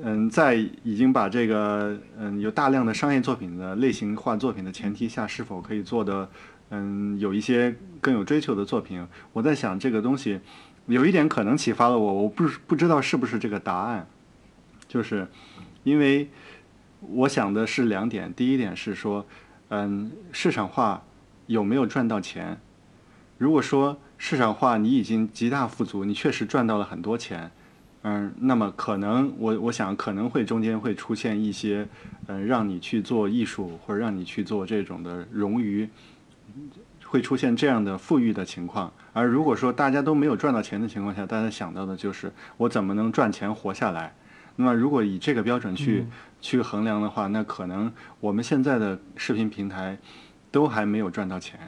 [0.04, 0.54] 嗯，在
[0.84, 6.30] 已经把这个嗯有大量的商业作品的类型化作品的前提下，是否可以做的
[6.70, 9.06] 嗯有一些更有追求的作品？
[9.34, 10.40] 我在想这个东西，
[10.86, 14.08] 有一点可能启发了我，我不不知道是不是这个答案，
[14.88, 15.28] 就是
[15.84, 16.30] 因为
[17.02, 19.26] 我想的是两点，第一点是说，
[19.70, 21.02] 嗯，市场化。
[21.48, 22.60] 有没有赚到钱？
[23.38, 27.52] 如果说市场化你已经极大富足，你确实赚到了很多钱，
[28.02, 31.88] 嗯，那么可能我我想可能会中间会出现一些，
[32.28, 35.88] 嗯，让你去做艺术或者让你去做这种的冗余，
[37.06, 38.92] 会出现这样的富裕的情况。
[39.14, 44.16] 而如果说大家都没有赚到钱的情况下，大家想到的就是我怎么能赚钱活下来？
[44.56, 46.08] 那么如果以这个标准去
[46.42, 50.00] 去衡量的话，那可能我们现在的视频平台。
[50.52, 51.60] 都还没有赚到钱，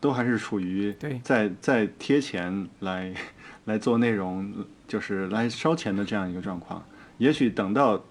[0.00, 3.12] 都还是处于在在贴钱来
[3.66, 4.52] 来做内容，
[4.88, 6.84] 就是来烧钱的这样一个状况。
[7.18, 8.04] 也许等到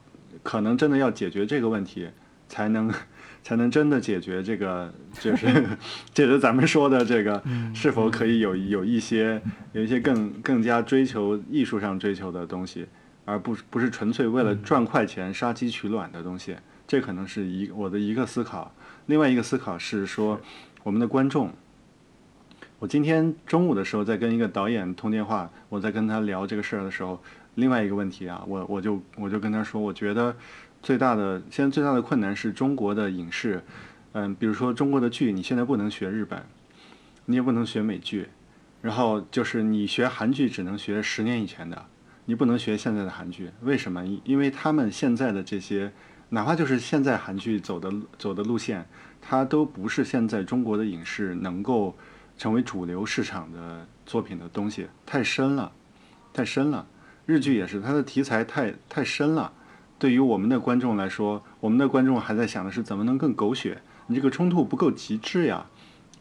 [0.44, 2.10] 可能真的要解决这个问题，
[2.48, 2.92] 才能
[3.44, 5.48] 才能真的解决这个，就是
[6.14, 7.44] 解决咱们说的这个
[7.74, 9.42] 是否可以有有一些
[9.74, 12.88] 有一些更更加追求艺术上追求的东西，
[13.26, 16.56] 而不不是纯粹为了赚快钱杀鸡取卵的东西。
[16.88, 18.74] 这可能是一我的一个思考。
[19.08, 20.40] 另外一个思考是说，
[20.84, 21.52] 我们的观众。
[22.80, 27.22] 我今天中午的时候在跟一个导演通电话，我在跟他聊这个事儿的时候，
[27.56, 30.36] 另外一个问题啊，我我就我就跟他说，我觉得
[30.82, 33.64] 最大的现在最大的困难是中国的影视，
[34.14, 36.44] 嗯，比如说中国的剧，你现在不能学日本，
[37.26, 38.30] 你也不能学美剧，
[38.82, 41.86] 然后就是你学韩剧只能学十年以前的，
[42.26, 44.04] 你不能学现在的韩剧，为什么？
[44.24, 45.92] 因为他们现在的这些。
[46.34, 48.88] 哪怕就是现在韩剧走的走的路线，
[49.22, 51.94] 它都不是现在中国的影视能够
[52.38, 55.70] 成为主流市场的作品的东西，太深了，
[56.32, 56.88] 太深了。
[57.26, 59.52] 日剧也是，它的题材太太深了。
[60.00, 65.66] 对于我们的观众来说，我们的观众还在想的是怎么能更狗血，你这个冲突不够极致呀，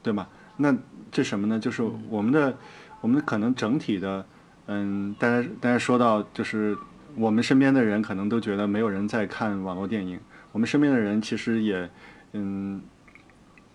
[0.03, 0.27] 对吗？
[0.57, 0.77] 那
[1.13, 1.57] 这什么呢？
[1.61, 2.59] 就是我们的
[3.01, 4.27] 我们可能整体的，
[4.67, 6.77] 嗯，大家大家说到就是。
[7.17, 10.19] 我们身边的人可能都觉得没有人在看网络电影。
[10.53, 11.89] 我们身边的人其实也，
[12.33, 12.83] 嗯，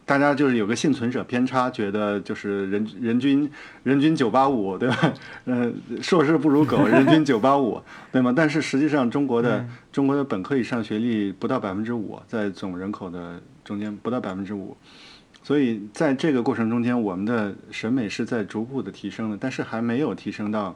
[0.06, 3.50] 大家就是有个幸存者偏差，觉得就是人人均
[3.84, 5.14] 人均九八五，对吧？
[5.46, 5.72] 呃，
[6.02, 7.82] 硕士不如狗， 人均九八五，
[8.12, 8.34] 对吗？
[8.36, 14.76] 但是实际上，中国的中国的本科以上学历不到百分之五，在总人口的中间不到百分之五。
[15.42, 20.76] 所以在这个过程中间，我们的审美是在逐步的提升的，但是还没有提升到，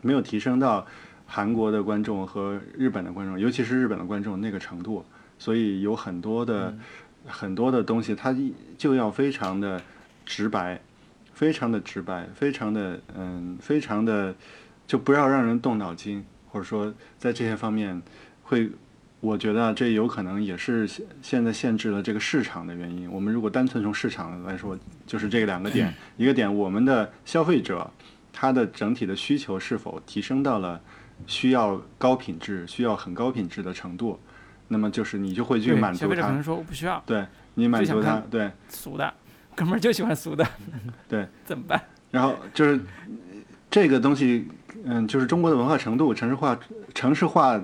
[0.00, 0.86] 没有提升到。
[1.32, 5.04] 韩国的观众和日本的观众，尤其是日本的观众那个程度，
[5.38, 6.76] 所以有很多的
[7.24, 8.36] 很多的东西，它
[8.76, 9.80] 就要非常的
[10.26, 10.80] 直白，
[11.32, 14.34] 非常的直白，非常的嗯，非常的
[14.88, 18.02] 就不要让人动脑筋，或者说在这些方面
[18.42, 18.68] 会，
[19.20, 23.08] 我觉得这有可能也是现现在限制了这个市场的原因。
[23.08, 24.76] 我们如果单纯从市场来说，
[25.06, 27.88] 就是这两个点，一个点我们的消费者
[28.32, 30.80] 他的整体的需求是否提升到了。
[31.26, 34.18] 需要高品质，需要很高品质的程度，
[34.68, 36.04] 那么就是你就会去满足他。
[36.06, 39.12] 消费者可能说我不需要，对你满足他，对俗的，
[39.54, 40.46] 哥们儿就喜欢俗的，
[41.08, 41.80] 对，怎么办？
[42.10, 42.80] 然后就是
[43.70, 44.48] 这个东西，
[44.84, 46.58] 嗯，就是中国的文化程度、城市化、
[46.94, 47.60] 城市化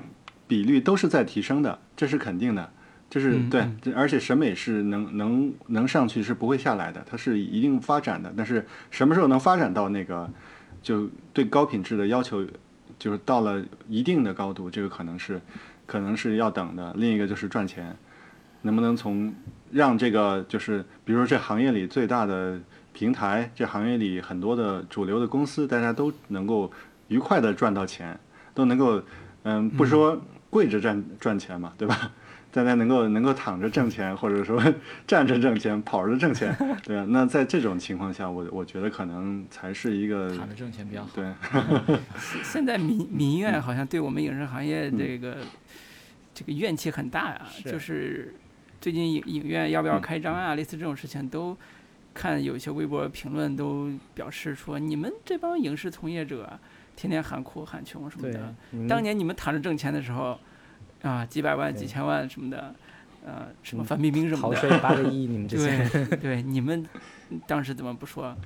[0.47, 2.71] 比率都是在提升的，这是肯定的，
[3.11, 10.31] 就是对，而且审美是能能能上去是不会下来的，它是一定发展的，但是什么时候能发展到那个
[10.83, 12.47] 就对高品质的要求？
[12.99, 15.41] 就是到了一定的高度，这个可能是，
[15.87, 16.95] 可能是要等的。
[16.97, 17.97] 另一个就是赚钱，
[18.63, 19.35] 能不能从
[19.71, 22.59] 让这个就是，比如说这行业里最大的
[22.93, 26.71] 平台，这行业里很多的主流的公司，大家都能够
[27.09, 28.19] 愉快的赚到钱，
[28.55, 29.03] 都能够，
[29.43, 30.21] 嗯，不说
[30.51, 32.13] 跪着赚赚钱嘛，对吧？
[32.57, 34.59] 大家能够能够躺着挣钱，或者说
[35.07, 37.05] 站着挣钱、跑着挣钱， 对吧？
[37.11, 41.11] 那在这种情况下，我我觉得可能才是一个躺着挣钱比较好。
[41.15, 41.31] 对，
[42.43, 45.37] 现在民民怨好像对我们影视行业这个
[46.33, 48.35] 这个怨气很大呀，就是
[48.81, 51.55] 最近影影院要不要开张啊，类似这种事情都
[52.15, 56.59] 看有些微博评论都表示说，你们这帮影视从业者
[56.97, 58.55] 天天喊苦喊穷什么的，
[58.89, 60.41] 当年你们躺着挣钱的时候。
[61.03, 62.75] 啊，几百万、几千万什么的，
[63.25, 66.85] 呃，什么范冰冰什么的，逃税八个亿，你们这些， 对对，你们
[67.47, 68.37] 当时怎么不说？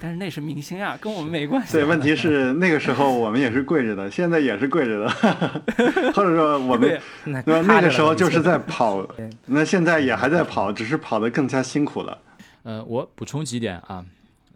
[0.00, 1.74] 但是那是明星啊，跟我们没关系。
[1.74, 5.10] 对，问题是那个时候我们也是跪着的，现在也是跪着的，
[6.14, 9.06] 或者说我们那那个时候就是在 跑，
[9.46, 12.18] 那现在也还在跑，只是跑得更加辛苦了。
[12.62, 14.02] 呃，我补充几点啊，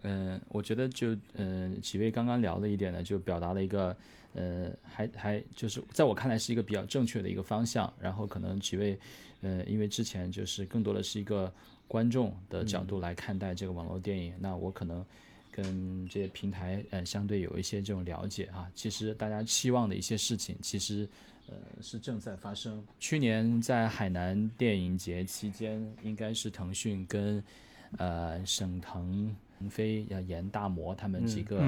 [0.01, 3.95] 嗯，我觉得就嗯几位刚刚聊的一点呢，就表达了一个。
[4.35, 7.91] 呃，还还就是在我看来是一个比较正确的一个方向。
[7.99, 8.99] 然后可能几位，
[9.41, 11.51] 呃，因为之前就是更多的是一个
[11.87, 15.03] 观众的角度来看待这个网络电影，那我可能
[15.51, 18.69] 跟这些平台呃相对有一些这种了解啊。
[18.75, 21.07] 其实大家期望的一些事情，其实
[21.47, 22.85] 呃是正在发生。
[22.99, 27.43] 去年在海南电影节期间，应该是腾讯跟
[27.97, 29.35] 呃沈腾。
[29.57, 31.61] 腾飞、要严大魔他们几个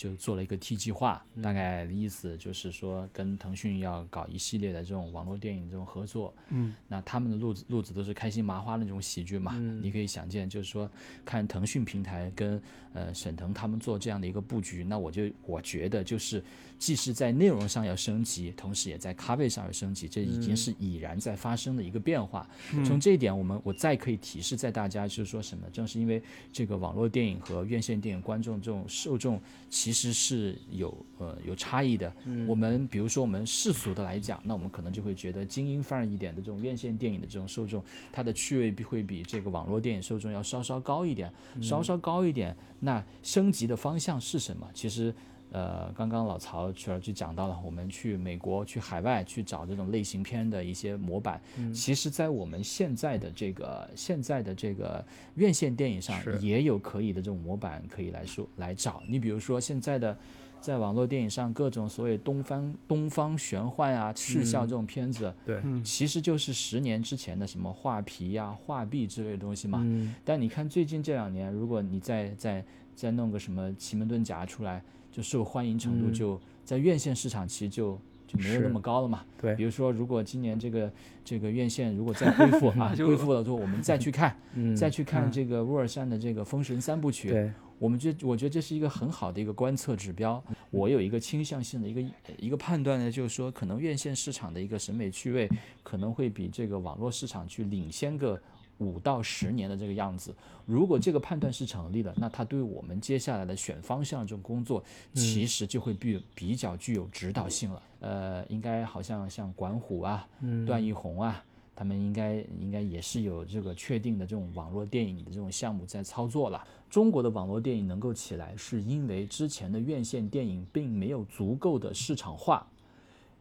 [0.00, 6.32] 就做了一个 T 计划，大概的意思就是说跟腾讯要搞一系列的这种网络电影这种合作。
[6.48, 10.90] 嗯，那他们的路子路子都是开心麻花那种喜剧嘛，嗯你可以想见，就是说
[11.22, 12.58] 看腾讯平台跟
[12.94, 16.42] 呃沈腾他们做这样的一个布局，那我就我觉得就是
[16.78, 22.48] 既是在内容上要升级，同时也在咖位上要升级，这已经是已然在发生的一个变化。
[22.86, 25.68] 从这一点，我们我再可以提示在大家，就是说什么？
[25.70, 27.38] 正是因为这个网络电影。
[27.50, 32.12] 和院线电影观众这种受众其实是有呃有差异的。
[32.46, 42.56] 我们比如说我们世俗的来讲，那我们可能就会觉得精英范儿一点的这种院线电影的这种受众，它的趣味会比这个网络电影受众要稍稍高一点，稍稍高一点。
[42.78, 44.68] 那升级的方向是什么？
[44.74, 45.14] 其实。
[45.52, 51.40] 呃，刚刚老曹去了就讲到了，我们去美国、去海外去找这种类型片的一些模板。
[51.74, 55.04] 其实，在我们现在的这个现在的这个
[55.34, 59.02] 院线电影上，也有可以的这种模板可以来说来找。
[59.08, 60.16] 你比如说，现在的
[60.60, 69.84] 在网络电影上各种所谓东方东方玄幻啊、视效这种片子，对，其实就是十年之前的什么画皮呀、画壁之类的东西嘛。
[70.24, 72.64] 但你看最近这两年，如果你再再
[72.94, 74.80] 再弄个什么奇门遁甲出来。
[75.10, 79.24] 就受欢迎程度就在院线市场其实就就没有那么高了嘛。
[79.40, 80.92] 对，比如说如果今年这个
[81.24, 84.36] 这个院线如果再恢复啊， 恢复了之后我们再去看，
[84.76, 90.42] 再去看这个乌尔善的这个封神三部曲，对，我们觉我觉得这是一个很好的一个观测指标。
[90.70, 92.04] 我有一个倾向性的一个
[92.38, 95.48] 一个判断呢，就是说可能院线市场的一个审美趣味
[95.82, 98.40] 可能会比这个网络市场去领先个。
[98.80, 100.34] 五到十年的这个样子，
[100.66, 104.82] 如果这个判断是成立的，那它对我们接下来的选方向这种工作，
[105.14, 107.82] 其实就会比比较具有指导性了。
[108.00, 110.26] 呃，应该好像像管虎啊、
[110.66, 111.44] 段奕宏啊，
[111.76, 116.66] 他们应该应该也是有这个确定的这种网络电影的这种项目在操作了。
[116.88, 122.66] 中国的网络电影能够起来，是因为之前的院线电影并没有足够的市场化。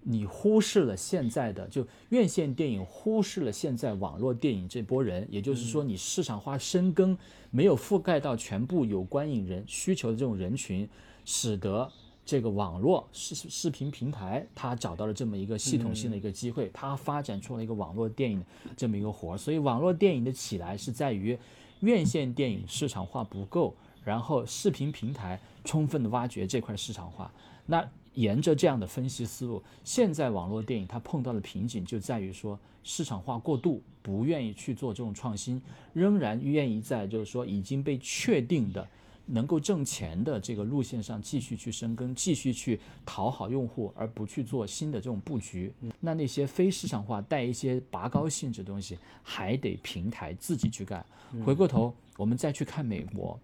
[0.02, 7.18] 你忽视了现在的就院线电影，忽视了现在网络电影这波人，也就是说，你市场化深耕
[7.52, 10.88] 没有覆盖到全部有观影人需求的这种人群，
[11.26, 11.92] 使得
[12.26, 18.44] 这个网络视视频平台它找到了这么一个系统性的一个机会，它发展出了一个网络电影
[18.78, 19.38] 这么一个活儿。
[19.38, 21.38] 所以，网络电影的起来是在于
[21.82, 25.40] 院线电影市场化不够，然后视频平台
[25.70, 27.32] 充分的挖掘这块市场化。
[27.68, 35.62] 那沿着这样的分析思路，现在网络电影它碰到的瓶颈就在于说市场化过度，不愿意去做这种创新，
[35.94, 38.86] 仍然愿意在就是说已经被确定的
[39.28, 45.72] 能够挣钱的这个路线上继续去深耕，继续去讨好用户，而不去做新的这种布局。
[46.00, 51.06] 那那些非市场化带一些拔高性质的东西，还得平台自己去干。
[51.46, 53.40] 回过头，我们再去看美国。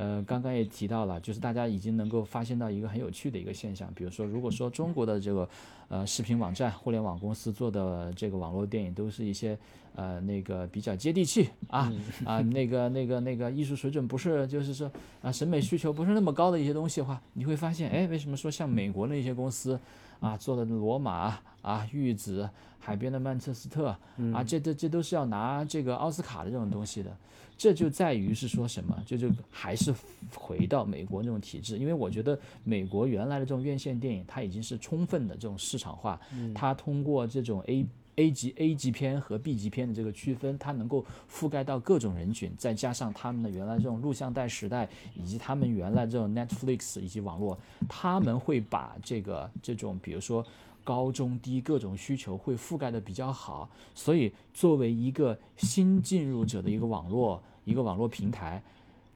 [0.00, 5.48] 呃，刚刚也提到了，就是大家已经能够发现到一个很有趣的一个现象，比如说，如果说中国的这个
[5.88, 9.58] 呃视频网站、互联网公司做的这个网络电影都是一些
[9.96, 11.92] 呃那个比较接地气啊
[12.24, 14.88] 啊那个那个那个艺术水准不是就是说
[15.20, 19.76] 啊审美需求不是那么高的一些东西的话，你会发现，哎，为什么说像美国那些公司
[20.20, 22.48] 啊做的罗马啊玉子
[22.78, 23.88] 海边的曼彻斯特
[24.32, 27.10] 啊这这这都是要拿这个奥斯卡的这种东西的？
[27.58, 28.96] 这就在于是说什么？
[29.04, 29.92] 就就还是
[30.32, 36.20] 回到美国那种体制，因为我觉得美国原来的这种院线电影，它已经是充分的这种市场化，
[36.54, 47.58] 它通过这种 A A 级 A 级片和 B 级片的这个区分，它能够覆盖到各种人群，再加上他们的原来这种录像带时代，以及他们原来这种 Netflix 以及网络，
[47.88, 50.46] 他们会把这个这种比如说。
[50.88, 58.62] 高中低各种需求会覆盖的比较好，所以作为一个新进入者的一个网络一个网络平台，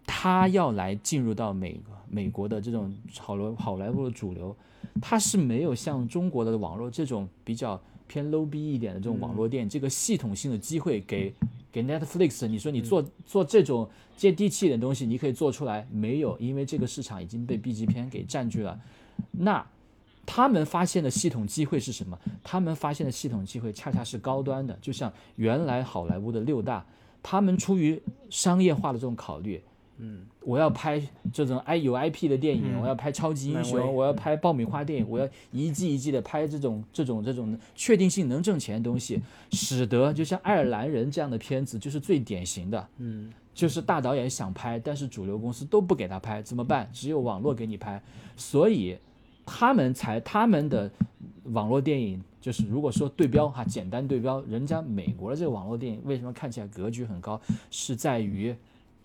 [0.05, 1.81] 他要来进入到美
[2.11, 4.55] 美国的这种好莱好莱坞的主流，
[5.01, 11.35] 他是没有像中国的网络这种比较偏 low 逼一点的这种网络店这个系统性的机会给
[11.73, 12.47] 给 Netflix。
[12.47, 16.37] 你说你做做这种接地气的东西，你可以做出来没有？
[16.39, 18.79] 因为这个市场已经被 B 级片给占据了，
[19.31, 19.67] 那。
[20.25, 22.19] 他们发现的系统机会是什么？
[22.45, 26.85] 他们发现的系统机会恰恰是高端的，就像原来好莱坞的六大，
[27.23, 28.01] 他们出于
[28.31, 29.61] 商业化的这种考虑，
[29.99, 39.21] 嗯，我要拍这种 I 有 IP 的电影，我要拍超级英雄，我要拍爆米花电影，我要一季一季的拍这种这种这种确定性能挣钱的东西，
[39.51, 46.89] 使得就像爱尔兰人这样的片子就是最典型的，嗯，就是大导演想拍，但是主流公司都不给他拍，怎么办？
[46.93, 48.01] 只有网络给你拍，
[48.37, 48.97] 所以。
[49.45, 50.91] 他们才他们的
[51.45, 57.41] 网络电影，就是如果说对标哈，简单对标，人家美国的这个网络电影为什么看起来格局很高，
[57.71, 58.55] 是在于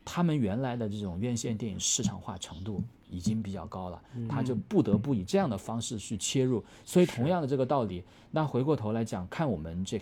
[0.06, 6.64] 他们原来的这种院线电影市场化程度已经比较高了，他就不得不以这样的方式去切入。
[6.86, 10.02] 所以同样的这个道理，那回过头来讲，看我们这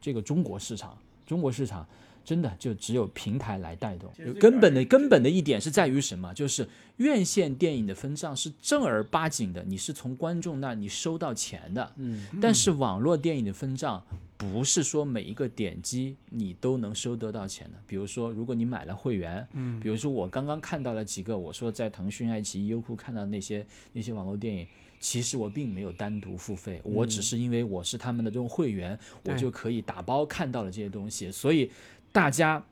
[0.00, 1.86] 这个中国市场，中国市场。
[2.24, 6.32] 真的就只有平台来带动，根本的根本的一点是在于什么？
[6.34, 6.68] 就是
[6.98, 11.92] 院线电影的分账是正儿八经的，你是从观众那你收到钱的。
[11.96, 14.02] 嗯，但是网络电影的分账
[14.36, 17.78] 不是说每一个点击你都能收得到钱的。
[17.86, 24.66] 比如说，如果你买了会员，嗯，比如说我刚刚看到了几个，我说在腾讯、爱奇艺、优酷看到那些那些网络电影，
[25.00, 31.70] 其实我并没有单独付费，我只是因为我是他们的这种会员，我就可以打包看到了这些东西，所以。
[32.12, 32.62] 大家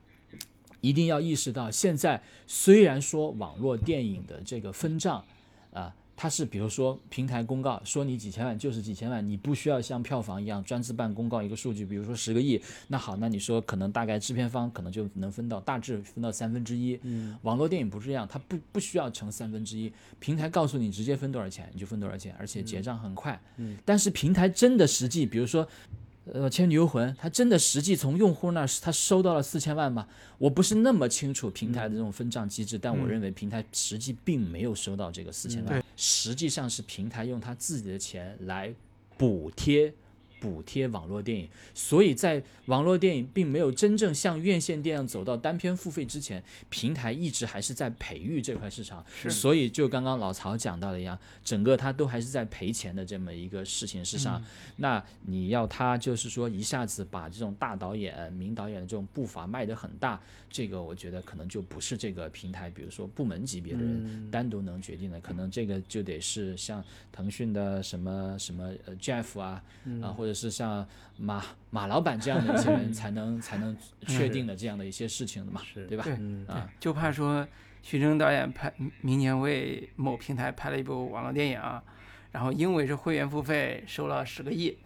[0.79, 5.23] 一定要意识到，现在虽然说网络电影的这个分账，
[5.73, 16.99] 啊，它是比如说平台公告说你几千万就是几千万，你不需要像票房一样专自办公告一个数据，比如说十个亿，那好，那你说可能大概制片方可能就能分到大致分到三分之一。
[17.01, 23.39] 嗯，网络电影不是这样，它不不需要乘三分之一，平台告诉你直接分多少钱你就分多少钱，而且结账很快。
[23.57, 25.67] 嗯，但是平台真的实际，比如说。
[26.25, 30.07] 呃，《倩女幽魂》它真的实际从用户那儿他收到了四千万吗？
[30.37, 38.73] 我不是那么清楚平台的这种分账机制，但我认为平台实际并没有收到这个四千万，实际上是平台用他自己的钱来
[39.17, 39.93] 补贴。
[40.41, 49.05] 补贴网络电影，所以在网络电影并没有真正像院线电影走到单片付费之前，平台一直还是在培育这块市场。
[49.29, 51.15] 所以就刚刚老曹讲到的一样，
[51.45, 54.43] 整个它都还是在赔钱的这么一个事情之上。
[54.77, 60.19] 那你要它就是说一下子把这种大导演、名导演的这种步伐迈得很大，
[60.49, 65.21] 这个我觉得可能就不是这个平台，比如说部门级别的人单独能决定的。
[65.21, 69.63] 可能这个就得是像腾讯的什么什么呃 Jeff 啊
[70.01, 70.30] 啊或者。
[70.33, 70.87] 是像
[71.17, 73.75] 马马老板这样的一些人 才能才能
[74.07, 76.03] 确定的这样的一些事情的嘛，对吧？
[76.47, 77.47] 啊，就怕说
[77.81, 78.71] 徐峥导演拍
[79.01, 81.59] 明年为某平台拍了一部网络电影，
[82.31, 84.77] 然后因为是会员付费收了十个亿，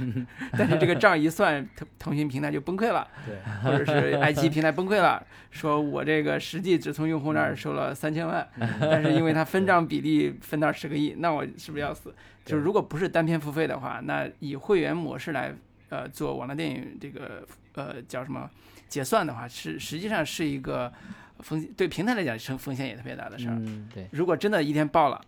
[0.52, 8.46] 但是这个账一算，腾腾讯平台就崩溃了，对，或者是爱奇艺平台崩溃了，说我这个实际只从用户那儿收了三千万，
[8.80, 12.14] 但是因为它分账比例分到十个亿，那我是不是要死？
[12.44, 15.54] 就是如果不是单片付费的话，那以会员模式来
[15.88, 18.50] 呃做网络电影这个呃叫什么
[18.88, 20.92] 结算的话，是实际上是一个
[21.38, 23.58] 风对平台来讲是风险也特别大的事儿。
[23.94, 25.20] 对，如果真的一天爆了，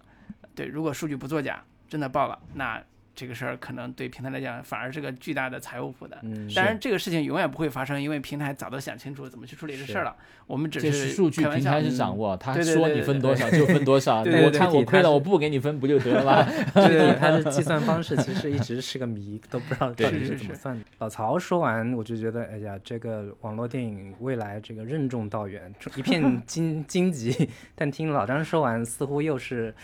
[0.54, 2.82] 对，如果数据不作假，真的爆了，那。
[3.14, 6.18] 这个事儿可能对平台来讲反而是个巨大的财务负担。
[6.22, 10.16] 嗯，当然这个事情永远不会发生，因为平台早都想清楚怎么去处理这事儿了。
[10.46, 14.20] 我们只是数据平台是掌握，他说你分多少就分多少。
[14.24, 16.42] 我看我亏了，我不给你分不就得了吗？
[16.72, 20.82] 对对，它的 计算方式其实一直是个谜，都不知道到底是怎么算的。
[20.98, 27.50] 老曹说完，我就觉得，哎呀，这个网络电影未来这个任重道远，一片荆荆棘。
[27.74, 29.74] 但听老张说完，似乎又是。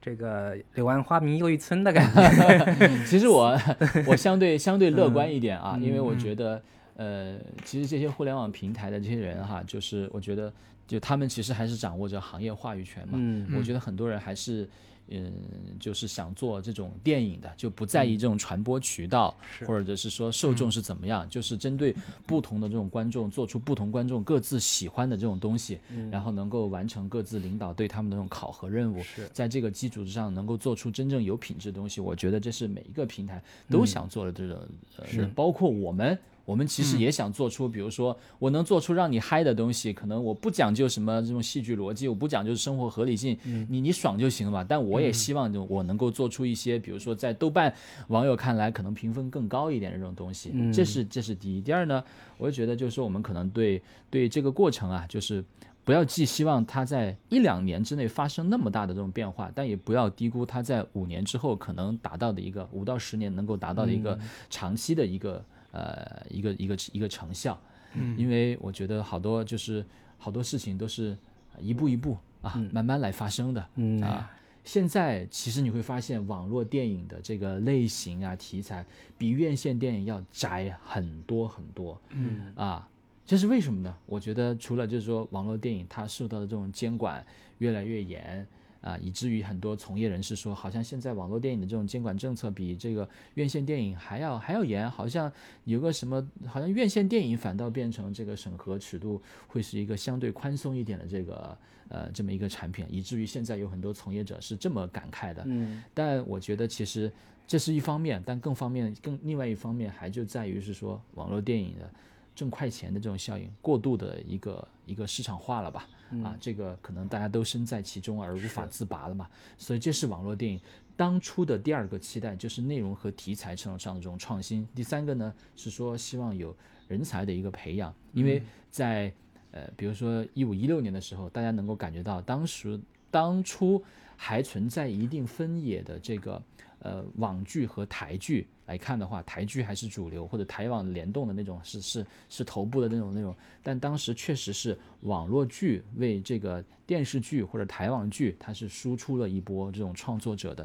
[0.00, 2.88] 这个柳暗花明又一村的感觉。
[3.04, 3.58] 其实我
[4.06, 6.62] 我相对相对乐观一点啊，因为我觉得，
[6.96, 10.52] 呃，其实这些互联网平台的这些人哈，就是我觉得，
[10.86, 13.14] 就他们其实还是掌握着行业话语权嘛。
[13.14, 13.46] 嗯。
[13.56, 14.68] 我觉得很多人还是
[15.10, 15.32] 嗯，
[15.78, 21.94] 就是想做这种电影的，就不在意这种传播渠道，或者是说受众是怎么样，就是针对
[22.26, 25.78] 不同的这种观众，做出不同观众各自喜欢的这种东西，
[26.10, 32.00] 然后能够完成各自领导对他们的这种考核任务，在这个基础之上能够做出真正有品质的东西。
[32.00, 34.58] 我觉得这是每一个平台都想做的这种，
[34.96, 36.18] 呃，包括我们。
[36.44, 43.38] 我们其实也想做出，比如说我能做出让你嗨的东西，可能我不讲究什么这种戏剧逻辑，我不讲究生活合理性，
[43.68, 44.64] 你你爽就行了嘛。
[44.64, 47.72] 但我也希望就我能够做出一些，比如说在豆瓣
[48.08, 50.52] 网友看来可能评分更高一点的这种东西。
[50.72, 51.60] 这是这是第一。
[51.60, 52.02] 第二呢，
[52.36, 53.80] 我就觉得就是说我们可能对
[54.10, 55.44] 对这个过程啊，就是
[55.84, 64.18] 不要寄希望它在一两年之内发生那么大的这种变化，但也不要低估它在五年之后可能达到的一个五到十年能够达到的一个
[64.48, 65.44] 长期的一个。
[65.72, 67.60] 呃，一个一个一个成效，
[67.94, 69.84] 嗯，因为我觉得好多就是
[70.18, 71.16] 好多事情都是
[71.60, 74.00] 一步一步啊，慢慢来发生的，嗯。
[74.02, 74.30] 啊，
[74.64, 78.84] 现在其实你会发现网络电影的这个类型啊题材
[79.16, 82.52] 比院线电影要窄很多很多，嗯。
[82.56, 82.88] 啊，
[83.24, 83.96] 这是为什么呢？
[84.06, 87.24] 我觉得除了就是说网络电影它受到的这种监管
[87.58, 88.46] 越来越严。
[88.80, 95.30] 啊，以至于很多从业人士说，好像现在网络电影的这种监管政策比这个院线电影还要还要严，好像
[95.64, 101.58] 有个什么，好像院线电影反倒变成这个审核尺度会是一个相对宽松一点的这个
[101.88, 105.42] 呃这么一个产品，以至于现在有很多从业者是这么感慨的。
[105.46, 107.12] 嗯，但我觉得其实
[107.46, 111.90] 这是一方面，但更方面更另外一方面还就在于是说网络电影的
[112.34, 115.86] 挣快钱的这种效应过度的一个一个市场化了吧。
[116.24, 120.60] 啊，这个可能大家都身在其中而无法自拔了嘛，所以这是网络电影
[120.96, 124.66] 当初的第二个期待，就是内容和题材上上的这种创新。
[124.74, 126.54] 第三个呢是说希望有
[126.88, 129.12] 人才的一个培养，因为在
[129.52, 132.78] 呃，比如说一五一六年的时候，大家能够感觉到当时
[133.10, 133.82] 当初
[134.16, 136.40] 还存在一定分野的这个
[136.80, 138.46] 呃网剧和台剧。
[138.66, 143.34] 来看的话，台剧还是主流，或者台网联动的那种是是是头部的那种那种。
[143.64, 150.62] 但当时确实是网络剧为这个电视剧或者台网剧，它是输出了一波这种创作者的。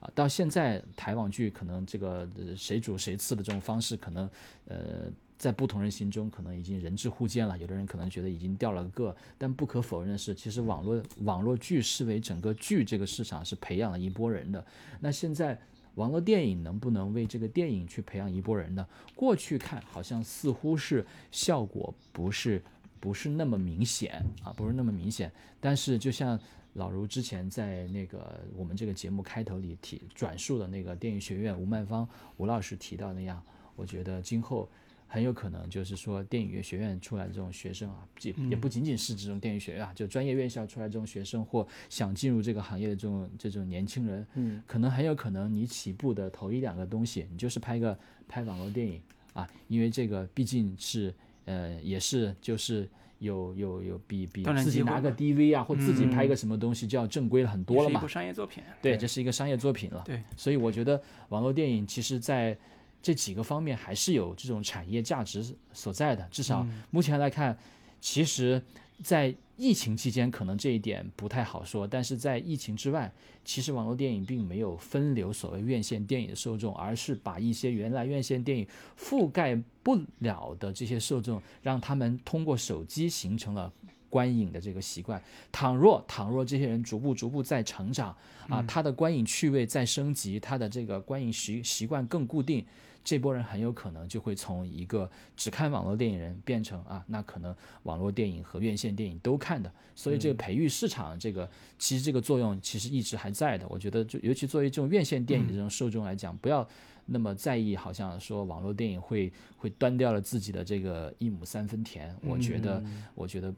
[0.00, 4.28] 啊，到现在台网剧可能这个谁主谁次的这种方式，可能
[4.66, 7.56] 呃在不同人心中可能已经人质互见了。
[7.58, 14.64] 有的人可能觉得已经掉了个，但不可否认的是，其实网络网络剧视为整个剧这个市场是培养了一波人的。
[15.00, 15.58] 那现在。
[15.96, 18.86] 网络电影能不能为这个电影去培养一波人呢？
[19.14, 21.02] 过去看好像似乎是
[21.32, 22.62] 效果不是
[23.00, 25.32] 不是那么明显啊，不是那么明显。
[25.58, 26.38] 但是就像
[26.74, 32.06] 老卢之前在那个我们这个节目开头里提转述的那个电影学院吴曼芳
[32.36, 33.42] 吴老师提到那样，
[33.74, 34.68] 我觉得今后。
[35.08, 47.96] 很有可能就是说，电影学院出来的这种学生啊，也也不仅仅是这种电影学院啊，就专业院校出来这种学生或想进入这个行业的这种这种年轻人，嗯，可能很有可能你起步的头一两个东西，你就是拍个
[48.26, 49.00] 拍网络电影
[49.32, 51.14] 啊，因为这个毕竟是
[51.44, 52.88] 呃也是就是
[53.20, 62.58] 有有有比比自己拿个 DV 啊或自己拍一个什么东西就要正规了很多了嘛，商业作品，对，这是一个商业作品了，对，所以我觉得网络电影其实在。
[63.06, 67.56] 这几个方面还是有这种产业价值所在的，至少目前来看，
[68.00, 68.60] 其实，
[69.00, 73.12] 在疫情期间可能这一点不太好说，但是在疫情之外，
[73.44, 78.66] 其实网络电影并没有分流所谓院线电影的受众，而是把一些原来院线电影
[78.98, 79.54] 覆盖
[79.84, 83.72] 不了的这些受众，让他们通过手机形成了
[84.10, 85.22] 观影的这个习惯。
[85.52, 88.08] 倘若倘若这些人逐步逐步在成长，
[88.48, 92.66] 啊，他的观影趣味在升级，他的这个观影习习惯更固定。
[93.06, 97.54] 这波人很有可能就会从一个只看网络电影人变成啊，那可能
[97.84, 103.64] 网络电影和院线电影都看的，所以这个培育市场，这个其实这个作用其实一直还在的。
[103.68, 106.68] 我觉得，就尤其作为这种院线电影的这种受众来讲，不要
[107.04, 112.12] 那么在意，好像说网络电影会会端掉了自己的这个一亩三分田。
[112.22, 112.82] 我觉得，
[113.14, 113.54] 我觉得，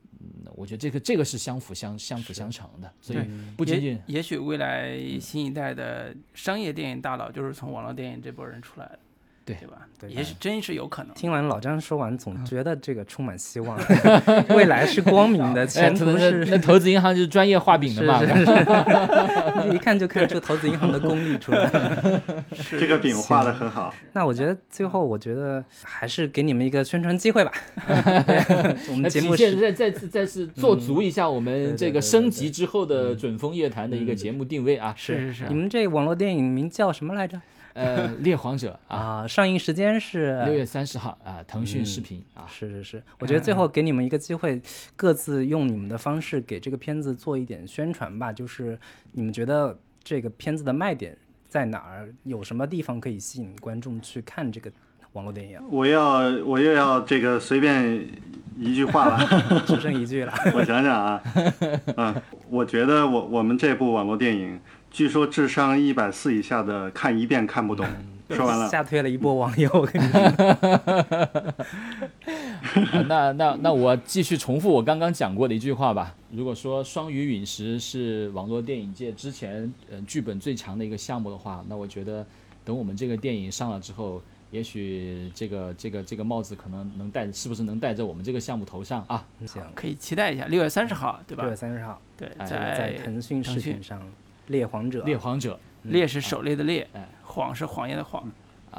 [0.55, 2.93] 我觉得这个这个是相辅相相辅相成的。
[3.01, 3.21] 所以
[3.57, 8.99] 不仅仅，也许未来新一代的商业电影大佬就是从网络电影这波人出来的。
[9.49, 9.79] 对对吧？
[9.99, 11.15] 对，也许真是有可能。
[11.15, 13.79] 听完老张说完，总觉得这个充满希望，
[14.55, 16.45] 未来是光明的，前途是。
[16.45, 22.23] 那投资银行就是专业画饼的嘛，是是是 一看就看出投资银行的功力出来了。
[22.79, 23.93] 这个饼画的很好。
[24.13, 27.51] 那我觉得最后，我觉得还是给你们一个宣传机会吧。
[28.91, 34.95] 我们节目再再次再次做足一下我们这个升级之后的准风夜谈的一个节目定位啊。
[34.97, 35.45] 是是是。
[35.49, 37.41] 你们这网络电影名叫什么来着？
[37.79, 44.61] 呃，猎皇者啊，上映时间是六月三十号啊，腾讯视频啊，是是是，我觉得最后给你们一个机会，
[44.97, 48.77] 各自用你们的方式给这个片子做一点宣传吧，就是
[49.13, 51.17] 你们觉得这个片子的卖点
[51.49, 52.13] 在哪儿？
[52.25, 54.69] 有什么地方可以吸引观众去看这个
[55.13, 55.61] 网络电影？
[55.71, 58.07] 我要我又要这个随便
[58.57, 59.19] 一句话了，
[59.65, 60.33] 只剩一句了。
[60.53, 61.23] 我想想啊，
[61.97, 64.61] 嗯，我觉得我我们这部网络电影，
[64.91, 67.87] 据说智商一百四以下的看一遍看不懂。
[68.31, 69.71] 说完了，吓退了一波网友。
[69.73, 70.21] 我跟你说，
[73.09, 76.15] 那那那我继续重复我刚刚讲过的一句话吧。
[76.31, 82.27] 如果说《双鱼陨石》是网络电影界之前呃剧本最强的一个项目的话，那我觉得
[82.67, 84.21] 等我们这个电影上了之后，
[84.51, 89.25] 也许这个这个这个帽子可能能戴，是不是能戴在我们这个项目头上啊？
[89.47, 91.45] 行，可以期待一下，六月三十号，对吧？
[91.45, 93.99] 六月三十号，对，在腾讯视频上，
[94.49, 95.03] 《猎谎者》。
[95.05, 97.09] 猎黄者，猎是狩猎的猎，哎。
[97.31, 98.29] 谎是谎言的谎，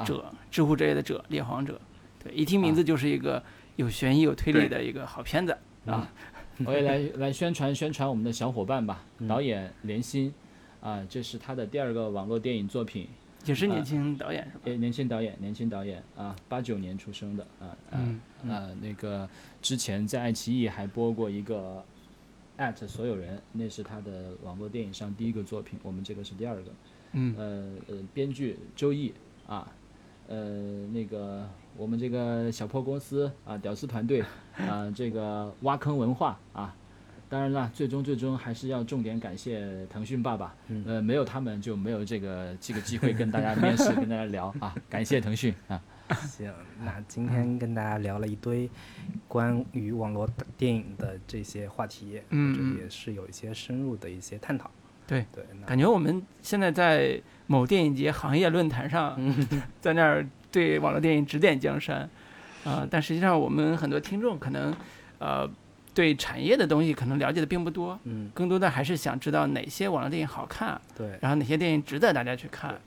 [0.04, 1.80] 者知乎者也的者猎谎者，
[2.22, 3.42] 对，一听名字就是一个
[3.76, 5.56] 有悬疑有推理的一个好片子
[5.86, 6.12] 啊！
[6.66, 10.34] 我也来来宣传宣传我们的小伙伴吧，导演连心，
[10.82, 13.08] 啊，这是他的第二个网络电影作品，
[13.46, 14.76] 也是年轻导演是吧？
[14.76, 17.72] 年轻导演，年轻导演啊，八九年出生的啊
[18.46, 19.26] 啊那个
[19.62, 21.82] 之前在爱奇艺还播过一个
[22.60, 26.70] ，at 所有人，那是他的网络电影上第一个作品，我们这个是第二个。
[27.12, 29.12] 嗯呃呃，编剧周毅
[29.44, 29.66] 啊，
[30.28, 31.44] 呃那个
[31.76, 34.22] 我们这个小破公司啊，屌丝团队
[34.56, 36.72] 啊，这个挖坑文化啊，
[37.28, 40.54] 当然了，最终最终还是要重点感谢腾讯爸爸，
[40.86, 45.82] 呃，没有他们就没有这个这个机会跟大家面试 跟大家聊啊，感谢腾讯啊。
[46.26, 46.52] 行，
[46.84, 48.68] 那今天跟大家聊了一堆
[49.28, 54.70] 关于网络电影的这些话题，嗯，也是有一些深入的一些探讨。
[55.06, 59.18] 对对，感觉我们现在在某电影节行业论坛上，
[59.80, 62.08] 在那儿对网络电影指点江山，
[62.64, 64.72] 啊，但实际上我们很多听众可能，
[65.18, 65.50] 呃，
[65.92, 72.80] 对产业的东西可能了解的并不多，嗯，更多的还是想知道哪些网络电影好看，对，然后哪些电影值得大家去看，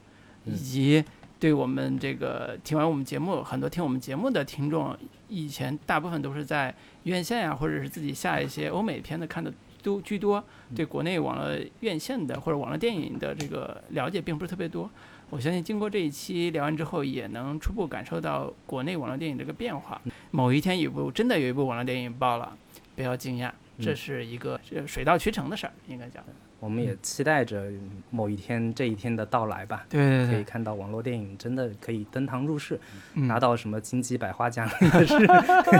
[0.46, 1.04] 以及
[1.44, 4.98] 对我们这个听完我们节目，很多听我们节目的听众，
[5.28, 9.54] 以前大部分都是在院线呀，或者是自己下一些欧美片的看的。
[9.82, 10.42] 都居多，
[10.74, 14.90] 对国内网络院线的或者网络电影的这个了解并不是特别多。
[15.30, 20.02] 我相信经过这一期聊完之后，也能初步感受到国内网络电影这个变化。
[20.32, 22.58] 某一天有部真的有一部网络电影爆了，
[22.96, 23.52] 不要惊讶，
[23.82, 24.58] 这是一个
[24.88, 26.24] 水到渠成的事儿，应该讲。
[26.64, 27.70] 我们也期待着
[28.10, 29.86] 某一天这一天的到来吧。
[29.90, 32.80] 对对对，可以看到网络电影真的可以登堂入室，
[33.16, 35.16] 嗯、拿到什么金鸡百花奖也是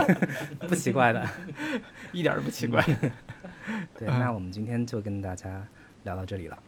[0.68, 1.26] 不奇怪的，
[2.12, 2.84] 一点都不奇怪。
[3.98, 5.66] 对，那我们今天就跟大家
[6.02, 6.58] 聊到这里了。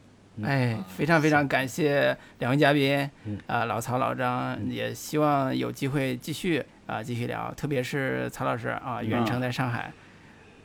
[0.42, 3.10] 哎，非常非常感谢两位嘉宾，
[3.46, 9.92] 啊，老曹、老张，也希望有机会继续啊继续聊，特别是曹老师啊，远程在上海。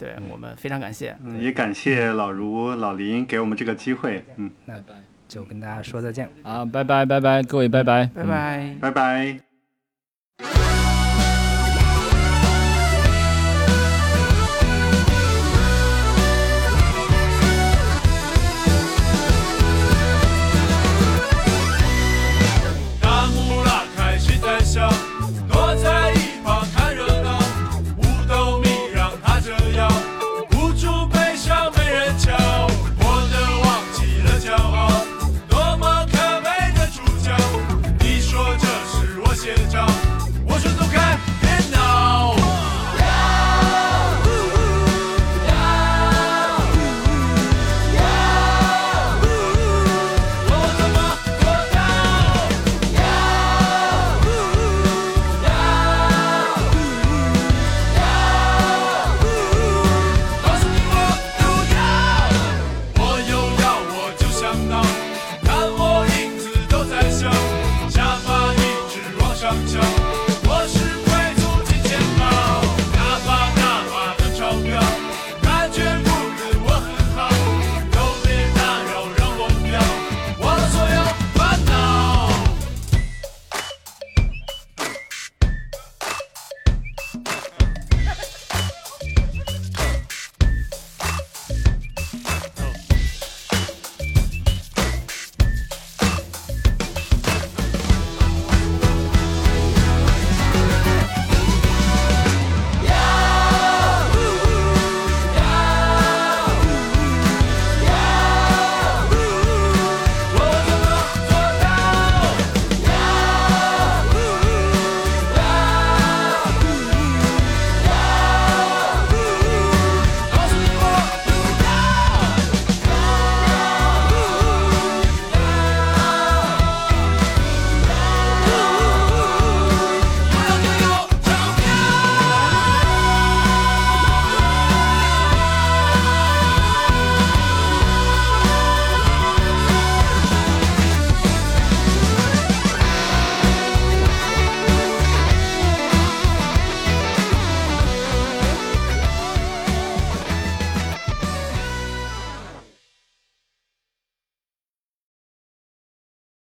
[0.02, 4.26] 对我们非常感谢，也感谢老卢、老林给我们这个机会。
[4.38, 4.74] 嗯，那
[5.28, 6.28] 就跟大家说再见。
[6.42, 8.76] 啊，拜拜拜拜，各位拜拜，拜拜。
[8.82, 9.51] 拜拜。